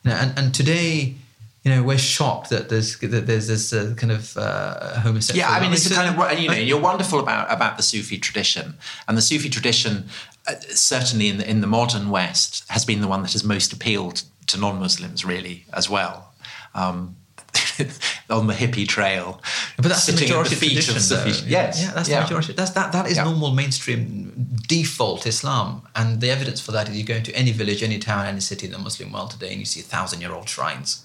You 0.05 0.11
know, 0.11 0.17
and 0.17 0.39
and 0.39 0.55
today 0.55 1.17
you 1.63 1.71
know, 1.71 1.83
we're 1.83 1.99
shocked 1.99 2.51
that 2.51 2.69
there's 2.69 2.99
that 2.99 3.27
there's 3.27 3.47
this 3.47 3.73
uh, 3.73 3.95
kind 3.97 4.11
of 4.11 4.37
uh, 4.37 5.01
homosexual. 5.01 5.39
Yeah, 5.39 5.57
I 5.57 5.61
mean, 5.61 5.73
it's 5.73 5.93
kind 5.93 6.19
of 6.19 6.39
you 6.39 6.49
know, 6.49 6.55
you're 6.55 6.81
wonderful 6.81 7.21
about 7.21 7.53
about 7.53 7.77
the 7.77 7.85
Sufi 7.85 8.19
tradition, 8.19 8.75
and 9.07 9.17
the 9.17 9.23
Sufi 9.23 9.49
tradition, 9.49 10.09
uh, 10.49 10.55
certainly 10.71 11.29
in 11.29 11.39
the 11.39 11.49
in 11.49 11.61
the 11.61 11.69
modern 11.69 12.11
West, 12.11 12.65
has 12.69 12.85
been 12.85 13.01
the 13.01 13.07
one 13.07 13.23
that 13.23 13.33
has 13.33 13.45
most 13.45 13.73
appealed 13.73 14.25
to 14.49 14.59
non-Muslims, 14.59 15.25
really, 15.25 15.65
as 15.73 15.89
well. 15.89 16.33
Um, 16.75 17.17
on 18.31 18.47
the 18.47 18.55
hippie 18.55 18.89
trail, 18.89 19.41
but 19.77 19.87
that's 19.87 20.07
the 20.07 20.13
majority 20.15 20.55
the 20.55 20.81
tradition. 20.81 21.49
Yes, 21.49 21.83
yeah, 21.83 21.93
that's 21.93 22.09
yeah. 22.09 22.17
the 22.17 22.23
majority. 22.23 22.55
That's 22.55 22.71
that. 22.73 22.93
That 22.93 23.07
is 23.07 23.19
yeah. 23.19 23.25
normal 23.25 23.53
mainstream 23.53 24.33
default 24.67 25.27
Islam, 25.27 25.83
and 25.95 26.21
the 26.21 26.31
evidence 26.31 26.61
for 26.61 26.73
that 26.73 26.89
is 26.89 26.97
you 26.97 27.05
go 27.05 27.15
into 27.15 27.35
any 27.37 27.53
village, 27.53 27.83
any 27.85 27.99
town, 27.99 28.27
any 28.27 28.41
city 28.41 28.67
in 28.67 28.73
the 28.73 28.79
Muslim 28.79 29.13
world 29.13 29.31
today, 29.31 29.51
and 29.51 29.61
you 29.61 29.67
see 29.67 29.81
thousand-year-old 29.81 30.49
shrines 30.49 31.05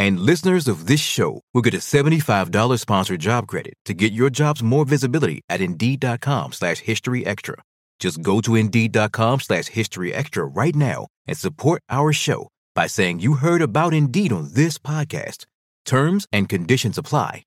And 0.00 0.18
listeners 0.18 0.66
of 0.66 0.86
this 0.86 0.98
show 0.98 1.42
will 1.52 1.60
get 1.60 1.74
a 1.74 1.76
$75 1.76 2.80
sponsored 2.80 3.20
job 3.20 3.46
credit 3.46 3.74
to 3.84 3.92
get 3.92 4.14
your 4.14 4.30
jobs 4.30 4.62
more 4.62 4.86
visibility 4.86 5.42
at 5.50 5.60
Indeed.com 5.60 6.52
slash 6.52 6.78
History 6.78 7.26
Extra. 7.26 7.56
Just 7.98 8.22
go 8.22 8.40
to 8.40 8.54
Indeed.com 8.56 9.40
slash 9.40 9.66
History 9.66 10.14
Extra 10.14 10.46
right 10.46 10.74
now 10.74 11.08
and 11.26 11.36
support 11.36 11.82
our 11.90 12.14
show 12.14 12.48
by 12.74 12.86
saying 12.86 13.20
you 13.20 13.34
heard 13.34 13.60
about 13.60 13.92
Indeed 13.92 14.32
on 14.32 14.54
this 14.54 14.78
podcast. 14.78 15.44
Terms 15.84 16.26
and 16.32 16.48
conditions 16.48 16.96
apply. 16.96 17.42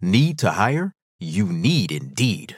Need 0.00 0.38
to 0.38 0.52
hire? 0.52 0.92
You 1.18 1.46
need 1.46 1.90
Indeed. 1.90 2.54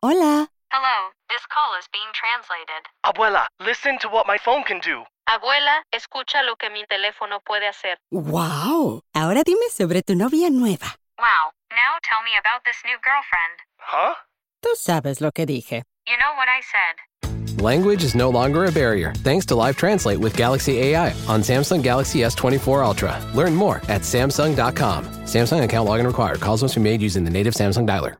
Hola. 0.00 0.46
Hello, 0.70 1.08
this 1.28 1.42
call 1.52 1.76
is 1.76 1.88
being 1.92 2.12
translated. 2.14 2.86
Abuela, 3.04 3.46
listen 3.58 3.98
to 3.98 4.08
what 4.08 4.28
my 4.28 4.38
phone 4.38 4.62
can 4.62 4.78
do. 4.78 5.02
Abuela, 5.30 5.84
escucha 5.92 6.42
lo 6.42 6.56
que 6.56 6.70
mi 6.70 6.86
teléfono 6.86 7.40
puede 7.44 7.68
hacer. 7.68 7.98
¡Wow! 8.10 9.02
Ahora 9.12 9.42
dime 9.44 9.68
sobre 9.70 10.02
tu 10.02 10.14
novia 10.14 10.48
nueva. 10.48 10.96
Wow, 11.18 11.52
now 11.68 11.98
tell 12.08 12.22
me 12.24 12.32
about 12.38 12.64
this 12.64 12.78
new 12.86 12.96
girlfriend. 13.04 13.60
Huh? 13.76 14.14
Tú 14.62 14.70
sabes 14.74 15.20
lo 15.20 15.30
que 15.30 15.44
dije. 15.44 15.82
You 16.06 16.16
know 16.16 16.34
what 16.38 16.48
I 16.48 16.62
said. 16.62 17.60
Language 17.62 18.02
is 18.02 18.14
no 18.14 18.30
longer 18.30 18.64
a 18.64 18.72
barrier 18.72 19.12
thanks 19.22 19.44
to 19.46 19.54
Live 19.54 19.76
Translate 19.76 20.18
with 20.18 20.34
Galaxy 20.34 20.78
AI 20.78 21.10
on 21.28 21.42
Samsung 21.42 21.82
Galaxy 21.82 22.20
S24 22.20 22.82
Ultra. 22.82 23.20
Learn 23.34 23.54
more 23.54 23.82
at 23.88 24.04
Samsung.com. 24.04 25.04
Samsung 25.26 25.62
account 25.62 25.86
login 25.86 26.06
required. 26.06 26.40
Calls 26.40 26.62
must 26.62 26.74
be 26.74 26.80
made 26.80 27.02
using 27.02 27.24
the 27.24 27.30
native 27.30 27.52
Samsung 27.52 27.86
dialer. 27.86 28.16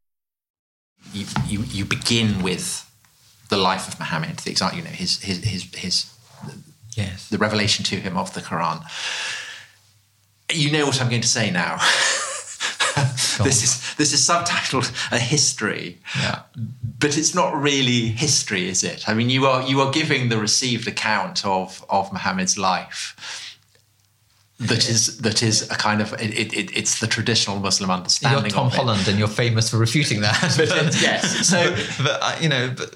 You, 1.14 1.24
you, 1.46 1.64
you 1.70 1.84
begin 1.86 2.42
with 2.42 2.84
the 3.48 3.56
life 3.56 3.88
of 3.88 3.98
Muhammad, 3.98 4.36
the 4.40 4.50
example, 4.50 4.76
you 4.76 4.84
know, 4.84 4.90
his, 4.90 5.22
his, 5.22 5.42
his, 5.42 5.74
his 5.74 6.17
Yes. 6.98 7.28
the 7.28 7.38
revelation 7.38 7.84
to 7.86 7.96
him 7.96 8.16
of 8.16 8.32
the 8.34 8.40
Quran. 8.40 8.78
You 10.52 10.70
know 10.72 10.86
what 10.86 11.00
I'm 11.00 11.08
going 11.10 11.22
to 11.22 11.28
say 11.38 11.50
now. 11.50 11.76
this 13.44 13.62
is 13.62 13.94
this 13.96 14.12
is 14.12 14.20
subtitled 14.28 14.90
a 15.12 15.18
history, 15.18 15.98
Yeah. 16.18 16.40
but 16.98 17.16
it's 17.18 17.34
not 17.34 17.50
really 17.54 18.00
history, 18.08 18.68
is 18.68 18.82
it? 18.82 19.08
I 19.08 19.14
mean, 19.14 19.30
you 19.30 19.46
are 19.46 19.62
you 19.70 19.80
are 19.82 19.92
giving 19.92 20.28
the 20.28 20.38
received 20.38 20.88
account 20.88 21.44
of 21.44 21.84
of 21.88 22.12
Muhammad's 22.12 22.56
life. 22.58 23.14
That 24.60 24.88
is 24.88 25.18
that 25.18 25.42
is 25.42 25.70
a 25.70 25.76
kind 25.76 26.00
of 26.00 26.12
it, 26.14 26.32
it, 26.54 26.76
it's 26.76 26.98
the 26.98 27.06
traditional 27.06 27.60
Muslim 27.60 27.90
understanding. 27.90 28.50
You're. 28.50 28.50
Tom. 28.50 28.70
Holland, 28.70 29.06
and 29.06 29.16
you're 29.18 29.28
famous 29.28 29.70
for 29.70 29.78
refuting 29.78 30.20
that. 30.22 30.40
But 30.56 30.68
yes, 31.00 31.46
so- 31.52 31.70
but, 31.70 32.04
but, 32.04 32.18
uh, 32.22 32.36
you 32.40 32.48
know, 32.48 32.74
but, 32.76 32.90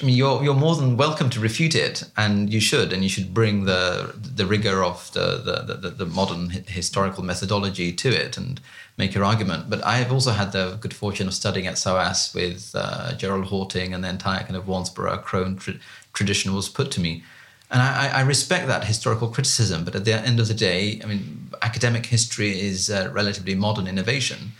I 0.00 0.06
mean, 0.06 0.16
you're 0.16 0.42
you're 0.42 0.54
more 0.54 0.76
than 0.76 0.96
welcome 0.96 1.28
to 1.30 1.40
refute 1.40 1.74
it, 1.74 2.04
and 2.16 2.52
you 2.52 2.60
should, 2.60 2.92
and 2.92 3.02
you 3.02 3.08
should 3.08 3.34
bring 3.34 3.64
the 3.64 4.14
the 4.36 4.46
rigor 4.46 4.82
of 4.82 5.12
the 5.12 5.36
the, 5.44 5.74
the, 5.74 5.90
the 5.90 6.06
modern 6.06 6.50
hi- 6.50 6.64
historical 6.66 7.22
methodology 7.22 7.92
to 7.92 8.08
it 8.08 8.36
and 8.38 8.60
make 8.96 9.14
your 9.14 9.24
argument. 9.24 9.68
But 9.68 9.84
I 9.84 9.96
have 9.96 10.12
also 10.12 10.30
had 10.32 10.52
the 10.52 10.78
good 10.80 10.94
fortune 10.94 11.28
of 11.28 11.34
studying 11.34 11.66
at 11.66 11.76
SOAS 11.78 12.32
with 12.34 12.72
uh, 12.74 13.14
Gerald 13.16 13.46
Hawting, 13.46 13.92
and 13.94 14.02
the 14.04 14.08
entire 14.08 14.40
kind 14.42 14.56
of 14.56 14.64
Wansbrough 14.64 15.22
Crone 15.22 15.56
tra- 15.56 15.74
tradition 16.12 16.54
was 16.54 16.68
put 16.68 16.90
to 16.92 17.00
me. 17.00 17.22
And 17.70 17.80
I, 17.82 18.08
I- 18.20 18.22
respect 18.22 18.66
that 18.68 18.84
historical 18.84 19.28
criticism, 19.28 19.84
but 19.84 19.94
at 19.94 20.04
the 20.04 20.14
end 20.14 20.40
of 20.40 20.48
the 20.48 20.54
day, 20.54 21.00
I 21.04 21.06
mean, 21.06 21.50
academic 21.62 22.06
history 22.06 22.58
is 22.60 22.88
a 22.90 23.10
relatively 23.10 23.54
modern 23.54 23.86
innovation, 23.86 24.52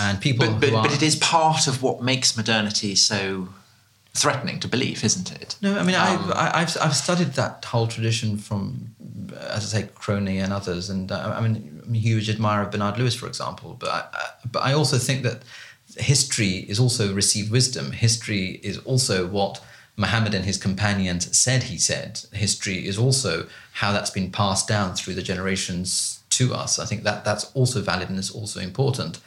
and 0.00 0.20
people. 0.20 0.46
But, 0.46 0.60
but, 0.60 0.68
who 0.70 0.76
are, 0.76 0.82
but 0.84 0.92
it 0.94 1.02
is 1.02 1.16
part 1.16 1.66
of 1.66 1.82
what 1.82 2.02
makes 2.02 2.36
modernity 2.36 2.94
so 2.94 3.48
threatening 4.22 4.60
to 4.60 4.68
believe, 4.68 5.04
isn't 5.04 5.30
it? 5.42 5.56
No, 5.62 5.78
I 5.78 5.82
mean, 5.82 5.94
Um, 5.96 6.02
I've, 6.06 6.30
I- 6.30 6.52
I've 6.60 6.76
I've 6.84 6.96
studied 6.96 7.32
that 7.34 7.64
whole 7.72 7.86
tradition 7.86 8.38
from, 8.38 8.94
as 9.56 9.62
I 9.74 9.80
say, 9.80 9.88
Crone 9.94 10.28
and 10.44 10.52
others, 10.52 10.90
and 10.90 11.10
uh, 11.12 11.34
I 11.36 11.40
mean, 11.44 11.82
I'm 11.86 11.94
a 11.94 11.98
huge 11.98 12.28
admirer 12.34 12.62
of 12.64 12.70
Bernard 12.70 12.98
Lewis, 12.98 13.14
for 13.14 13.26
example. 13.26 13.76
But 13.78 13.90
I, 13.90 14.00
I- 14.22 14.30
but 14.52 14.62
I 14.70 14.72
also 14.72 14.98
think 14.98 15.22
that 15.22 15.38
history 15.96 16.54
is 16.68 16.78
also 16.78 17.14
received 17.14 17.50
wisdom. 17.50 17.92
History 17.92 18.60
is 18.62 18.78
also 18.78 19.26
what 19.26 19.62
Muhammad 19.96 20.34
and 20.34 20.44
his 20.44 20.56
companions 20.58 21.36
said 21.36 21.64
he 21.64 21.78
said. 21.78 22.20
History 22.32 22.86
is 22.86 22.98
also 22.98 23.46
how 23.72 23.92
that's 23.92 24.10
been 24.10 24.30
passed 24.30 24.68
down 24.68 24.94
through 24.94 25.14
the 25.14 25.22
generations 25.22 26.20
to 26.30 26.54
us. 26.54 26.78
I 26.78 26.84
think 26.86 27.02
that 27.04 27.24
that's 27.24 27.44
also 27.54 27.80
valid 27.82 28.08
and 28.10 28.18
it's 28.18 28.30
also 28.30 28.60
important. 28.60 29.18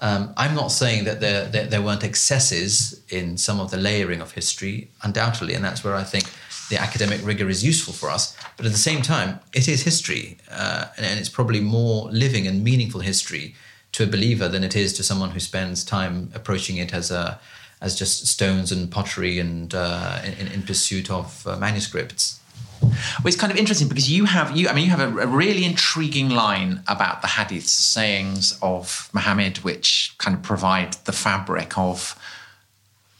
Um, 0.00 0.32
I'm 0.36 0.54
not 0.54 0.68
saying 0.68 1.04
that 1.04 1.20
there, 1.20 1.46
there 1.46 1.82
weren't 1.82 2.04
excesses 2.04 3.02
in 3.10 3.36
some 3.36 3.60
of 3.60 3.70
the 3.70 3.76
layering 3.76 4.22
of 4.22 4.32
history, 4.32 4.90
undoubtedly, 5.02 5.54
and 5.54 5.62
that's 5.64 5.84
where 5.84 5.94
I 5.94 6.04
think 6.04 6.24
the 6.70 6.80
academic 6.80 7.20
rigor 7.22 7.48
is 7.50 7.62
useful 7.62 7.92
for 7.92 8.08
us. 8.08 8.36
But 8.56 8.64
at 8.64 8.72
the 8.72 8.78
same 8.78 9.02
time, 9.02 9.40
it 9.52 9.68
is 9.68 9.82
history, 9.82 10.38
uh, 10.50 10.86
and, 10.96 11.04
and 11.04 11.20
it's 11.20 11.28
probably 11.28 11.60
more 11.60 12.08
living 12.10 12.46
and 12.46 12.64
meaningful 12.64 13.00
history 13.00 13.54
to 13.92 14.04
a 14.04 14.06
believer 14.06 14.48
than 14.48 14.64
it 14.64 14.74
is 14.74 14.92
to 14.94 15.02
someone 15.02 15.30
who 15.30 15.40
spends 15.40 15.84
time 15.84 16.30
approaching 16.34 16.76
it 16.76 16.94
as 16.94 17.10
a 17.10 17.40
as 17.82 17.98
just 17.98 18.26
stones 18.26 18.70
and 18.72 18.90
pottery 18.90 19.38
and 19.38 19.74
uh, 19.74 20.20
in, 20.22 20.48
in 20.48 20.62
pursuit 20.62 21.10
of 21.10 21.46
uh, 21.46 21.56
manuscripts. 21.56 22.39
Well, 22.82 23.26
it's 23.26 23.36
kind 23.36 23.52
of 23.52 23.58
interesting 23.58 23.88
because 23.88 24.10
you 24.10 24.24
have 24.24 24.56
you. 24.56 24.68
I 24.68 24.72
mean, 24.72 24.84
you 24.84 24.90
have 24.90 25.00
a, 25.00 25.18
a 25.20 25.26
really 25.26 25.64
intriguing 25.64 26.30
line 26.30 26.82
about 26.88 27.22
the 27.22 27.28
hadiths, 27.28 27.68
sayings 27.68 28.58
of 28.62 29.10
Muhammad, 29.12 29.58
which 29.58 30.14
kind 30.18 30.36
of 30.36 30.42
provide 30.42 30.94
the 31.04 31.12
fabric 31.12 31.76
of 31.76 32.18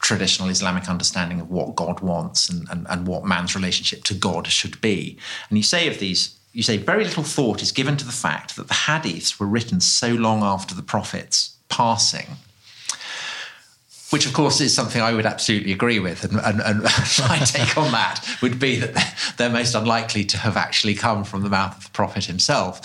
traditional 0.01 0.49
Islamic 0.49 0.89
understanding 0.89 1.39
of 1.39 1.49
what 1.49 1.75
God 1.75 1.99
wants 1.99 2.49
and, 2.49 2.67
and, 2.71 2.87
and 2.89 3.07
what 3.07 3.23
man's 3.23 3.55
relationship 3.55 4.03
to 4.05 4.13
God 4.13 4.47
should 4.47 4.81
be. 4.81 5.17
And 5.49 5.57
you 5.57 5.63
say 5.63 5.87
of 5.87 5.99
these, 5.99 6.35
you 6.53 6.63
say 6.63 6.77
very 6.77 7.03
little 7.03 7.23
thought 7.23 7.61
is 7.61 7.71
given 7.71 7.97
to 7.97 8.05
the 8.05 8.11
fact 8.11 8.55
that 8.55 8.67
the 8.67 8.73
hadiths 8.73 9.39
were 9.39 9.45
written 9.45 9.79
so 9.79 10.09
long 10.09 10.41
after 10.41 10.73
the 10.73 10.81
Prophet's 10.81 11.55
passing 11.69 12.37
which 14.11 14.25
of 14.25 14.33
course 14.33 14.61
is 14.61 14.73
something 14.73 15.01
I 15.01 15.13
would 15.13 15.25
absolutely 15.25 15.71
agree 15.71 15.99
with. 15.99 16.23
And, 16.23 16.39
and, 16.39 16.61
and 16.61 16.83
my 17.27 17.39
take 17.45 17.77
on 17.77 17.91
that 17.91 18.25
would 18.41 18.59
be 18.59 18.77
that 18.77 19.33
they're 19.37 19.49
most 19.49 19.73
unlikely 19.73 20.25
to 20.25 20.37
have 20.37 20.57
actually 20.57 20.93
come 20.93 21.23
from 21.23 21.41
the 21.41 21.49
mouth 21.49 21.77
of 21.77 21.85
the 21.85 21.89
Prophet 21.91 22.25
himself. 22.25 22.79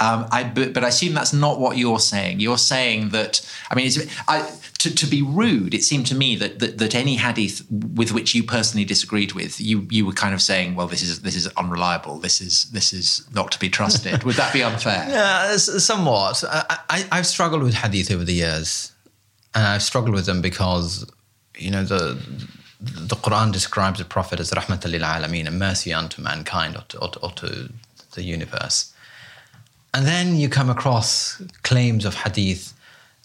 Um, 0.00 0.26
I, 0.32 0.44
but, 0.44 0.72
but 0.72 0.82
I 0.82 0.88
assume 0.88 1.14
that's 1.14 1.32
not 1.32 1.60
what 1.60 1.76
you're 1.76 2.00
saying. 2.00 2.40
You're 2.40 2.58
saying 2.58 3.10
that, 3.10 3.46
I 3.70 3.74
mean, 3.74 3.86
it's, 3.86 3.98
I, 4.26 4.50
to, 4.78 4.94
to 4.94 5.06
be 5.06 5.20
rude, 5.20 5.74
it 5.74 5.84
seemed 5.84 6.06
to 6.06 6.14
me 6.14 6.36
that, 6.36 6.58
that, 6.60 6.78
that 6.78 6.94
any 6.94 7.16
hadith 7.16 7.66
with 7.70 8.12
which 8.12 8.34
you 8.34 8.42
personally 8.42 8.86
disagreed 8.86 9.32
with, 9.32 9.60
you, 9.60 9.86
you 9.90 10.06
were 10.06 10.12
kind 10.12 10.32
of 10.32 10.40
saying, 10.40 10.74
well, 10.74 10.86
this 10.86 11.02
is, 11.02 11.20
this 11.20 11.36
is 11.36 11.46
unreliable. 11.58 12.18
This 12.18 12.40
is, 12.40 12.64
this 12.70 12.94
is 12.94 13.26
not 13.34 13.52
to 13.52 13.58
be 13.58 13.68
trusted. 13.68 14.24
would 14.24 14.36
that 14.36 14.52
be 14.52 14.62
unfair? 14.62 15.06
Yeah, 15.10 15.56
somewhat. 15.56 16.42
I, 16.48 17.04
I've 17.10 17.26
struggled 17.26 17.62
with 17.62 17.74
hadith 17.74 18.10
over 18.10 18.24
the 18.24 18.32
years, 18.32 18.89
and 19.54 19.66
I've 19.66 19.82
struggled 19.82 20.14
with 20.14 20.26
them 20.26 20.40
because 20.40 21.06
you 21.60 21.70
know, 21.70 21.84
the 21.84 22.18
the 22.80 23.16
Quran 23.16 23.52
describes 23.52 23.98
the 23.98 24.06
Prophet 24.06 24.40
as 24.40 24.50
rahmatan 24.52 24.90
lil 24.90 25.02
alameen, 25.02 25.46
a 25.46 25.50
mercy 25.50 25.92
unto 25.92 26.22
mankind 26.22 26.76
or 26.76 26.84
to, 26.88 26.98
or, 26.98 27.10
or 27.22 27.30
to 27.32 27.70
the 28.14 28.22
universe. 28.22 28.94
And 29.92 30.06
then 30.06 30.36
you 30.36 30.48
come 30.48 30.70
across 30.70 31.42
claims 31.62 32.06
of 32.06 32.14
hadith 32.14 32.72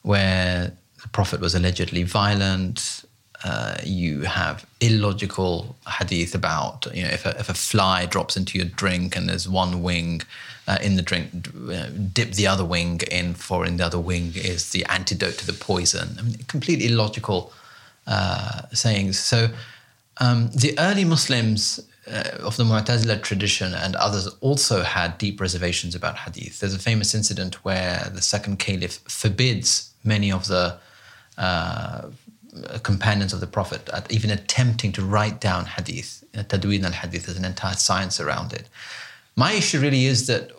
where 0.02 0.74
the 1.02 1.08
Prophet 1.10 1.40
was 1.40 1.56
allegedly 1.56 2.04
violent. 2.04 3.05
Uh, 3.44 3.78
you 3.84 4.22
have 4.22 4.66
illogical 4.80 5.76
hadith 5.88 6.34
about 6.34 6.88
you 6.94 7.04
know 7.04 7.10
if 7.10 7.26
a, 7.26 7.38
if 7.38 7.50
a 7.50 7.54
fly 7.54 8.06
drops 8.06 8.38
into 8.38 8.58
your 8.58 8.68
drink 8.68 9.16
and 9.16 9.28
there's 9.28 9.48
one 9.48 9.84
wing 9.84 10.22
uh, 10.68 10.78
in 10.82 10.96
the 10.96 11.02
drink, 11.02 11.28
uh, 11.70 11.88
dip 12.14 12.32
the 12.32 12.48
other 12.48 12.66
wing 12.66 13.00
in, 13.12 13.34
for 13.34 13.66
in 13.66 13.78
the 13.78 13.86
other 13.86 14.00
wing 14.00 14.32
is 14.36 14.72
the 14.72 14.84
antidote 14.86 15.38
to 15.38 15.46
the 15.46 15.54
poison. 15.54 16.16
I 16.18 16.22
mean, 16.24 16.38
completely 16.48 16.88
illogical 16.88 17.54
uh, 18.08 18.64
sayings. 18.74 19.20
So 19.20 19.50
um, 20.18 20.50
the 20.52 20.74
early 20.80 21.06
Muslims 21.06 21.80
of 22.08 22.56
the 22.58 22.64
Mu'tazila 22.64 23.22
tradition 23.22 23.74
and 23.74 23.96
others 23.96 24.28
also 24.40 24.84
had 24.84 25.18
deep 25.18 25.42
reservations 25.42 25.96
about 25.96 26.18
hadith. 26.18 26.60
There's 26.60 26.76
a 26.76 26.80
famous 26.80 27.16
incident 27.16 27.66
where 27.66 28.10
the 28.14 28.22
second 28.22 28.60
caliph 28.60 29.00
forbids 29.08 29.92
many 30.04 30.32
of 30.32 30.48
the 30.48 30.78
companions 32.84 33.34
of 33.34 33.40
the 33.40 33.48
Prophet 33.48 33.90
at 33.90 34.12
even 34.12 34.30
attempting 34.30 34.92
to 34.94 35.04
write 35.04 35.40
down 35.42 35.66
hadith. 35.66 36.24
Tadween 36.34 36.84
al 36.84 36.92
hadith, 36.92 37.26
there's 37.26 37.38
an 37.38 37.46
entire 37.46 37.76
science 37.76 38.20
around 38.20 38.54
it. 38.54 38.68
My 39.36 39.54
issue 39.54 39.80
really 39.80 40.06
is 40.06 40.28
that 40.28 40.52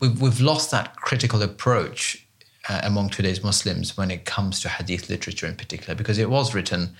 we've, 0.00 0.20
we've 0.20 0.40
lost 0.40 0.70
that 0.70 0.96
critical 0.96 1.42
approach 1.42 2.26
uh, 2.68 2.80
among 2.84 3.10
today's 3.10 3.42
Muslims 3.42 3.96
when 3.96 4.10
it 4.10 4.24
comes 4.24 4.60
to 4.60 4.68
hadith 4.68 5.08
literature 5.08 5.46
in 5.46 5.56
particular, 5.56 5.94
because 5.94 6.18
it 6.18 6.30
was 6.30 6.54
written 6.54 6.96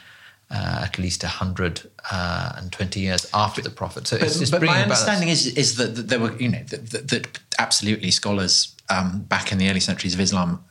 uh, 0.50 0.82
at 0.84 0.98
least 0.98 1.22
120 1.22 1.90
uh, 2.10 3.02
years 3.02 3.30
after 3.32 3.62
the 3.62 3.70
Prophet. 3.70 4.06
So 4.06 4.18
but, 4.18 4.48
but 4.50 4.62
my 4.62 4.82
understanding 4.82 5.28
is, 5.28 5.46
is 5.56 5.76
that, 5.76 5.94
that, 5.94 6.08
there 6.08 6.20
were, 6.20 6.36
you 6.36 6.48
know, 6.48 6.62
that, 6.64 6.90
that, 6.90 7.08
that 7.08 7.40
absolutely 7.58 8.10
scholars 8.10 8.74
um, 8.90 9.22
back 9.22 9.52
in 9.52 9.58
the 9.58 9.70
early 9.70 9.80
centuries 9.80 10.14
of 10.14 10.20
Islam 10.20 10.62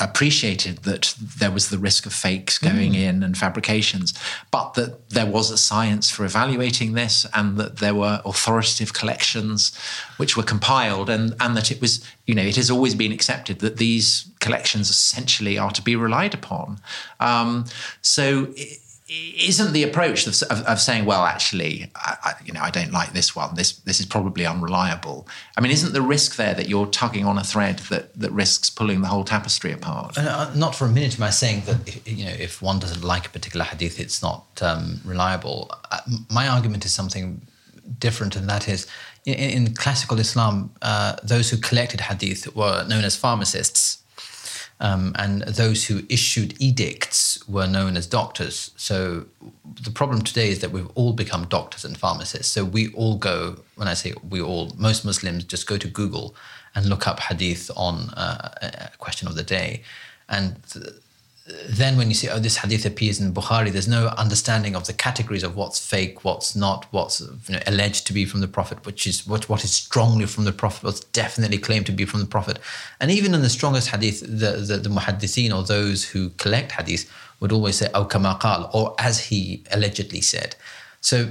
appreciated 0.00 0.78
that 0.78 1.14
there 1.38 1.50
was 1.50 1.68
the 1.68 1.78
risk 1.78 2.06
of 2.06 2.12
fakes 2.12 2.58
going 2.58 2.92
mm. 2.92 2.96
in 2.96 3.22
and 3.22 3.36
fabrications, 3.36 4.14
but 4.50 4.74
that 4.74 5.10
there 5.10 5.26
was 5.26 5.50
a 5.50 5.58
science 5.58 6.10
for 6.10 6.24
evaluating 6.24 6.94
this 6.94 7.26
and 7.34 7.56
that 7.58 7.78
there 7.78 7.94
were 7.94 8.20
authoritative 8.24 8.92
collections 8.92 9.76
which 10.16 10.36
were 10.36 10.42
compiled 10.42 11.10
and, 11.10 11.34
and 11.40 11.56
that 11.56 11.70
it 11.70 11.80
was, 11.80 12.04
you 12.26 12.34
know, 12.34 12.42
it 12.42 12.56
has 12.56 12.70
always 12.70 12.94
been 12.94 13.12
accepted 13.12 13.58
that 13.60 13.76
these 13.76 14.30
collections 14.40 14.90
essentially 14.90 15.58
are 15.58 15.70
to 15.70 15.82
be 15.82 15.96
relied 15.96 16.34
upon. 16.34 16.78
Um, 17.20 17.64
so, 18.00 18.48
it, 18.56 18.78
isn't 19.08 19.72
the 19.72 19.82
approach 19.82 20.26
of, 20.26 20.34
of, 20.50 20.62
of 20.66 20.80
saying, 20.80 21.06
well, 21.06 21.24
actually, 21.24 21.90
I, 21.96 22.16
I, 22.24 22.34
you 22.44 22.52
know, 22.52 22.60
I 22.60 22.70
don't 22.70 22.92
like 22.92 23.12
this 23.12 23.34
one. 23.34 23.54
This 23.54 23.72
this 23.72 24.00
is 24.00 24.06
probably 24.06 24.44
unreliable. 24.44 25.26
I 25.56 25.62
mean, 25.62 25.72
isn't 25.72 25.94
the 25.94 26.02
risk 26.02 26.36
there 26.36 26.52
that 26.54 26.68
you're 26.68 26.86
tugging 26.86 27.24
on 27.24 27.38
a 27.38 27.44
thread 27.44 27.78
that 27.90 28.14
that 28.20 28.30
risks 28.32 28.68
pulling 28.68 29.00
the 29.00 29.08
whole 29.08 29.24
tapestry 29.24 29.72
apart? 29.72 30.18
Uh, 30.18 30.50
not 30.54 30.74
for 30.74 30.84
a 30.84 30.90
minute 30.90 31.16
am 31.16 31.22
I 31.22 31.30
saying 31.30 31.62
that 31.64 31.88
if, 31.88 32.06
you 32.06 32.24
know 32.26 32.32
if 32.38 32.60
one 32.60 32.78
doesn't 32.78 33.02
like 33.02 33.26
a 33.26 33.30
particular 33.30 33.64
hadith, 33.64 33.98
it's 33.98 34.22
not 34.22 34.44
um, 34.60 35.00
reliable. 35.04 35.70
Uh, 35.90 36.00
my 36.30 36.46
argument 36.46 36.84
is 36.84 36.92
something 36.92 37.40
different, 37.98 38.36
and 38.36 38.48
that 38.48 38.68
is. 38.68 38.86
In, 39.24 39.34
in 39.34 39.74
classical 39.74 40.18
Islam, 40.20 40.70
uh, 40.80 41.16
those 41.22 41.50
who 41.50 41.58
collected 41.58 42.00
hadith 42.00 42.54
were 42.54 42.86
known 42.88 43.04
as 43.04 43.14
pharmacists, 43.14 44.02
um, 44.80 45.12
and 45.16 45.42
those 45.42 45.86
who 45.86 46.02
issued 46.08 46.54
edicts 46.60 47.46
were 47.48 47.66
known 47.66 47.96
as 47.96 48.06
doctors. 48.06 48.70
So 48.76 49.26
the 49.82 49.90
problem 49.90 50.22
today 50.22 50.48
is 50.50 50.60
that 50.60 50.70
we've 50.70 50.90
all 50.94 51.12
become 51.12 51.46
doctors 51.46 51.84
and 51.84 51.96
pharmacists. 51.98 52.52
So 52.52 52.64
we 52.64 52.92
all 52.92 53.16
go, 53.16 53.60
when 53.74 53.88
I 53.88 53.94
say 53.94 54.14
we 54.28 54.40
all, 54.40 54.72
most 54.76 55.04
Muslims 55.04 55.44
just 55.44 55.66
go 55.66 55.78
to 55.78 55.88
Google 55.88 56.34
and 56.74 56.86
look 56.86 57.08
up 57.08 57.18
hadith 57.18 57.70
on 57.76 58.10
uh, 58.10 58.50
a 58.62 58.96
question 58.98 59.26
of 59.26 59.34
the 59.34 59.42
day. 59.42 59.82
And 60.28 60.62
th- 60.72 60.86
then 61.68 61.96
when 61.96 62.08
you 62.08 62.14
see, 62.14 62.28
oh, 62.28 62.38
this 62.38 62.58
hadith 62.58 62.84
appears 62.84 63.20
in 63.20 63.32
Bukhari, 63.32 63.72
there's 63.72 63.88
no 63.88 64.08
understanding 64.18 64.74
of 64.74 64.86
the 64.86 64.92
categories 64.92 65.42
of 65.42 65.56
what's 65.56 65.84
fake, 65.84 66.22
what's 66.24 66.54
not, 66.54 66.86
what's 66.90 67.20
you 67.20 67.54
know, 67.54 67.60
alleged 67.66 68.06
to 68.06 68.12
be 68.12 68.26
from 68.26 68.40
the 68.40 68.48
Prophet, 68.48 68.84
which 68.84 69.06
is 69.06 69.26
what, 69.26 69.48
what 69.48 69.64
is 69.64 69.72
strongly 69.72 70.26
from 70.26 70.44
the 70.44 70.52
Prophet, 70.52 70.84
what's 70.84 71.00
definitely 71.00 71.58
claimed 71.58 71.86
to 71.86 71.92
be 71.92 72.04
from 72.04 72.20
the 72.20 72.26
Prophet. 72.26 72.58
And 73.00 73.10
even 73.10 73.34
in 73.34 73.40
the 73.40 73.48
strongest 73.48 73.88
hadith, 73.88 74.20
the, 74.20 74.62
the, 74.66 74.76
the 74.76 74.90
muhaddithin 74.90 75.56
or 75.56 75.62
those 75.62 76.04
who 76.04 76.30
collect 76.30 76.72
hadith 76.72 77.10
would 77.40 77.52
always 77.52 77.76
say, 77.76 77.88
oh, 77.94 78.04
kama 78.04 78.38
or 78.74 78.94
as 78.98 79.26
he 79.26 79.62
allegedly 79.70 80.20
said. 80.20 80.54
So 81.00 81.28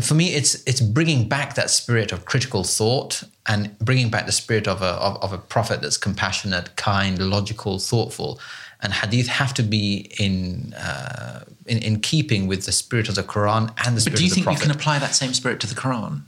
for 0.00 0.14
me, 0.14 0.34
it's 0.34 0.62
it's 0.66 0.80
bringing 0.80 1.28
back 1.28 1.54
that 1.54 1.70
spirit 1.70 2.12
of 2.12 2.24
critical 2.24 2.64
thought 2.64 3.24
and 3.46 3.76
bringing 3.78 4.10
back 4.10 4.26
the 4.26 4.32
spirit 4.32 4.68
of 4.68 4.80
a 4.80 4.92
of, 4.94 5.22
of 5.22 5.32
a 5.32 5.38
prophet 5.38 5.82
that's 5.82 5.96
compassionate, 5.96 6.74
kind, 6.76 7.18
logical, 7.18 7.78
thoughtful, 7.78 8.40
and 8.82 8.92
hadith 8.92 9.28
have 9.28 9.54
to 9.54 9.62
be 9.62 10.10
in, 10.18 10.74
uh, 10.74 11.44
in, 11.66 11.78
in 11.78 12.00
keeping 12.00 12.46
with 12.46 12.66
the 12.66 12.72
spirit 12.72 13.08
of 13.08 13.14
the 13.14 13.22
Quran 13.22 13.72
and 13.86 13.96
the 13.96 14.00
spirit 14.00 14.04
of 14.04 14.04
the 14.04 14.04
Prophet. 14.04 14.10
But 14.10 14.18
do 14.18 14.24
you 14.24 14.30
think 14.30 14.46
you 14.50 14.62
can 14.62 14.70
apply 14.70 14.98
that 14.98 15.14
same 15.14 15.32
spirit 15.34 15.60
to 15.60 15.66
the 15.66 15.74
Quran? 15.74 16.22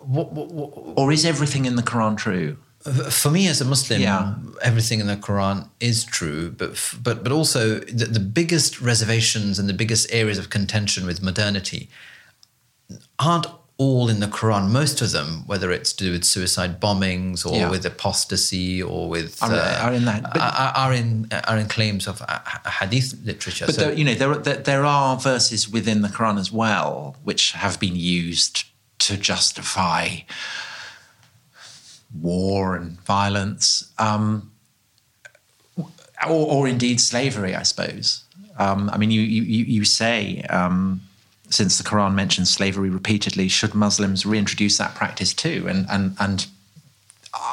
What, 0.00 0.32
what, 0.32 0.48
what, 0.50 0.72
or 0.96 1.12
is 1.12 1.24
everything 1.24 1.64
in 1.64 1.76
the 1.76 1.82
Quran 1.82 2.16
true? 2.16 2.56
For 3.10 3.30
me, 3.30 3.48
as 3.48 3.60
a 3.60 3.64
Muslim, 3.64 4.00
yeah. 4.00 4.34
everything 4.62 5.00
in 5.00 5.06
the 5.06 5.16
Quran 5.16 5.68
is 5.80 6.04
true, 6.04 6.50
but 6.50 6.70
but 7.02 7.22
but 7.24 7.32
also 7.32 7.80
the, 7.80 8.06
the 8.06 8.20
biggest 8.20 8.80
reservations 8.80 9.58
and 9.58 9.68
the 9.68 9.74
biggest 9.74 10.10
areas 10.12 10.38
of 10.38 10.48
contention 10.48 11.04
with 11.04 11.20
modernity 11.20 11.90
aren't 13.18 13.46
all 13.78 14.08
in 14.08 14.18
the 14.18 14.26
Quran. 14.26 14.70
Most 14.70 15.00
of 15.00 15.12
them, 15.12 15.44
whether 15.46 15.70
it's 15.70 15.92
to 15.92 16.04
do 16.04 16.12
with 16.12 16.24
suicide 16.24 16.80
bombings 16.80 17.46
or 17.46 17.56
yeah. 17.56 17.70
with 17.70 17.86
apostasy 17.86 18.82
or 18.82 19.08
with 19.08 19.40
are, 19.40 19.52
uh, 19.52 19.78
are 19.82 19.92
in 19.92 20.04
that 20.04 20.24
are, 20.36 20.72
are, 20.76 20.92
in 20.92 21.28
are 21.46 21.56
in 21.56 21.68
claims 21.68 22.08
of 22.08 22.20
uh, 22.28 22.40
hadith 22.68 23.14
literature. 23.24 23.66
But 23.66 23.76
so, 23.76 23.80
there, 23.82 23.92
you 23.92 24.04
know 24.04 24.14
there, 24.14 24.34
there 24.34 24.56
there 24.56 24.84
are 24.84 25.16
verses 25.16 25.70
within 25.70 26.02
the 26.02 26.08
Quran 26.08 26.38
as 26.38 26.50
well 26.50 27.16
which 27.22 27.52
have 27.52 27.78
been 27.78 27.94
used 27.94 28.64
to 28.98 29.16
justify 29.16 30.08
war 32.20 32.74
and 32.74 33.00
violence, 33.02 33.92
um, 33.98 34.50
or, 35.76 35.86
or, 36.26 36.66
indeed 36.66 37.00
slavery. 37.00 37.54
I 37.54 37.62
suppose. 37.62 38.24
Um, 38.58 38.90
I 38.92 38.98
mean, 38.98 39.12
you 39.12 39.20
you 39.20 39.64
you 39.64 39.84
say. 39.84 40.42
Um, 40.50 41.02
since 41.50 41.78
the 41.78 41.84
Quran 41.84 42.14
mentions 42.14 42.50
slavery 42.50 42.90
repeatedly, 42.90 43.48
should 43.48 43.74
Muslims 43.74 44.26
reintroduce 44.26 44.78
that 44.78 44.94
practice 44.94 45.32
too? 45.34 45.66
And 45.68 45.86
and 45.88 46.16
and 46.18 46.46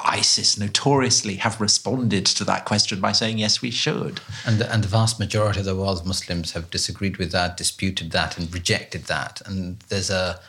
ISIS 0.05 0.57
notoriously 0.57 1.35
have 1.35 1.59
responded 1.59 2.25
to 2.25 2.43
that 2.45 2.65
question 2.65 2.99
by 2.99 3.11
saying 3.11 3.37
yes, 3.37 3.61
we 3.61 3.71
should. 3.71 4.21
And 4.45 4.59
the, 4.59 4.71
and 4.71 4.83
the 4.83 4.87
vast 4.87 5.19
majority 5.19 5.59
of 5.59 5.65
the 5.65 5.75
world's 5.75 6.05
Muslims 6.05 6.53
have 6.53 6.71
disagreed 6.71 7.17
with 7.17 7.31
that, 7.31 7.57
disputed 7.57 8.11
that, 8.11 8.37
and 8.37 8.53
rejected 8.53 9.05
that. 9.05 9.41
And 9.45 9.79
there's 9.89 10.09
a 10.09 10.39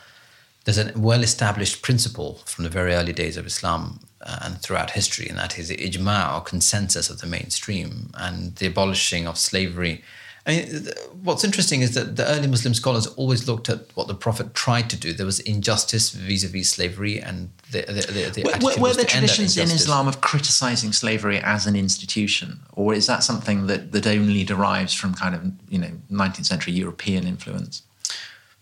there's 0.65 0.77
a 0.77 0.91
well-established 0.97 1.81
principle 1.81 2.41
from 2.45 2.65
the 2.65 2.69
very 2.69 2.93
early 2.93 3.13
days 3.13 3.37
of 3.37 3.47
Islam 3.47 4.01
uh, 4.21 4.39
and 4.41 4.61
throughout 4.61 4.91
history, 4.91 5.27
and 5.29 5.37
that 5.37 5.57
is 5.57 5.69
the 5.69 5.77
ijma 5.77 6.35
or 6.35 6.41
consensus 6.41 7.09
of 7.09 7.21
the 7.21 7.27
mainstream 7.27 8.09
and 8.15 8.55
the 8.57 8.67
abolishing 8.67 9.27
of 9.27 9.37
slavery 9.37 10.03
I 10.47 10.51
mean, 10.51 10.87
what's 11.23 11.43
interesting 11.43 11.81
is 11.81 11.93
that 11.95 12.15
the 12.15 12.25
early 12.25 12.47
Muslim 12.47 12.73
scholars 12.73 13.05
always 13.05 13.49
looked 13.49 13.67
at 13.67 13.79
what 13.95 14.07
the 14.07 14.15
Prophet 14.15 14.53
tried 14.53 14.89
to 14.91 14.95
do. 14.95 15.11
There 15.11 15.25
was 15.25 15.41
injustice 15.41 16.11
vis-a-vis 16.11 16.69
slavery, 16.69 17.19
and 17.19 17.49
the, 17.71 17.81
the, 17.81 17.93
the, 17.93 18.43
the 18.43 18.63
were, 18.63 18.81
were 18.81 18.93
there 18.93 19.03
traditions 19.03 19.57
in 19.57 19.65
Islam 19.65 20.07
of 20.07 20.21
criticizing 20.21 20.93
slavery 20.93 21.39
as 21.39 21.67
an 21.67 21.75
institution, 21.75 22.61
or 22.73 22.93
is 22.93 23.07
that 23.07 23.23
something 23.23 23.67
that 23.67 23.91
that 23.91 24.07
only 24.07 24.45
derives 24.45 24.93
from 24.93 25.13
kind 25.13 25.35
of 25.35 25.51
you 25.69 25.79
know 25.79 25.91
19th 26.09 26.45
century 26.45 26.73
European 26.73 27.27
influence? 27.27 27.81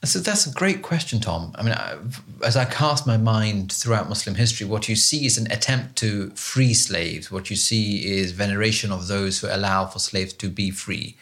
So 0.04 0.20
that's 0.20 0.46
a 0.46 0.52
great 0.52 0.82
question, 0.82 1.20
Tom. 1.20 1.52
I 1.56 1.64
mean, 1.64 1.74
I, 1.74 1.98
as 2.44 2.58
I 2.58 2.66
cast 2.66 3.08
my 3.08 3.18
mind 3.18 3.72
throughout 3.72 4.10
Muslim 4.10 4.36
history, 4.36 4.68
what 4.68 4.90
you 4.90 4.96
see 4.96 5.26
is 5.26 5.38
an 5.38 5.52
attempt 5.52 5.96
to 5.98 6.30
free 6.32 6.74
slaves. 6.74 7.32
What 7.32 7.50
you 7.50 7.56
see 7.56 8.06
is 8.18 8.32
veneration 8.32 8.92
of 8.92 9.08
those 9.08 9.40
who 9.40 9.48
allow 9.50 9.86
for 9.86 10.00
slaves 10.00 10.34
to 10.34 10.50
be 10.50 10.70
free. 10.72 11.16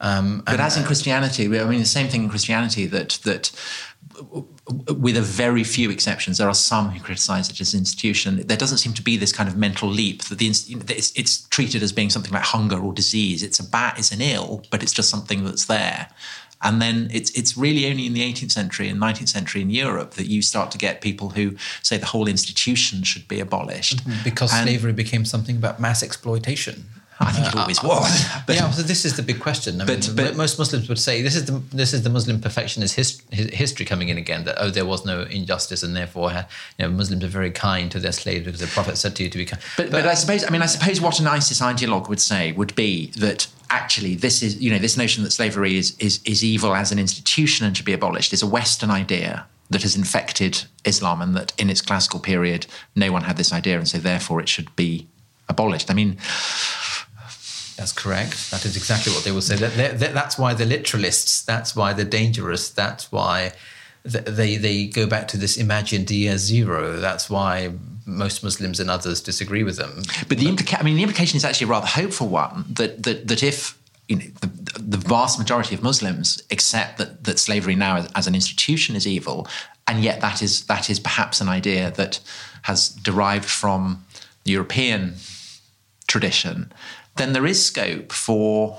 Um, 0.00 0.42
but 0.46 0.60
as 0.60 0.76
in 0.76 0.84
Christianity, 0.84 1.44
I 1.60 1.64
mean, 1.64 1.80
the 1.80 1.84
same 1.84 2.08
thing 2.08 2.24
in 2.24 2.30
Christianity 2.30 2.86
that 2.86 3.20
that 3.24 3.50
with 4.96 5.16
a 5.16 5.22
very 5.22 5.64
few 5.64 5.90
exceptions, 5.90 6.38
there 6.38 6.48
are 6.48 6.54
some 6.54 6.90
who 6.90 7.00
criticize 7.00 7.50
it 7.50 7.60
as 7.60 7.74
an 7.74 7.80
institution. 7.80 8.46
There 8.46 8.56
doesn't 8.56 8.78
seem 8.78 8.92
to 8.94 9.02
be 9.02 9.16
this 9.16 9.32
kind 9.32 9.48
of 9.48 9.56
mental 9.56 9.88
leap 9.88 10.22
that 10.24 10.38
the 10.38 10.48
it's, 10.48 11.12
it's 11.16 11.48
treated 11.48 11.82
as 11.82 11.92
being 11.92 12.10
something 12.10 12.32
like 12.32 12.42
hunger 12.42 12.78
or 12.78 12.92
disease. 12.92 13.42
It's 13.42 13.58
a 13.58 13.68
bad, 13.68 13.98
it's 13.98 14.12
an 14.12 14.20
ill, 14.20 14.62
but 14.70 14.82
it's 14.82 14.92
just 14.92 15.10
something 15.10 15.44
that's 15.44 15.66
there. 15.66 16.08
And 16.62 16.80
then 16.82 17.08
it's 17.10 17.30
it's 17.30 17.56
really 17.56 17.90
only 17.90 18.06
in 18.06 18.12
the 18.12 18.20
18th 18.20 18.52
century 18.52 18.88
and 18.88 19.00
19th 19.00 19.28
century 19.28 19.62
in 19.62 19.70
Europe 19.70 20.12
that 20.12 20.26
you 20.26 20.42
start 20.42 20.70
to 20.72 20.78
get 20.78 21.00
people 21.00 21.30
who 21.30 21.56
say 21.82 21.96
the 21.96 22.06
whole 22.06 22.28
institution 22.28 23.02
should 23.02 23.26
be 23.28 23.40
abolished 23.40 24.02
because 24.24 24.52
and, 24.52 24.68
slavery 24.68 24.92
became 24.92 25.24
something 25.24 25.56
about 25.56 25.80
mass 25.80 26.02
exploitation. 26.02 26.84
I 27.20 27.32
think 27.32 27.46
it 27.48 27.56
always 27.56 27.82
was. 27.82 28.24
But, 28.46 28.56
yeah, 28.56 28.70
so 28.70 28.82
this 28.82 29.04
is 29.04 29.16
the 29.16 29.22
big 29.22 29.40
question. 29.40 29.80
I 29.80 29.84
But- 29.84 30.06
mean, 30.06 30.16
but- 30.16 30.36
most 30.36 30.58
Muslims 30.58 30.88
would 30.88 30.98
say 30.98 31.22
this 31.22 31.36
is 31.36 31.44
the 31.44 31.60
this 31.70 31.92
is 31.92 32.02
the 32.02 32.10
Muslim 32.10 32.40
perfectionist 32.40 32.94
his, 32.96 33.22
his, 33.30 33.50
history 33.50 33.84
coming 33.84 34.08
in 34.08 34.16
again. 34.18 34.44
That 34.44 34.56
oh, 34.58 34.70
there 34.70 34.86
was 34.86 35.04
no 35.04 35.22
injustice, 35.22 35.82
and 35.82 35.94
therefore, 35.94 36.30
you 36.32 36.86
know, 36.86 36.90
Muslims 36.90 37.22
are 37.22 37.28
very 37.28 37.50
kind 37.50 37.90
to 37.92 38.00
their 38.00 38.12
slaves 38.12 38.44
because 38.46 38.60
the 38.60 38.66
Prophet 38.68 38.96
said 38.96 39.14
to 39.16 39.22
you 39.22 39.30
to 39.30 39.38
be 39.38 39.44
kind. 39.44 39.62
But, 39.76 39.90
but 39.90 40.06
I 40.06 40.14
suppose, 40.14 40.44
I 40.44 40.50
mean, 40.50 40.62
I 40.62 40.66
suppose 40.66 41.00
what 41.00 41.20
an 41.20 41.26
ISIS 41.26 41.60
ideologue 41.60 42.08
would 42.08 42.20
say 42.20 42.52
would 42.52 42.74
be 42.74 43.10
that 43.18 43.46
actually 43.70 44.14
this 44.16 44.42
is, 44.42 44.60
you 44.60 44.70
know, 44.70 44.78
this 44.78 44.96
notion 44.96 45.22
that 45.24 45.30
slavery 45.30 45.76
is, 45.76 45.96
is, 45.98 46.20
is 46.24 46.42
evil 46.42 46.74
as 46.74 46.90
an 46.90 46.98
institution 46.98 47.66
and 47.66 47.76
should 47.76 47.86
be 47.86 47.92
abolished 47.92 48.32
is 48.32 48.42
a 48.42 48.46
Western 48.46 48.90
idea 48.90 49.46
that 49.70 49.82
has 49.82 49.94
infected 49.94 50.64
Islam 50.84 51.22
and 51.22 51.36
that 51.36 51.52
in 51.56 51.70
its 51.70 51.80
classical 51.80 52.18
period, 52.18 52.66
no 52.96 53.12
one 53.12 53.22
had 53.22 53.36
this 53.36 53.52
idea 53.52 53.78
and 53.78 53.86
so 53.86 53.98
therefore 53.98 54.40
it 54.40 54.48
should 54.48 54.74
be 54.74 55.06
abolished. 55.48 55.90
I 55.90 55.94
mean, 55.94 56.18
That's 57.80 57.92
correct. 57.92 58.50
That 58.50 58.66
is 58.66 58.76
exactly 58.76 59.10
what 59.14 59.24
they 59.24 59.32
will 59.32 59.40
say. 59.40 59.56
That, 59.56 59.72
that- 59.80 59.98
that- 60.00 60.14
that's 60.14 60.36
why 60.38 60.52
they're 60.52 60.66
literalists. 60.78 61.44
That's 61.46 61.74
why 61.74 61.94
they're 61.94 62.04
dangerous. 62.22 62.68
That's 62.68 63.10
why 63.10 63.52
they 64.04 64.56
they 64.66 64.86
go 64.86 65.06
back 65.06 65.28
to 65.28 65.36
this 65.38 65.56
imagined 65.56 66.10
year 66.10 66.36
zero. 66.38 66.98
That's 67.08 67.30
why 67.30 67.72
most 68.06 68.42
Muslims 68.44 68.80
and 68.80 68.90
others 68.90 69.20
disagree 69.22 69.64
with 69.64 69.76
them. 69.76 70.02
But 70.28 70.36
the 70.38 70.46
implica- 70.52 70.78
I 70.80 70.82
mean, 70.82 70.96
the 70.96 71.02
implication 71.02 71.36
is 71.38 71.44
actually 71.44 71.66
a 71.66 71.74
rather 71.76 71.86
hopeful 71.86 72.28
one 72.28 72.64
that 72.80 73.02
that 73.04 73.28
that 73.28 73.42
if 73.42 73.78
you 74.08 74.16
know 74.16 74.24
the, 74.42 74.48
the 74.96 74.96
vast 75.14 75.38
majority 75.38 75.74
of 75.74 75.82
Muslims 75.82 76.42
accept 76.50 76.98
that 76.98 77.24
that 77.24 77.38
slavery 77.38 77.76
now 77.76 77.96
as, 77.96 78.06
as 78.14 78.26
an 78.26 78.34
institution 78.34 78.94
is 78.96 79.06
evil, 79.06 79.46
and 79.86 79.96
yet 80.04 80.20
that 80.20 80.42
is 80.42 80.52
that 80.66 80.90
is 80.90 80.98
perhaps 81.00 81.40
an 81.40 81.48
idea 81.48 81.90
that 81.92 82.20
has 82.62 82.90
derived 82.90 83.48
from 83.62 84.04
European 84.44 85.14
tradition, 86.06 86.72
then 87.20 87.32
there 87.32 87.46
is 87.46 87.64
scope 87.64 88.12
for 88.12 88.78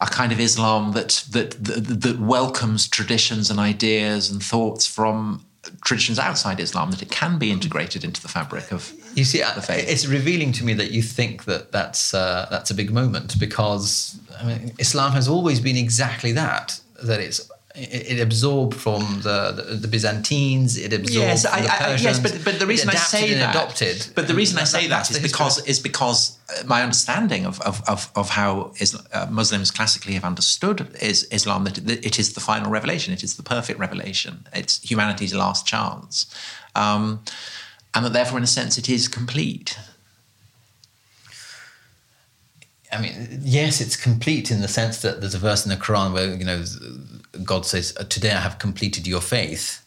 a 0.00 0.06
kind 0.06 0.32
of 0.32 0.40
Islam 0.40 0.92
that 0.92 1.24
that 1.30 1.50
that, 1.64 2.00
that 2.02 2.18
welcomes 2.20 2.88
traditions 2.88 3.50
and 3.50 3.58
ideas 3.58 4.30
and 4.30 4.42
thoughts 4.42 4.86
from 4.86 5.46
traditions 5.84 6.18
outside 6.18 6.58
Islam 6.60 6.90
that 6.90 7.02
it 7.02 7.10
can 7.10 7.38
be 7.38 7.50
integrated 7.50 8.02
into 8.04 8.20
the 8.20 8.28
fabric 8.28 8.72
of 8.72 8.92
You 9.14 9.24
see, 9.24 9.38
the 9.38 9.62
faith. 9.62 9.88
it's 9.88 10.06
revealing 10.06 10.50
to 10.52 10.64
me 10.64 10.74
that 10.74 10.90
you 10.90 11.02
think 11.02 11.44
that 11.44 11.70
that's 11.72 12.14
uh, 12.14 12.46
that's 12.50 12.70
a 12.70 12.74
big 12.74 12.90
moment 12.90 13.38
because 13.38 14.18
I 14.40 14.44
mean, 14.44 14.72
Islam 14.78 15.12
has 15.12 15.28
always 15.28 15.60
been 15.60 15.76
exactly 15.76 16.32
that. 16.32 16.80
That 17.02 17.20
it's 17.20 17.48
it, 17.74 18.18
it 18.18 18.20
absorbed 18.20 18.74
from 18.74 19.00
the, 19.22 19.52
the 19.56 19.62
the 19.76 19.88
Byzantines. 19.88 20.76
It 20.76 20.92
absorbed 20.92 21.28
Yes, 21.28 21.42
from 21.46 21.54
I, 21.58 21.62
the 21.62 21.72
I, 21.72 21.94
yes, 21.96 22.18
but 22.18 22.38
but 22.44 22.58
the 22.58 22.66
reason 22.66 22.90
I 22.90 22.94
say 22.94 23.34
that, 23.34 23.54
adopted. 23.54 24.06
but 24.14 24.26
the 24.28 24.34
reason 24.34 24.58
I 24.58 24.64
say 24.64 24.86
that's 24.88 25.08
that 25.08 25.16
is 25.24 25.32
because 25.32 25.64
is 25.66 25.80
because 25.80 26.38
uh, 26.50 26.64
my 26.66 26.82
understanding 26.82 27.46
of 27.46 27.60
of 27.62 27.82
of, 27.88 28.10
of 28.14 28.30
how 28.30 28.72
Islam, 28.78 29.04
uh, 29.12 29.26
Muslims 29.30 29.70
classically 29.70 30.14
have 30.14 30.24
understood 30.24 30.78
is 31.00 31.24
Islam 31.30 31.64
that 31.64 31.78
it- 31.78 32.04
it 32.04 32.18
is 32.18 32.32
the 32.34 32.40
final 32.40 32.70
revelation, 32.70 33.12
it 33.14 33.22
is 33.22 33.36
the 33.36 33.42
perfect 33.42 33.78
revelation, 33.78 34.46
it's 34.52 34.80
humanity's 34.90 35.32
last 35.34 35.66
chance, 35.66 36.26
um, 36.74 37.22
and 37.94 38.04
that 38.04 38.12
therefore, 38.12 38.38
in 38.38 38.44
a 38.44 38.54
sense, 38.60 38.76
it 38.78 38.88
is 38.88 39.08
complete. 39.08 39.78
I 42.94 43.00
mean, 43.00 43.40
yes, 43.42 43.80
it's 43.80 43.96
complete 43.96 44.50
in 44.50 44.60
the 44.60 44.68
sense 44.68 45.00
that 45.00 45.20
there's 45.20 45.34
a 45.34 45.38
verse 45.38 45.64
in 45.64 45.70
the 45.70 45.76
Quran 45.76 46.12
where 46.12 46.34
you 46.34 46.44
know 46.44 46.62
God 47.42 47.66
says, 47.66 47.94
uh, 47.98 48.04
"Today 48.04 48.32
I 48.32 48.40
have 48.40 48.58
completed 48.58 49.06
your 49.06 49.20
faith." 49.20 49.84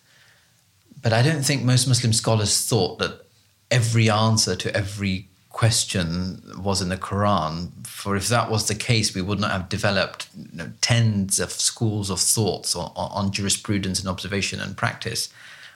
But 1.01 1.13
I 1.13 1.21
don't 1.21 1.45
think 1.45 1.63
most 1.63 1.87
Muslim 1.87 2.13
scholars 2.13 2.65
thought 2.65 2.97
that 2.99 3.27
every 3.69 4.09
answer 4.09 4.55
to 4.55 4.75
every 4.75 5.27
question 5.49 6.41
was 6.57 6.81
in 6.81 6.89
the 6.89 6.97
Quran. 6.97 7.87
For 7.87 8.15
if 8.15 8.27
that 8.27 8.51
was 8.51 8.67
the 8.67 8.75
case, 8.75 9.15
we 9.15 9.21
would 9.21 9.39
not 9.39 9.51
have 9.51 9.69
developed 9.69 10.27
you 10.35 10.57
know, 10.57 10.71
tens 10.81 11.39
of 11.39 11.51
schools 11.51 12.09
of 12.09 12.19
thoughts 12.19 12.75
on, 12.75 12.91
on 12.95 13.31
jurisprudence 13.31 13.99
and 13.99 14.09
observation 14.09 14.59
and 14.59 14.75
practice. 14.75 15.29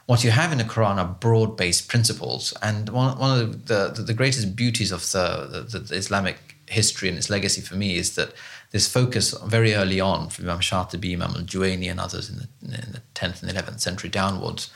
What 0.05 0.23
you 0.23 0.31
have 0.31 0.51
in 0.51 0.57
the 0.57 0.63
Quran 0.63 0.97
are 0.97 1.05
broad-based 1.05 1.87
principles, 1.87 2.53
and 2.61 2.89
one, 2.89 3.17
one 3.19 3.39
of 3.39 3.67
the, 3.67 3.93
the, 3.95 4.01
the 4.01 4.13
greatest 4.13 4.55
beauties 4.55 4.91
of 4.91 5.01
the, 5.11 5.65
the, 5.69 5.79
the 5.79 5.95
Islamic 5.95 6.55
history 6.65 7.07
and 7.07 7.17
its 7.17 7.29
legacy 7.29 7.61
for 7.61 7.75
me 7.75 7.95
is 7.95 8.15
that 8.15 8.33
this 8.71 8.87
focus 8.87 9.31
very 9.45 9.73
early 9.73 9.99
on 9.99 10.29
from 10.29 10.45
Imam 10.45 10.59
Shatibi, 10.59 11.13
Imam 11.13 11.31
al-Juwayni 11.31 11.89
and 11.89 11.99
others 11.99 12.29
in 12.29 12.37
the, 12.37 12.75
in 12.77 12.91
the 12.91 13.01
10th 13.15 13.41
and 13.41 13.51
11th 13.51 13.79
century 13.79 14.09
downwards 14.09 14.71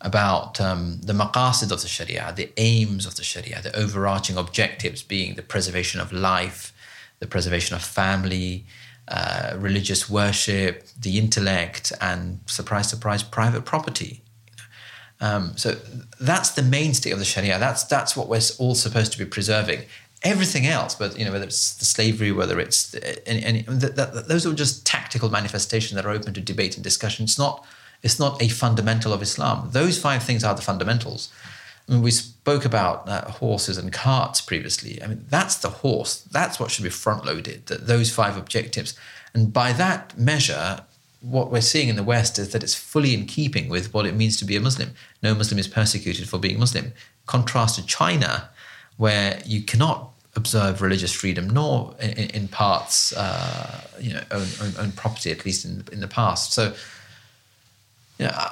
about 0.00 0.60
um, 0.60 1.00
the 1.02 1.12
maqasid 1.12 1.70
of 1.70 1.82
the 1.82 1.88
Sharia, 1.88 2.32
the 2.36 2.50
aims 2.56 3.06
of 3.06 3.16
the 3.16 3.24
Sharia, 3.24 3.60
the 3.62 3.74
overarching 3.76 4.36
objectives 4.36 5.02
being 5.02 5.34
the 5.34 5.42
preservation 5.42 6.00
of 6.00 6.12
life, 6.12 6.72
the 7.20 7.26
preservation 7.26 7.74
of 7.74 7.82
family, 7.82 8.66
uh, 9.08 9.54
religious 9.56 10.08
worship, 10.08 10.86
the 10.98 11.18
intellect, 11.18 11.92
and 12.00 12.40
surprise, 12.46 12.88
surprise, 12.88 13.22
private 13.22 13.64
property. 13.64 14.22
Um, 15.20 15.56
so 15.56 15.76
that's 16.20 16.50
the 16.50 16.62
mainstay 16.62 17.10
of 17.10 17.18
the 17.18 17.24
Sharia. 17.24 17.58
That's 17.58 17.84
that's 17.84 18.16
what 18.16 18.28
we're 18.28 18.40
all 18.58 18.74
supposed 18.74 19.12
to 19.12 19.18
be 19.18 19.24
preserving. 19.24 19.82
Everything 20.24 20.66
else, 20.66 20.94
but 20.94 21.18
you 21.18 21.24
know, 21.24 21.32
whether 21.32 21.44
it's 21.44 21.74
the 21.74 21.84
slavery, 21.84 22.32
whether 22.32 22.58
it's 22.58 22.90
the, 22.90 24.24
those 24.26 24.46
are 24.46 24.54
just 24.54 24.86
tactical 24.86 25.30
manifestations 25.30 25.94
that 25.94 26.06
are 26.06 26.10
open 26.10 26.32
to 26.32 26.40
debate 26.40 26.76
and 26.76 26.82
discussion. 26.82 27.24
It's 27.24 27.38
not 27.38 27.64
it's 28.02 28.18
not 28.18 28.42
a 28.42 28.48
fundamental 28.48 29.12
of 29.12 29.22
Islam. 29.22 29.68
Those 29.72 29.98
five 29.98 30.22
things 30.22 30.42
are 30.42 30.54
the 30.54 30.62
fundamentals. 30.62 31.30
I 31.88 31.92
mean, 31.92 32.02
we 32.02 32.10
spoke 32.10 32.64
about 32.64 33.08
uh, 33.08 33.30
horses 33.30 33.76
and 33.76 33.92
carts 33.92 34.40
previously. 34.40 35.02
I 35.02 35.06
mean, 35.06 35.24
that's 35.28 35.56
the 35.56 35.68
horse. 35.68 36.22
That's 36.30 36.58
what 36.58 36.70
should 36.70 36.84
be 36.84 36.90
front 36.90 37.26
loaded. 37.26 37.66
That 37.66 37.86
those 37.86 38.10
five 38.10 38.36
objectives, 38.36 38.98
and 39.34 39.52
by 39.52 39.72
that 39.74 40.16
measure, 40.18 40.80
what 41.20 41.50
we're 41.50 41.60
seeing 41.60 41.88
in 41.88 41.96
the 41.96 42.02
West 42.02 42.38
is 42.38 42.52
that 42.52 42.62
it's 42.62 42.74
fully 42.74 43.14
in 43.14 43.26
keeping 43.26 43.68
with 43.68 43.92
what 43.92 44.06
it 44.06 44.14
means 44.14 44.36
to 44.38 44.44
be 44.44 44.56
a 44.56 44.60
Muslim. 44.60 44.92
No 45.22 45.34
Muslim 45.34 45.58
is 45.58 45.68
persecuted 45.68 46.28
for 46.28 46.38
being 46.38 46.58
Muslim. 46.58 46.92
Contrast 47.26 47.76
to 47.76 47.86
China, 47.86 48.50
where 48.96 49.42
you 49.44 49.62
cannot 49.62 50.13
observe 50.36 50.82
religious 50.82 51.12
freedom, 51.12 51.48
nor 51.48 51.94
in, 52.00 52.30
in 52.30 52.48
parts, 52.48 53.12
uh, 53.16 53.80
you 54.00 54.12
know, 54.12 54.22
own, 54.30 54.46
own, 54.60 54.72
own 54.78 54.92
property, 54.92 55.30
at 55.30 55.44
least 55.44 55.64
in, 55.64 55.84
in 55.92 56.00
the 56.00 56.08
past. 56.08 56.52
So, 56.52 56.74
you 58.18 58.26
know, 58.26 58.48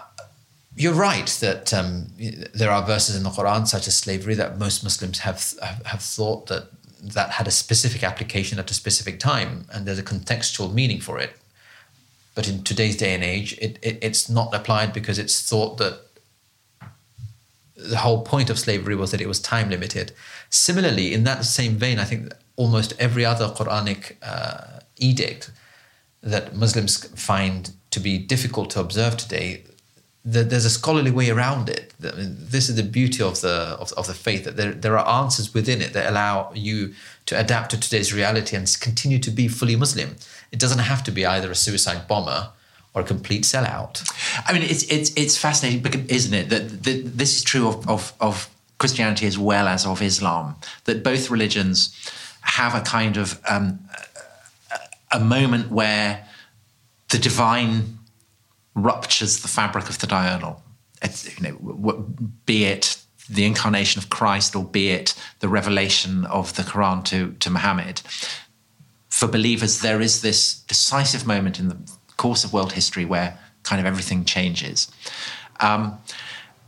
you're 0.76 0.95
right 0.95 1.26
that 1.41 1.74
um, 1.74 2.07
there 2.55 2.70
are 2.70 2.85
verses 2.87 3.16
in 3.16 3.22
the 3.22 3.30
Quran, 3.30 3.66
such 3.66 3.87
as 3.87 3.97
slavery, 3.97 4.35
that 4.35 4.59
most 4.59 4.83
Muslims 4.83 5.18
have, 5.20 5.55
have, 5.62 5.87
have 5.87 6.03
thought 6.03 6.47
that 6.47 6.68
that 7.03 7.30
had 7.30 7.49
a 7.49 7.51
specific 7.51 8.05
application 8.05 8.61
at 8.61 8.70
a 8.70 8.74
specific 8.74 9.18
time, 9.18 9.66
and 9.72 9.87
there's 9.87 9.99
a 9.99 10.05
contextual 10.05 10.72
meaning 10.72 11.01
for 11.01 11.18
it. 11.18 11.33
But 12.35 12.49
in 12.49 12.62
today's 12.62 12.97
day 12.97 13.12
and 13.12 13.24
age, 13.24 13.59
it, 13.59 13.78
it, 13.83 13.99
it's 14.01 14.30
not 14.30 14.55
applied 14.55 14.93
because 14.93 15.18
it's 15.18 15.49
thought 15.49 15.78
that 15.78 16.01
the 17.91 17.99
whole 17.99 18.22
point 18.22 18.51
of 18.51 18.59
slavery 18.59 18.97
was 18.97 19.11
that 19.11 19.20
it 19.20 19.28
was 19.28 19.41
time 19.41 19.70
limited. 19.70 20.12
Similarly, 20.51 21.12
in 21.12 21.24
that 21.24 21.45
same 21.45 21.76
vein, 21.76 21.99
I 21.99 22.05
think 22.05 22.33
almost 22.57 22.95
every 22.99 23.24
other 23.24 23.49
Quranic 23.49 24.16
uh, 24.22 24.80
edict 24.97 25.51
that 26.22 26.55
Muslims 26.55 27.05
find 27.20 27.72
to 27.91 28.01
be 28.01 28.18
difficult 28.18 28.70
to 28.70 28.80
observe 28.80 29.16
today, 29.16 29.64
there's 30.24 30.64
a 30.64 30.70
scholarly 30.70 31.11
way 31.11 31.30
around 31.30 31.68
it. 31.68 31.93
I 32.03 32.14
mean, 32.16 32.37
this 32.39 32.68
is 32.68 32.76
the 32.76 32.85
beauty 32.85 33.22
of 33.22 33.41
the 33.41 33.76
of, 33.80 33.93
of 33.95 34.07
the 34.07 34.14
faith 34.14 34.45
that 34.45 34.57
there, 34.57 34.72
there 34.72 34.97
are 34.97 35.22
answers 35.22 35.53
within 35.53 35.83
it 35.83 35.93
that 35.95 36.09
allow 36.09 36.53
you 36.55 36.95
to 37.26 37.39
adapt 37.39 37.72
to 37.72 37.80
today's 37.80 38.14
reality 38.14 38.57
and 38.57 38.72
continue 38.80 39.18
to 39.18 39.30
be 39.30 39.49
fully 39.49 39.74
Muslim. 39.74 40.16
It 40.53 40.61
doesn't 40.61 40.78
have 40.78 41.03
to 41.05 41.11
be 41.11 41.26
either 41.26 41.51
a 41.51 41.57
suicide 41.57 42.07
bomber 42.07 42.51
or 42.95 43.03
a 43.03 43.05
complete 43.05 43.43
sellout. 43.43 44.03
I 44.47 44.53
mean, 44.53 44.62
it's 44.62 44.84
it's 44.84 45.12
it's 45.16 45.36
fascinating, 45.36 46.07
isn't 46.09 46.34
it? 46.34 46.49
That, 46.51 46.82
that 46.84 47.18
this 47.18 47.36
is 47.36 47.43
true 47.43 47.68
of, 47.68 47.88
of 47.88 48.12
of 48.20 48.51
Christianity 48.78 49.26
as 49.26 49.38
well 49.38 49.68
as 49.68 49.86
of 49.86 50.03
Islam. 50.03 50.57
That 50.84 51.03
both 51.03 51.30
religions 51.30 51.95
have 52.43 52.74
a 52.74 52.80
kind 52.80 53.16
of 53.16 53.40
um, 53.49 53.78
a, 55.12 55.20
moment 55.20 55.70
where 55.70 56.26
the 57.11 57.18
divine 57.18 57.99
ruptures 58.74 59.43
the 59.43 59.49
fabric 59.49 59.88
of 59.88 59.99
the 59.99 60.07
diurnal. 60.07 60.62
It's, 61.01 61.38
you 61.38 61.53
know, 61.53 62.05
be 62.47 62.64
it 62.64 62.99
the 63.30 63.45
incarnation 63.45 64.01
of 64.01 64.11
Christ 64.11 64.57
or 64.57 64.64
be 64.64 64.90
it 64.90 65.14
the 65.38 65.49
revelation 65.49 66.24
of 66.26 66.55
the 66.57 66.62
Quran 66.62 67.05
to 67.05 67.32
to 67.38 67.51
Muhammad. 67.51 68.03
For 69.09 69.28
believers, 69.28 69.80
there 69.80 70.01
is 70.01 70.22
this 70.22 70.55
decisive 70.55 71.26
moment 71.26 71.59
in 71.61 71.68
the 71.68 71.76
course 72.17 72.45
of 72.45 72.53
world 72.53 72.73
history 72.73 73.05
where 73.05 73.39
kind 73.63 73.81
of 73.81 73.87
everything 73.87 74.25
changes. 74.25 74.91
Um, 75.61 75.99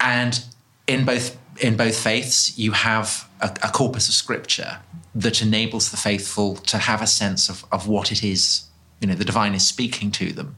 and 0.01 0.45
in 0.87 1.05
both 1.05 1.39
in 1.61 1.77
both 1.77 1.97
faiths, 1.97 2.59
you 2.59 2.73
have 2.73 3.29
a, 3.41 3.47
a, 3.63 3.71
corpus 3.71 4.09
of 4.09 4.15
scripture 4.15 4.79
that 5.15 5.41
enables 5.41 5.93
the 5.93 5.97
faithful 5.97 6.57
to 6.57 6.79
have 6.79 7.01
a 7.01 7.07
sense 7.07 7.49
of, 7.49 7.65
of 7.71 7.87
what 7.87 8.11
it 8.11 8.25
is, 8.25 8.65
you 9.01 9.07
know, 9.07 9.15
the 9.15 9.25
divine 9.25 9.55
is 9.55 9.65
speaking 9.65 10.11
to 10.11 10.33
them. 10.33 10.57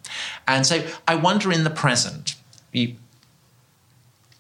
And 0.49 0.65
so 0.65 0.87
I 1.07 1.15
wonder 1.15 1.53
in 1.53 1.65
the 1.65 1.71
present, 1.71 2.35
you, 2.73 2.97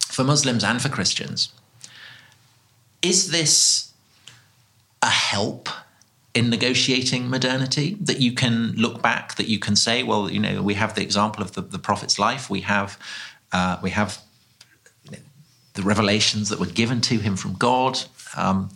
for 0.00 0.24
Muslims 0.24 0.64
and 0.64 0.80
for 0.80 0.88
Christians, 0.88 1.52
is 3.02 3.30
this 3.30 3.92
a 5.02 5.10
help 5.10 5.68
in 6.36 6.50
negotiating 6.50 7.30
modernity 7.30 7.96
that 8.00 8.20
you 8.20 8.32
can 8.32 8.72
look 8.72 9.00
back 9.00 9.36
that 9.36 9.48
you 9.48 9.58
can 9.58 9.74
say 9.74 10.02
well 10.02 10.30
you 10.30 10.38
know 10.38 10.62
we 10.62 10.74
have 10.74 10.94
the 10.94 11.02
example 11.02 11.42
of 11.42 11.52
the, 11.52 11.62
the 11.62 11.78
prophet's 11.78 12.18
life. 12.18 12.50
We 12.50 12.60
have 12.60 12.98
uh, 13.52 13.78
we 13.82 13.90
have 13.90 14.20
the 15.76 15.82
revelations 15.82 16.48
that 16.48 16.58
were 16.58 16.66
given 16.66 17.00
to 17.02 17.18
him 17.18 17.36
from 17.36 17.54
god. 17.54 18.00
Um, 18.36 18.70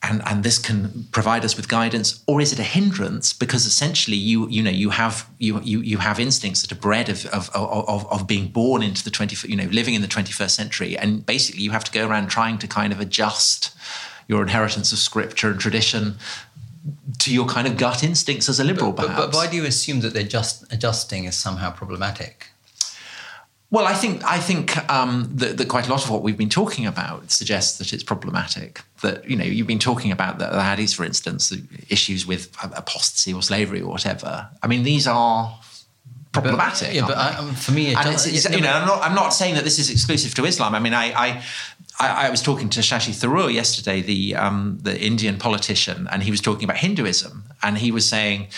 and 0.00 0.22
and 0.26 0.44
this 0.44 0.58
can 0.58 1.08
provide 1.10 1.44
us 1.44 1.56
with 1.56 1.68
guidance. 1.68 2.22
Or 2.26 2.40
is 2.40 2.52
it 2.52 2.58
a 2.60 2.68
hindrance? 2.76 3.32
Because 3.32 3.66
essentially 3.66 4.16
you 4.16 4.48
you 4.48 4.62
know 4.62 4.70
you 4.70 4.90
have 4.90 5.28
you 5.38 5.60
you, 5.62 5.80
you 5.80 5.98
have 5.98 6.20
instincts 6.20 6.62
that 6.62 6.70
are 6.72 6.80
bred 6.80 7.08
of 7.08 7.26
of, 7.26 7.50
of 7.54 8.06
of 8.06 8.26
being 8.26 8.48
born 8.48 8.82
into 8.82 9.02
the 9.02 9.10
20 9.10 9.48
you 9.48 9.56
know 9.56 9.68
living 9.72 9.94
in 9.94 10.02
the 10.02 10.08
21st 10.08 10.50
century. 10.50 10.96
And 10.96 11.26
basically 11.26 11.62
you 11.62 11.72
have 11.72 11.84
to 11.84 11.92
go 11.92 12.06
around 12.06 12.28
trying 12.28 12.58
to 12.58 12.68
kind 12.68 12.92
of 12.92 13.00
adjust 13.00 13.76
your 14.28 14.42
inheritance 14.42 14.92
of 14.92 14.98
scripture 14.98 15.50
and 15.50 15.58
tradition 15.58 16.16
to 17.18 17.34
your 17.34 17.46
kind 17.46 17.66
of 17.66 17.76
gut 17.76 18.04
instincts 18.04 18.48
as 18.48 18.60
a 18.60 18.64
liberal, 18.64 18.92
but, 18.92 19.06
perhaps. 19.06 19.20
But, 19.20 19.32
but 19.32 19.36
why 19.36 19.46
do 19.48 19.56
you 19.56 19.64
assume 19.64 20.00
that 20.00 20.12
they're 20.14 20.22
just 20.22 20.70
adjusting 20.72 21.24
is 21.24 21.36
somehow 21.36 21.70
problematic? 21.72 22.46
Well, 23.70 23.86
I 23.86 23.92
think 23.92 24.24
I 24.24 24.38
think 24.38 24.78
um, 24.90 25.30
that, 25.34 25.58
that, 25.58 25.68
quite 25.68 25.86
a 25.86 25.90
lot 25.90 26.02
of 26.02 26.10
what 26.10 26.22
we've 26.22 26.38
been 26.38 26.48
talking 26.48 26.86
about 26.86 27.30
suggests 27.30 27.76
that 27.78 27.92
it's 27.92 28.02
problematic. 28.02 28.80
That 29.02 29.28
you 29.28 29.36
know 29.36 29.44
you've 29.44 29.66
been 29.66 29.78
talking 29.78 30.10
about 30.10 30.38
the, 30.38 30.46
the 30.46 30.60
Hadiths, 30.60 30.94
for 30.94 31.04
instance, 31.04 31.52
issues 31.90 32.26
with 32.26 32.50
apostasy 32.62 33.34
or 33.34 33.42
slavery 33.42 33.82
or 33.82 33.90
whatever. 33.90 34.48
I 34.62 34.68
mean, 34.68 34.84
these 34.84 35.06
are 35.06 35.58
problematic. 36.32 36.88
But, 36.88 36.94
yeah, 36.94 37.06
but 37.06 37.16
I, 37.18 37.34
um, 37.36 37.54
for 37.54 37.72
me, 37.72 37.88
it 37.88 37.96
does, 37.96 38.26
it's, 38.26 38.46
it's, 38.46 38.56
you 38.56 38.62
know, 38.62 38.72
I'm 38.72 38.86
not, 38.86 39.02
I'm 39.02 39.14
not 39.14 39.30
saying 39.30 39.54
that 39.56 39.64
this 39.64 39.78
is 39.78 39.90
exclusive 39.90 40.34
to 40.36 40.44
Islam. 40.44 40.74
I 40.74 40.78
mean, 40.78 40.94
I, 40.94 41.12
I, 41.12 41.42
I, 41.98 42.26
I 42.26 42.30
was 42.30 42.42
talking 42.42 42.68
to 42.70 42.80
Shashi 42.80 43.12
Tharoor 43.12 43.52
yesterday, 43.52 44.00
the 44.00 44.36
um, 44.36 44.78
the 44.82 45.00
Indian 45.00 45.38
politician, 45.38 46.08
and 46.10 46.22
he 46.22 46.30
was 46.30 46.40
talking 46.40 46.64
about 46.64 46.78
Hinduism, 46.78 47.44
and 47.62 47.78
he 47.78 47.90
was 47.90 48.08
saying, 48.08 48.48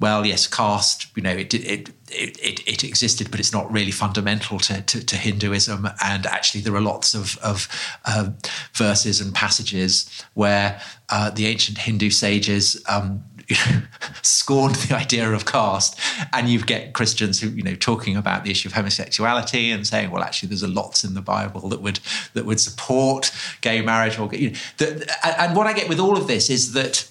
well, 0.00 0.24
yes, 0.24 0.46
caste, 0.46 1.06
you 1.16 1.22
know, 1.22 1.30
it 1.30 1.52
it 1.54 1.90
it, 2.10 2.38
it, 2.38 2.66
it 2.66 2.84
existed, 2.84 3.30
but 3.30 3.40
it's 3.40 3.52
not 3.52 3.70
really 3.70 3.90
fundamental 3.90 4.58
to, 4.60 4.80
to, 4.80 5.04
to, 5.04 5.16
Hinduism. 5.16 5.88
And 6.02 6.26
actually, 6.26 6.62
there 6.62 6.74
are 6.74 6.80
lots 6.80 7.14
of, 7.14 7.36
of 7.38 7.68
uh, 8.06 8.30
verses 8.72 9.20
and 9.20 9.34
passages 9.34 10.24
where 10.32 10.80
uh, 11.10 11.28
the 11.30 11.46
ancient 11.46 11.76
Hindu 11.76 12.08
sages 12.08 12.82
um, 12.88 13.22
scorned 14.22 14.74
the 14.76 14.94
idea 14.94 15.30
of 15.30 15.44
caste, 15.46 15.98
and 16.32 16.48
you 16.48 16.60
get 16.60 16.92
Christians 16.92 17.40
who 17.40 17.48
you 17.48 17.62
know 17.62 17.74
talking 17.74 18.16
about 18.16 18.44
the 18.44 18.50
issue 18.50 18.68
of 18.68 18.74
homosexuality 18.74 19.70
and 19.70 19.86
saying, 19.86 20.10
well, 20.10 20.22
actually, 20.22 20.48
there's 20.48 20.62
a 20.62 20.68
lots 20.68 21.04
in 21.04 21.14
the 21.14 21.22
Bible 21.22 21.68
that 21.68 21.80
would 21.80 22.00
that 22.34 22.44
would 22.44 22.60
support 22.60 23.32
gay 23.60 23.80
marriage. 23.80 24.18
Or 24.18 24.28
you 24.34 24.50
know, 24.50 24.56
the, 24.78 25.16
and 25.38 25.56
what 25.56 25.66
I 25.66 25.72
get 25.72 25.88
with 25.88 26.00
all 26.00 26.16
of 26.16 26.26
this 26.26 26.50
is 26.50 26.72
that 26.74 27.08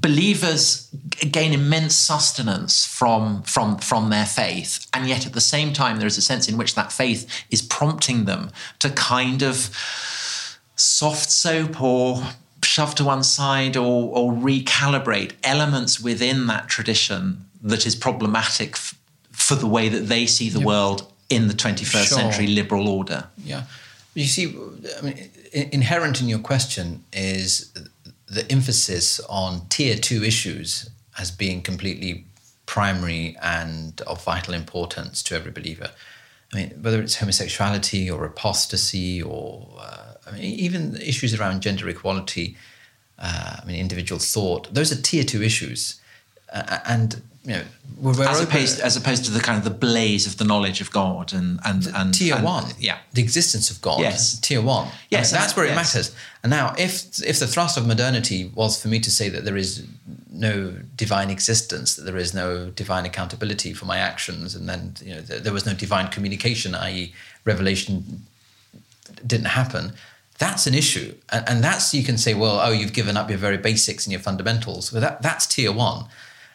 believers 0.00 0.88
gain 1.30 1.52
immense 1.52 1.94
sustenance 1.94 2.84
from 2.84 3.42
from 3.42 3.78
from 3.78 4.10
their 4.10 4.26
faith 4.26 4.88
and 4.92 5.06
yet 5.06 5.24
at 5.24 5.34
the 5.34 5.40
same 5.40 5.72
time 5.72 5.98
there 5.98 6.06
is 6.06 6.18
a 6.18 6.22
sense 6.22 6.48
in 6.48 6.56
which 6.56 6.74
that 6.74 6.90
faith 6.90 7.44
is 7.50 7.62
prompting 7.62 8.24
them 8.24 8.50
to 8.80 8.90
kind 8.90 9.42
of 9.42 9.70
soft 10.74 11.30
soap 11.30 11.80
or 11.80 12.24
shove 12.64 12.94
to 12.96 13.04
one 13.04 13.22
side 13.22 13.76
or, 13.76 14.10
or 14.16 14.32
recalibrate 14.32 15.32
elements 15.42 16.00
within 16.00 16.46
that 16.46 16.68
tradition 16.68 17.44
that 17.62 17.86
is 17.86 17.94
problematic 17.94 18.72
f- 18.72 18.98
for 19.32 19.54
the 19.54 19.66
way 19.66 19.88
that 19.88 20.08
they 20.08 20.26
see 20.26 20.48
the 20.48 20.60
yeah. 20.60 20.66
world 20.66 21.10
in 21.30 21.48
the 21.48 21.54
21st 21.54 21.90
sure. 21.90 22.18
century 22.18 22.46
liberal 22.46 22.88
order. 22.88 23.26
Yeah. 23.42 23.64
You 24.14 24.26
see, 24.26 24.56
I 24.98 25.02
mean, 25.02 25.30
inherent 25.52 26.20
in 26.20 26.28
your 26.28 26.38
question 26.38 27.04
is 27.12 27.72
the 28.26 28.50
emphasis 28.50 29.20
on 29.28 29.66
tier 29.68 29.96
two 29.96 30.22
issues 30.22 30.88
as 31.18 31.30
being 31.30 31.62
completely 31.62 32.26
primary 32.66 33.36
and 33.42 34.00
of 34.02 34.24
vital 34.24 34.54
importance 34.54 35.22
to 35.24 35.34
every 35.34 35.50
believer. 35.50 35.90
I 36.52 36.56
mean, 36.56 36.70
whether 36.80 37.00
it's 37.02 37.16
homosexuality 37.16 38.10
or 38.10 38.24
apostasy 38.24 39.22
or 39.22 39.68
uh, 39.78 40.13
I 40.26 40.32
mean, 40.32 40.42
even 40.42 40.96
issues 40.96 41.38
around 41.38 41.60
gender 41.60 41.88
equality, 41.88 42.56
uh, 43.18 43.56
I 43.62 43.64
mean, 43.64 43.76
individual 43.76 44.18
thought, 44.18 44.72
those 44.72 44.92
are 44.92 45.00
tier 45.00 45.24
two 45.24 45.42
issues. 45.42 46.00
Uh, 46.52 46.78
and 46.86 47.22
you 47.44 47.52
know, 47.52 48.22
as 48.22 48.40
opposed 48.40 48.80
as 48.80 48.96
opposed 48.96 49.26
to 49.26 49.30
the 49.30 49.38
kind 49.40 49.58
of 49.58 49.64
the 49.64 49.70
blaze 49.70 50.26
of 50.26 50.38
the 50.38 50.44
knowledge 50.44 50.80
of 50.80 50.90
God 50.90 51.34
and 51.34 51.60
and, 51.64 51.86
and 51.94 52.14
tier 52.14 52.36
and, 52.36 52.44
one, 52.44 52.64
yeah, 52.78 52.98
the 53.12 53.20
existence 53.22 53.70
of 53.70 53.82
God, 53.82 54.00
yes, 54.00 54.38
tier 54.40 54.62
one, 54.62 54.88
yes, 55.10 55.30
I 55.30 55.36
mean, 55.36 55.42
that's 55.42 55.56
where 55.56 55.66
it 55.66 55.70
yes. 55.70 55.94
matters. 55.94 56.16
And 56.42 56.48
now, 56.48 56.74
if 56.78 57.22
if 57.22 57.38
the 57.38 57.46
thrust 57.46 57.76
of 57.76 57.86
modernity 57.86 58.50
was 58.54 58.80
for 58.80 58.88
me 58.88 58.98
to 59.00 59.10
say 59.10 59.28
that 59.28 59.44
there 59.44 59.58
is 59.58 59.86
no 60.30 60.74
divine 60.96 61.28
existence, 61.28 61.96
that 61.96 62.02
there 62.02 62.16
is 62.16 62.32
no 62.32 62.70
divine 62.70 63.04
accountability 63.04 63.74
for 63.74 63.84
my 63.84 63.98
actions, 63.98 64.54
and 64.54 64.66
then 64.66 64.94
you 65.02 65.14
know 65.14 65.20
there 65.20 65.52
was 65.52 65.66
no 65.66 65.74
divine 65.74 66.08
communication, 66.08 66.74
i.e., 66.74 67.12
revelation 67.44 68.22
didn't 69.26 69.48
happen, 69.48 69.92
that's 70.38 70.66
an 70.66 70.74
issue. 70.74 71.14
And, 71.30 71.48
and, 71.48 71.64
that's, 71.64 71.94
you 71.94 72.02
can 72.02 72.18
say, 72.18 72.34
well, 72.34 72.60
oh, 72.60 72.72
you've 72.72 72.92
given 72.92 73.16
up 73.16 73.28
your 73.28 73.38
very 73.38 73.58
basics 73.58 74.04
and 74.04 74.12
your 74.12 74.20
fundamentals. 74.20 74.92
Well, 74.92 75.00
that, 75.00 75.22
that's 75.22 75.46
tier 75.46 75.72
one. 75.72 76.06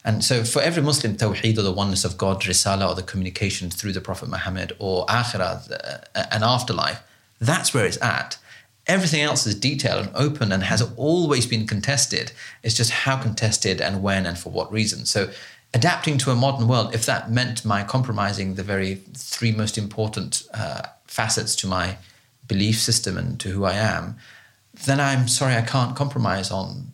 And 0.03 0.23
so 0.23 0.43
for 0.43 0.61
every 0.61 0.82
Muslim, 0.82 1.15
Tawheed 1.15 1.57
or 1.57 1.61
the 1.61 1.71
oneness 1.71 2.05
of 2.05 2.17
God, 2.17 2.41
Risala 2.41 2.89
or 2.89 2.95
the 2.95 3.03
communication 3.03 3.69
through 3.69 3.93
the 3.93 4.01
Prophet 4.01 4.30
Muhammad 4.30 4.73
or 4.80 5.05
Akhirah, 5.07 5.71
uh, 6.15 6.23
an 6.32 6.43
afterlife, 6.43 7.01
that's 7.39 7.73
where 7.73 7.86
it's 7.86 8.01
at. 8.01 8.38
Everything 8.88 9.21
else 9.21 9.45
is 9.45 9.55
detailed 9.55 10.07
and 10.07 10.15
open 10.15 10.51
and 10.51 10.63
has 10.63 10.82
always 10.95 11.45
been 11.45 11.67
contested. 11.67 12.32
It's 12.63 12.75
just 12.75 12.91
how 12.91 13.21
contested 13.21 13.82
and 13.82 14.01
when 14.01 14.25
and 14.25 14.38
for 14.38 14.49
what 14.49 14.71
reason. 14.71 15.05
So 15.05 15.30
adapting 15.73 16.17
to 16.19 16.32
a 16.32 16.36
modern 16.36 16.67
world, 16.67 16.95
if 16.95 17.05
that 17.05 17.30
meant 17.30 17.63
my 17.63 17.84
compromising 17.84 18.55
the 18.55 18.63
very 18.63 18.95
three 19.13 19.51
most 19.51 19.77
important 19.77 20.43
uh, 20.53 20.84
facets 21.05 21.55
to 21.57 21.67
my 21.67 21.97
belief 22.50 22.78
system 22.78 23.18
and 23.18 23.39
to 23.39 23.50
who 23.50 23.64
I 23.64 23.76
am, 23.76 24.18
then 24.86 25.00
I'm 25.00 25.30
sorry 25.30 25.56
I 25.56 25.62
can't 25.62 25.95
compromise 25.95 26.52
on 26.52 26.91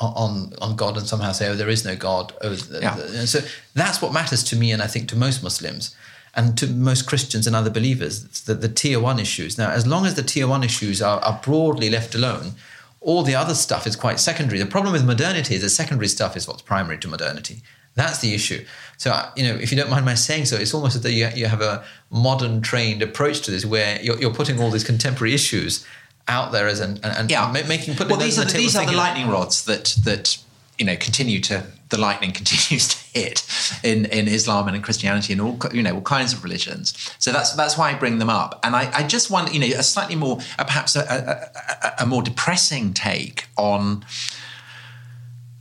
on 0.00 0.52
on 0.60 0.76
God 0.76 0.96
and 0.96 1.06
somehow 1.08 1.32
say, 1.32 1.48
oh, 1.48 1.56
there 1.56 1.68
is 1.68 1.84
no 1.84 1.96
God. 1.96 2.32
Oh, 2.40 2.56
yeah. 2.80 2.94
so 3.24 3.40
that's 3.74 4.00
what 4.00 4.12
matters 4.12 4.44
to 4.44 4.56
me, 4.56 4.70
and 4.70 4.80
I 4.80 4.86
think 4.86 5.08
to 5.08 5.16
most 5.16 5.42
Muslims 5.42 5.96
and 6.34 6.56
to 6.58 6.66
most 6.68 7.06
Christians 7.06 7.46
and 7.46 7.56
other 7.56 7.70
believers, 7.70 8.42
the, 8.42 8.54
the 8.54 8.68
tier 8.68 9.00
one 9.00 9.18
issues. 9.18 9.58
Now, 9.58 9.70
as 9.70 9.86
long 9.86 10.06
as 10.06 10.14
the 10.14 10.22
tier 10.22 10.46
one 10.46 10.62
issues 10.62 11.02
are, 11.02 11.18
are 11.20 11.40
broadly 11.42 11.90
left 11.90 12.14
alone, 12.14 12.52
all 13.00 13.22
the 13.22 13.34
other 13.34 13.54
stuff 13.54 13.86
is 13.86 13.96
quite 13.96 14.20
secondary. 14.20 14.60
The 14.60 14.66
problem 14.66 14.92
with 14.92 15.04
modernity 15.04 15.54
is 15.54 15.62
the 15.62 15.68
secondary 15.68 16.08
stuff 16.08 16.36
is 16.36 16.46
what's 16.46 16.62
primary 16.62 16.98
to 16.98 17.08
modernity. 17.08 17.62
That's 17.94 18.20
the 18.20 18.34
issue. 18.34 18.64
So, 18.96 19.28
you 19.36 19.44
know, 19.44 19.54
if 19.54 19.70
you 19.70 19.78
don't 19.78 19.90
mind 19.90 20.04
my 20.04 20.14
saying 20.14 20.46
so, 20.46 20.56
it's 20.56 20.74
almost 20.74 20.96
as 20.96 21.02
though 21.02 21.08
you, 21.08 21.28
you 21.34 21.46
have 21.46 21.60
a 21.60 21.84
modern 22.10 22.60
trained 22.60 23.02
approach 23.02 23.40
to 23.42 23.50
this 23.50 23.64
where 23.64 24.00
you're, 24.02 24.18
you're 24.18 24.34
putting 24.34 24.60
all 24.60 24.70
these 24.70 24.84
contemporary 24.84 25.34
issues 25.34 25.86
out 26.28 26.52
there 26.52 26.68
as 26.68 26.80
an, 26.80 27.00
and, 27.02 27.16
and 27.16 27.30
yeah. 27.30 27.50
making 27.50 27.94
putting 27.94 28.10
well, 28.10 28.18
these 28.18 28.38
are 28.38 28.44
the, 28.44 28.52
these 28.52 28.76
are 28.76 28.86
the 28.86 28.92
lightning 28.92 29.28
rods 29.28 29.64
that 29.64 29.96
that 30.04 30.38
you 30.78 30.84
know 30.84 30.96
continue 30.96 31.40
to 31.40 31.64
the 31.88 31.98
lightning 31.98 32.32
continues 32.40 32.88
to 32.88 33.18
hit 33.18 33.46
in 33.82 34.04
in 34.06 34.28
Islam 34.28 34.68
and 34.68 34.76
in 34.76 34.82
Christianity 34.82 35.32
and 35.32 35.42
all 35.42 35.58
you 35.72 35.82
know 35.82 35.94
all 35.94 36.02
kinds 36.02 36.32
of 36.32 36.44
religions. 36.44 37.12
So 37.18 37.32
that's 37.32 37.54
that's 37.54 37.78
why 37.78 37.90
I 37.90 37.94
bring 37.94 38.18
them 38.18 38.30
up. 38.30 38.60
And 38.62 38.76
I, 38.76 38.90
I 38.94 39.02
just 39.06 39.30
want 39.30 39.52
you 39.54 39.60
know 39.60 39.78
a 39.78 39.82
slightly 39.82 40.16
more 40.16 40.38
uh, 40.58 40.64
perhaps 40.64 40.96
a, 40.96 41.50
a, 41.82 42.02
a, 42.02 42.06
more 42.06 42.22
depressing 42.22 42.92
take 42.94 43.46
on 43.56 44.04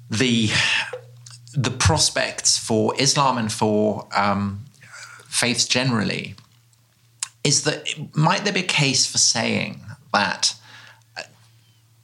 the 0.09 0.49
the 1.57 1.71
prospects 1.71 2.57
for 2.57 2.93
Islam 3.01 3.39
and 3.39 3.51
for 3.51 4.07
um, 4.15 4.63
faiths 5.27 5.67
generally 5.67 6.35
is 7.43 7.63
that 7.63 7.87
might 8.15 8.43
there 8.43 8.53
be 8.53 8.59
a 8.59 8.73
case 8.83 9.07
for 9.07 9.17
saying 9.17 9.81
that 10.13 10.53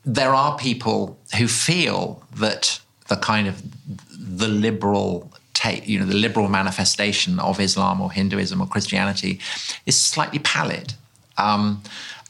there 0.03 0.33
are 0.33 0.57
people 0.57 1.19
who 1.37 1.47
feel 1.47 2.23
that 2.35 2.81
the 3.09 3.15
kind 3.15 3.47
of 3.47 3.61
the 4.09 4.47
liberal 4.47 5.31
take, 5.53 5.87
you 5.87 5.99
know, 5.99 6.05
the 6.05 6.15
liberal 6.15 6.47
manifestation 6.47 7.39
of 7.39 7.59
Islam 7.59 8.01
or 8.01 8.11
Hinduism 8.11 8.59
or 8.59 8.67
Christianity 8.67 9.39
is 9.85 9.95
slightly 9.97 10.39
pallid. 10.39 10.95
Um, 11.37 11.83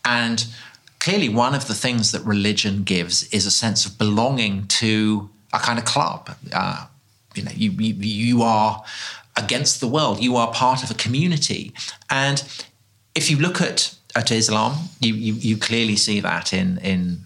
and 0.03 0.45
clearly, 0.99 1.29
one 1.29 1.55
of 1.55 1.67
the 1.67 1.73
things 1.73 2.11
that 2.11 2.21
religion 2.23 2.83
gives 2.83 3.23
is 3.31 3.45
a 3.45 3.51
sense 3.51 3.85
of 3.85 3.97
belonging 3.97 4.67
to 4.67 5.29
a 5.53 5.59
kind 5.59 5.79
of 5.79 5.85
club. 5.85 6.35
Uh, 6.51 6.87
you 7.35 7.43
know, 7.43 7.51
you, 7.55 7.71
you, 7.71 7.93
you 7.93 8.41
are 8.41 8.83
against 9.35 9.79
the 9.79 9.87
world. 9.87 10.21
You 10.21 10.35
are 10.35 10.51
part 10.51 10.83
of 10.83 10.91
a 10.91 10.93
community. 10.93 11.73
And 12.09 12.43
if 13.15 13.29
you 13.29 13.37
look 13.37 13.61
at, 13.61 13.95
at 14.15 14.31
Islam, 14.31 14.89
you, 14.99 15.13
you, 15.13 15.33
you 15.33 15.57
clearly 15.57 15.95
see 15.95 16.19
that 16.19 16.53
in, 16.53 16.77
in 16.79 17.19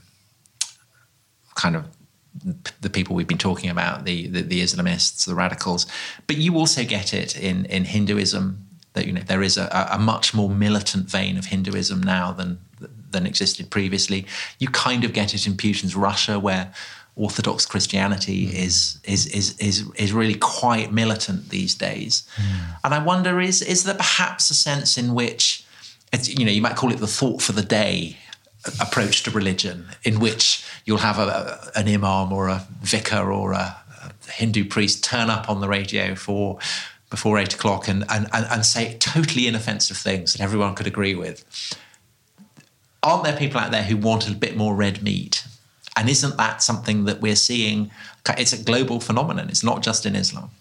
kind 1.55 1.76
of 1.76 1.86
the 2.82 2.89
people 2.89 3.16
we've 3.16 3.28
been 3.28 3.38
talking 3.38 3.70
about, 3.70 4.05
the, 4.05 4.28
the, 4.28 4.41
the 4.41 4.62
Islamists, 4.62 5.26
the 5.26 5.36
radicals, 5.36 5.86
but 6.28 6.38
you 6.38 6.55
also 6.55 6.84
get 6.84 7.14
it 7.14 7.38
in 7.38 7.66
in 7.66 7.86
Hinduism. 7.86 8.64
That 8.93 9.05
you 9.05 9.14
know 9.14 9.22
there 9.22 9.43
is 9.43 9.58
a, 9.58 9.89
a 9.91 9.99
much 9.99 10.34
more 10.34 10.49
militant 10.49 11.10
vein 11.10 11.38
of 11.38 11.45
Hinduism 11.45 12.01
now 12.01 12.32
than 12.32 12.60
than 13.12 13.26
existed 13.26 13.70
previously. 13.70 14.26
You 14.60 14.68
kind 14.68 15.03
of 15.03 15.14
get 15.14 15.34
it 15.34 15.47
in 15.47 15.53
Putin's 15.53 15.95
Russia, 15.95 16.39
where 16.39 16.74
Orthodox 17.18 17.65
Christianity 17.65 18.47
mm. 18.47 18.53
is, 18.53 18.99
is 19.03 19.26
is 19.28 19.57
is 19.59 19.89
is 19.95 20.13
really 20.13 20.36
quite 20.36 20.93
militant 20.93 21.49
these 21.49 21.76
days. 21.76 22.28
Mm. 22.36 22.78
And 22.84 22.93
I 22.93 23.03
wonder 23.03 23.41
is 23.41 23.61
is 23.61 23.84
there 23.84 23.95
perhaps 23.95 24.49
a 24.49 24.53
sense 24.53 24.97
in 24.97 25.13
which 25.13 25.65
you 26.24 26.45
know 26.45 26.51
you 26.51 26.61
might 26.61 26.76
call 26.76 26.91
it 26.91 26.99
the 26.99 27.07
thought 27.07 27.41
for 27.41 27.53
the 27.53 27.63
day 27.63 28.18
approach 28.80 29.24
to 29.24 29.32
religion, 29.32 29.88
in 30.03 30.20
which 30.20 30.63
you'll 30.86 30.97
have 30.97 31.20
a, 31.20 31.72
an 31.76 31.88
imam 31.88 32.32
or 32.32 32.49
a 32.49 32.68
vicar 32.82 33.32
or 33.32 33.53
a, 33.53 33.76
a 34.28 34.32
Hindu 34.32 34.65
priest 34.65 35.03
turn 35.03 35.30
up 35.30 35.49
on 35.49 35.61
the 35.61 35.68
radio 35.68 36.15
for 36.15 36.59
before 37.09 37.38
eight 37.38 37.53
o'clock 37.53 37.88
and, 37.88 38.03
and, 38.09 38.28
and, 38.34 38.45
and 38.51 38.65
say 38.65 38.97
totally 38.99 39.47
inoffensive 39.47 39.97
things 39.97 40.34
that 40.34 40.41
everyone 40.41 40.76
could 40.76 40.88
agree 40.88 41.15
with. 41.15 41.45
Aren't 43.01 43.24
there 43.24 43.38
people 43.38 43.61
out 43.61 43.72
there 43.72 43.84
who 43.84 43.95
want 43.95 44.28
a 44.28 44.34
bit 44.34 44.57
more 44.57 44.76
red 44.76 45.01
meat? 45.01 45.47
And 45.98 46.10
isn't 46.10 46.38
that 46.38 46.62
something 46.62 47.06
that 47.06 47.22
we're 47.22 47.36
seeing? 47.36 47.91
It's 48.38 48.54
a 48.54 48.64
global 48.64 49.00
phenomenon. 49.00 49.50
It's 49.50 49.64
not 49.64 49.82
just 49.82 50.06
in 50.06 50.16
Islam. 50.16 50.52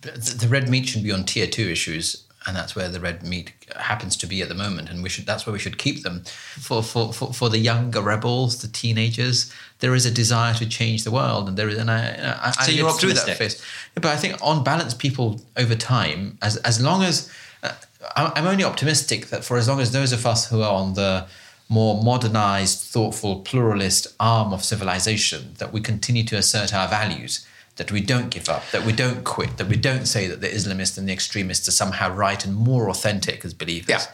The 0.00 0.48
red 0.48 0.68
meat 0.68 0.88
should 0.88 1.04
be 1.04 1.12
on 1.12 1.24
tier 1.24 1.46
two 1.46 1.68
issues 1.68 2.24
and 2.46 2.56
that's 2.56 2.74
where 2.74 2.88
the 2.88 3.00
red 3.00 3.22
meat 3.22 3.52
happens 3.76 4.16
to 4.16 4.26
be 4.26 4.42
at 4.42 4.48
the 4.48 4.54
moment 4.54 4.88
and 4.90 5.02
we 5.02 5.08
should 5.08 5.26
that's 5.26 5.46
where 5.46 5.52
we 5.52 5.58
should 5.58 5.78
keep 5.78 6.02
them 6.02 6.22
for 6.58 6.82
for 6.82 7.12
for, 7.12 7.32
for 7.32 7.48
the 7.48 7.58
younger 7.58 8.00
rebels 8.00 8.62
the 8.62 8.68
teenagers 8.68 9.52
there 9.80 9.94
is 9.94 10.06
a 10.06 10.10
desire 10.10 10.54
to 10.54 10.68
change 10.68 11.04
the 11.04 11.10
world 11.10 11.48
and 11.48 11.56
there 11.56 11.68
is 11.68 11.78
and 11.78 11.90
i 11.90 12.38
i, 12.42 12.50
so 12.50 12.72
I 12.72 12.74
you're 12.74 12.90
through 12.92 13.12
that 13.12 13.36
phase 13.36 13.62
but 13.94 14.06
i 14.06 14.16
think 14.16 14.36
on 14.42 14.64
balance 14.64 14.94
people 14.94 15.40
over 15.56 15.74
time 15.74 16.38
as 16.42 16.56
as 16.58 16.80
long 16.80 17.02
as 17.02 17.30
uh, 17.62 17.72
i'm 18.16 18.46
only 18.46 18.64
optimistic 18.64 19.26
that 19.26 19.44
for 19.44 19.56
as 19.56 19.68
long 19.68 19.80
as 19.80 19.92
those 19.92 20.12
of 20.12 20.26
us 20.26 20.48
who 20.48 20.62
are 20.62 20.72
on 20.72 20.94
the 20.94 21.26
more 21.72 22.02
modernized 22.02 22.80
thoughtful 22.80 23.40
pluralist 23.40 24.06
arm 24.20 24.52
of 24.52 24.62
civilization 24.62 25.54
that 25.58 25.72
we 25.72 25.80
continue 25.80 26.22
to 26.22 26.36
assert 26.36 26.74
our 26.74 26.86
values 26.86 27.46
that 27.76 27.90
we 27.90 28.00
don't 28.00 28.28
give 28.28 28.48
up, 28.50 28.62
that 28.70 28.84
we 28.84 28.92
don't 28.92 29.24
quit, 29.24 29.56
that 29.56 29.66
we 29.66 29.76
don't 29.76 30.06
say 30.06 30.26
that 30.26 30.42
the 30.42 30.48
Islamists 30.48 30.98
and 30.98 31.08
the 31.08 31.12
extremists 31.12 31.66
are 31.68 31.72
somehow 31.72 32.14
right 32.14 32.44
and 32.44 32.54
more 32.54 32.90
authentic 32.90 33.44
as 33.44 33.54
believers. 33.54 33.88
Yeah. 33.88 34.06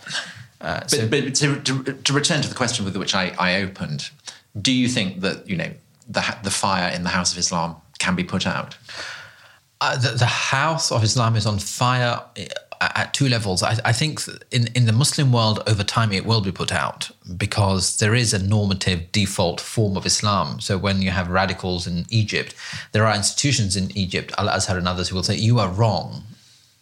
Uh, 0.60 0.80
but, 0.80 0.90
so, 0.90 1.08
but 1.08 1.34
to, 1.34 1.60
to, 1.62 1.92
to, 1.92 2.12
return 2.12 2.40
to 2.42 2.48
the 2.48 2.54
question 2.54 2.84
with 2.84 2.96
which 2.96 3.14
I, 3.14 3.34
I 3.38 3.60
opened, 3.62 4.10
do 4.60 4.72
you 4.72 4.88
think 4.88 5.20
that 5.20 5.48
you 5.48 5.56
know 5.56 5.70
the 6.08 6.36
the 6.42 6.50
fire 6.50 6.92
in 6.92 7.02
the 7.02 7.10
House 7.10 7.32
of 7.32 7.38
Islam 7.38 7.76
can 7.98 8.14
be 8.14 8.24
put 8.24 8.46
out? 8.46 8.76
Uh, 9.80 9.96
the, 9.96 10.10
the, 10.10 10.26
House 10.26 10.90
of 10.90 11.04
Islam 11.04 11.36
is 11.36 11.46
on 11.46 11.60
fire 11.60 12.20
at 12.80 13.14
two 13.14 13.28
levels. 13.28 13.62
I, 13.62 13.76
I, 13.84 13.92
think 13.92 14.20
in, 14.50 14.68
in 14.74 14.86
the 14.86 14.92
Muslim 14.92 15.32
world, 15.32 15.62
over 15.66 15.84
time, 15.84 16.12
it 16.12 16.24
will 16.24 16.40
be 16.40 16.52
put 16.52 16.72
out 16.72 17.10
because 17.36 17.98
there 17.98 18.14
is 18.14 18.32
a 18.32 18.42
normative 18.42 19.10
default 19.12 19.60
form 19.60 19.96
of 19.96 20.06
Islam. 20.06 20.60
So 20.60 20.78
when 20.78 21.02
you 21.02 21.10
have 21.10 21.28
radicals 21.28 21.86
in 21.86 22.06
Egypt, 22.10 22.54
there 22.92 23.06
are 23.06 23.14
institutions 23.14 23.76
in 23.76 23.96
Egypt, 23.96 24.32
Al 24.38 24.48
Azhar 24.48 24.78
and 24.78 24.88
others, 24.88 25.08
who 25.08 25.16
will 25.16 25.22
say, 25.22 25.36
You 25.36 25.58
are 25.58 25.68
wrong. 25.70 26.24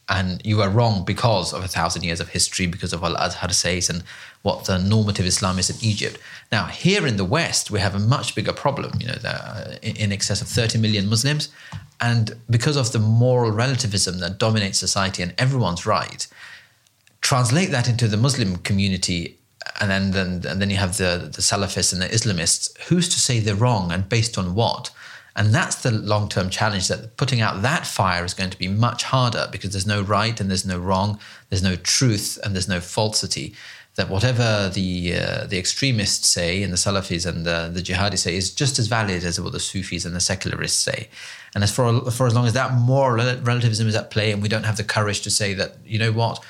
And 0.09 0.41
you 0.45 0.63
are 0.63 0.71
wrong 0.71 1.05
because 1.05 1.53
of 1.53 1.65
a 1.65 1.69
thousand 1.69 2.05
years 2.05 2.21
of 2.21 2.29
history, 2.29 2.67
because 2.67 2.93
of 2.93 3.03
Al 3.03 3.17
Azhar 3.17 3.51
says 3.51 3.91
and 3.91 4.05
what 4.47 4.67
the 4.67 4.79
normative 4.79 5.27
Islam 5.27 5.59
is 5.59 5.69
in 5.69 5.77
Egypt. 5.93 6.17
Now, 6.53 6.67
here 6.67 7.05
in 7.05 7.17
the 7.17 7.25
West, 7.25 7.65
we 7.73 7.81
have 7.81 7.97
a 7.97 7.99
much 7.99 8.37
bigger 8.37 8.53
problem. 8.53 8.93
You 9.01 9.09
know, 9.09 9.19
uh, 9.25 9.75
in 9.83 10.13
excess 10.13 10.41
of 10.41 10.47
30 10.47 10.79
million 10.79 11.09
Muslims, 11.09 11.49
and 12.01 12.37
because 12.49 12.77
of 12.77 12.93
the 12.93 13.01
moral 13.01 13.51
relativism 13.51 14.21
that 14.21 14.39
dominates 14.39 14.79
society 14.79 15.21
and 15.25 15.35
everyone's 15.37 15.85
right, 15.85 16.29
translate 17.23 17.71
that 17.73 17.89
into 17.89 18.07
the 18.07 18.17
Muslim 18.17 18.51
community, 18.59 19.37
and 19.81 19.91
then, 19.91 20.13
then, 20.13 20.29
and 20.49 20.63
then 20.63 20.71
you 20.71 20.77
have 20.77 20.97
the, 20.97 21.29
the 21.37 21.43
Salafists 21.43 21.93
and 21.93 22.01
the 22.01 22.07
Islamists. 22.19 22.65
Who's 22.83 23.09
to 23.09 23.19
say 23.19 23.41
they're 23.41 23.57
wrong 23.57 23.91
and 23.91 24.09
based 24.09 24.39
on 24.39 24.55
what? 24.55 24.93
And 25.35 25.53
that's 25.53 25.77
the 25.83 25.91
long 25.91 26.29
term 26.29 26.51
challenge 26.51 26.87
that 26.87 27.17
putting 27.17 27.41
out 27.41 27.63
that 27.63 27.85
fire 27.85 28.25
is 28.25 28.33
going 28.33 28.51
to 28.51 28.59
be 28.59 28.69
much 28.69 29.03
harder 29.03 29.49
because 29.51 29.73
there's 29.73 29.93
no 29.97 30.03
right 30.03 30.41
and 30.41 30.49
there's 30.49 30.65
no 30.65 30.79
wrong, 30.79 31.19
there's 31.49 31.65
no 31.65 31.77
truth 31.77 32.39
and 32.43 32.55
there's 32.55 32.69
no 32.69 32.81
falsity 32.81 33.55
that 33.97 34.11
whatever 34.11 34.71
the 34.73 35.15
uh, 35.15 35.47
the 35.47 35.59
extremists 35.59 36.29
say 36.29 36.63
and 36.63 36.73
the 36.73 36.77
Salafis 36.77 37.27
and 37.27 37.45
the, 37.45 37.71
the 37.73 37.83
jihadis 37.83 38.19
say 38.19 38.37
is 38.37 38.51
just 38.51 38.79
as 38.79 38.87
valid 38.87 39.25
as 39.25 39.41
what 39.41 39.53
the 39.53 39.61
Sufis 39.61 40.05
and 40.05 40.15
the 40.15 40.21
secularists 40.21 40.79
say. 40.79 41.09
And 41.55 41.65
as 41.65 41.75
for, 41.75 42.11
for 42.11 42.27
as 42.27 42.35
long 42.35 42.47
as 42.47 42.53
that 42.53 42.75
moral 42.75 43.17
relativism 43.43 43.89
is 43.89 43.97
at 43.97 44.11
play 44.11 44.31
and 44.31 44.43
we 44.43 44.49
don't 44.49 44.65
have 44.65 44.77
the 44.77 44.85
courage 44.85 45.23
to 45.23 45.31
say 45.31 45.55
that, 45.55 45.77
you 45.87 45.99
know 45.99 46.13
what, 46.13 46.45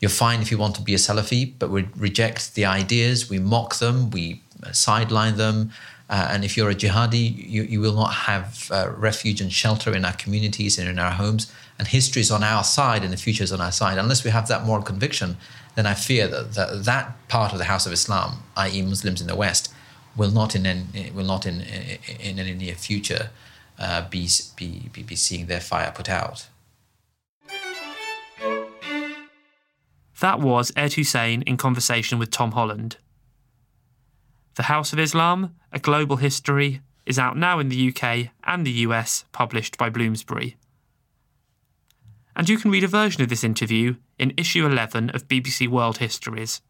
you're 0.00 0.08
fine 0.08 0.40
if 0.40 0.52
you 0.52 0.58
want 0.58 0.76
to 0.76 0.82
be 0.82 0.94
a 0.94 0.98
Salafi, 0.98 1.52
but 1.58 1.70
we 1.70 1.88
reject 1.96 2.54
the 2.54 2.64
ideas, 2.64 3.28
we 3.28 3.40
mock 3.40 3.76
them, 3.76 4.10
we 4.10 4.40
sideline 4.70 5.36
them. 5.36 5.72
Uh, 6.08 6.28
and 6.30 6.44
if 6.44 6.56
you're 6.56 6.70
a 6.70 6.74
jihadi, 6.74 7.48
you, 7.48 7.64
you 7.64 7.80
will 7.80 7.94
not 7.94 8.12
have 8.12 8.68
uh, 8.70 8.92
refuge 8.96 9.40
and 9.40 9.52
shelter 9.52 9.92
in 9.96 10.04
our 10.04 10.12
communities 10.12 10.78
and 10.78 10.88
in 10.88 11.00
our 11.00 11.12
homes. 11.12 11.52
And 11.78 11.88
history 11.88 12.20
is 12.20 12.30
on 12.30 12.44
our 12.44 12.62
side 12.62 13.02
and 13.02 13.12
the 13.12 13.16
future 13.16 13.42
is 13.42 13.52
on 13.52 13.60
our 13.60 13.72
side. 13.72 13.98
Unless 13.98 14.22
we 14.22 14.30
have 14.30 14.46
that 14.46 14.64
moral 14.64 14.84
conviction, 14.84 15.36
then 15.74 15.86
I 15.86 15.94
fear 15.94 16.28
that 16.28 16.54
that, 16.54 16.84
that 16.84 17.28
part 17.28 17.52
of 17.52 17.58
the 17.58 17.64
House 17.64 17.86
of 17.86 17.92
Islam, 17.92 18.42
i.e., 18.56 18.82
Muslims 18.82 19.20
in 19.20 19.26
the 19.26 19.36
West, 19.36 19.72
will 20.16 20.30
not 20.30 20.54
in 20.54 20.66
any, 20.66 21.10
will 21.10 21.24
not 21.24 21.46
in, 21.46 21.60
in, 21.60 22.38
any 22.38 22.54
near 22.54 22.74
future 22.74 23.30
uh, 23.78 24.08
be, 24.08 24.28
be, 24.56 24.90
be 25.02 25.16
seeing 25.16 25.46
their 25.46 25.60
fire 25.60 25.92
put 25.94 26.08
out. 26.08 26.48
That 30.20 30.38
was 30.38 30.70
Ed 30.76 30.92
Husain 30.92 31.42
in 31.42 31.56
conversation 31.56 32.18
with 32.18 32.30
Tom 32.30 32.52
Holland. 32.52 32.96
The 34.54 34.64
House 34.64 34.92
of 34.92 34.98
Islam, 34.98 35.56
A 35.72 35.78
Global 35.78 36.16
History, 36.16 36.82
is 37.06 37.18
out 37.18 37.36
now 37.36 37.58
in 37.58 37.70
the 37.70 37.88
UK 37.88 38.28
and 38.44 38.66
the 38.66 38.86
US, 38.86 39.24
published 39.32 39.78
by 39.78 39.88
Bloomsbury. 39.88 40.56
And 42.36 42.48
you 42.48 42.58
can 42.58 42.70
read 42.70 42.84
a 42.84 42.88
version 42.88 43.22
of 43.22 43.28
this 43.28 43.42
interview 43.42 43.96
in 44.22 44.32
issue 44.36 44.64
11 44.64 45.10
of 45.10 45.26
BBC 45.26 45.66
World 45.66 45.98
Histories, 45.98 46.62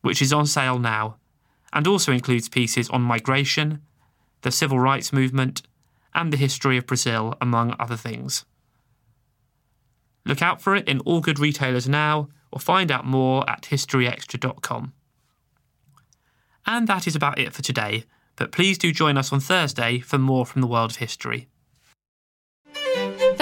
which 0.00 0.20
is 0.20 0.32
on 0.32 0.46
sale 0.46 0.80
now, 0.80 1.16
and 1.72 1.86
also 1.86 2.10
includes 2.10 2.48
pieces 2.48 2.90
on 2.90 3.02
migration, 3.02 3.80
the 4.42 4.50
civil 4.50 4.80
rights 4.80 5.12
movement, 5.12 5.62
and 6.12 6.32
the 6.32 6.36
history 6.36 6.76
of 6.76 6.88
Brazil, 6.88 7.36
among 7.40 7.76
other 7.78 7.96
things. 7.96 8.44
Look 10.26 10.42
out 10.42 10.60
for 10.60 10.74
it 10.74 10.88
in 10.88 10.98
all 11.00 11.20
good 11.20 11.38
retailers 11.38 11.88
now, 11.88 12.30
or 12.50 12.58
find 12.58 12.90
out 12.90 13.06
more 13.06 13.48
at 13.48 13.62
historyextra.com. 13.62 14.92
And 16.66 16.88
that 16.88 17.06
is 17.06 17.14
about 17.14 17.38
it 17.38 17.52
for 17.52 17.62
today, 17.62 18.06
but 18.34 18.50
please 18.50 18.76
do 18.76 18.90
join 18.90 19.16
us 19.16 19.32
on 19.32 19.38
Thursday 19.38 20.00
for 20.00 20.18
more 20.18 20.44
from 20.44 20.62
the 20.62 20.66
world 20.66 20.90
of 20.90 20.96
history. 20.96 21.46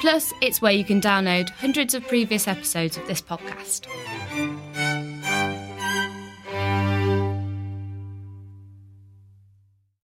Plus, 0.00 0.32
it's 0.40 0.62
where 0.62 0.72
you 0.72 0.82
can 0.82 0.98
download 0.98 1.50
hundreds 1.50 1.92
of 1.92 2.08
previous 2.08 2.48
episodes 2.48 2.96
of 2.96 3.06
this 3.06 3.20
podcast. 3.20 3.86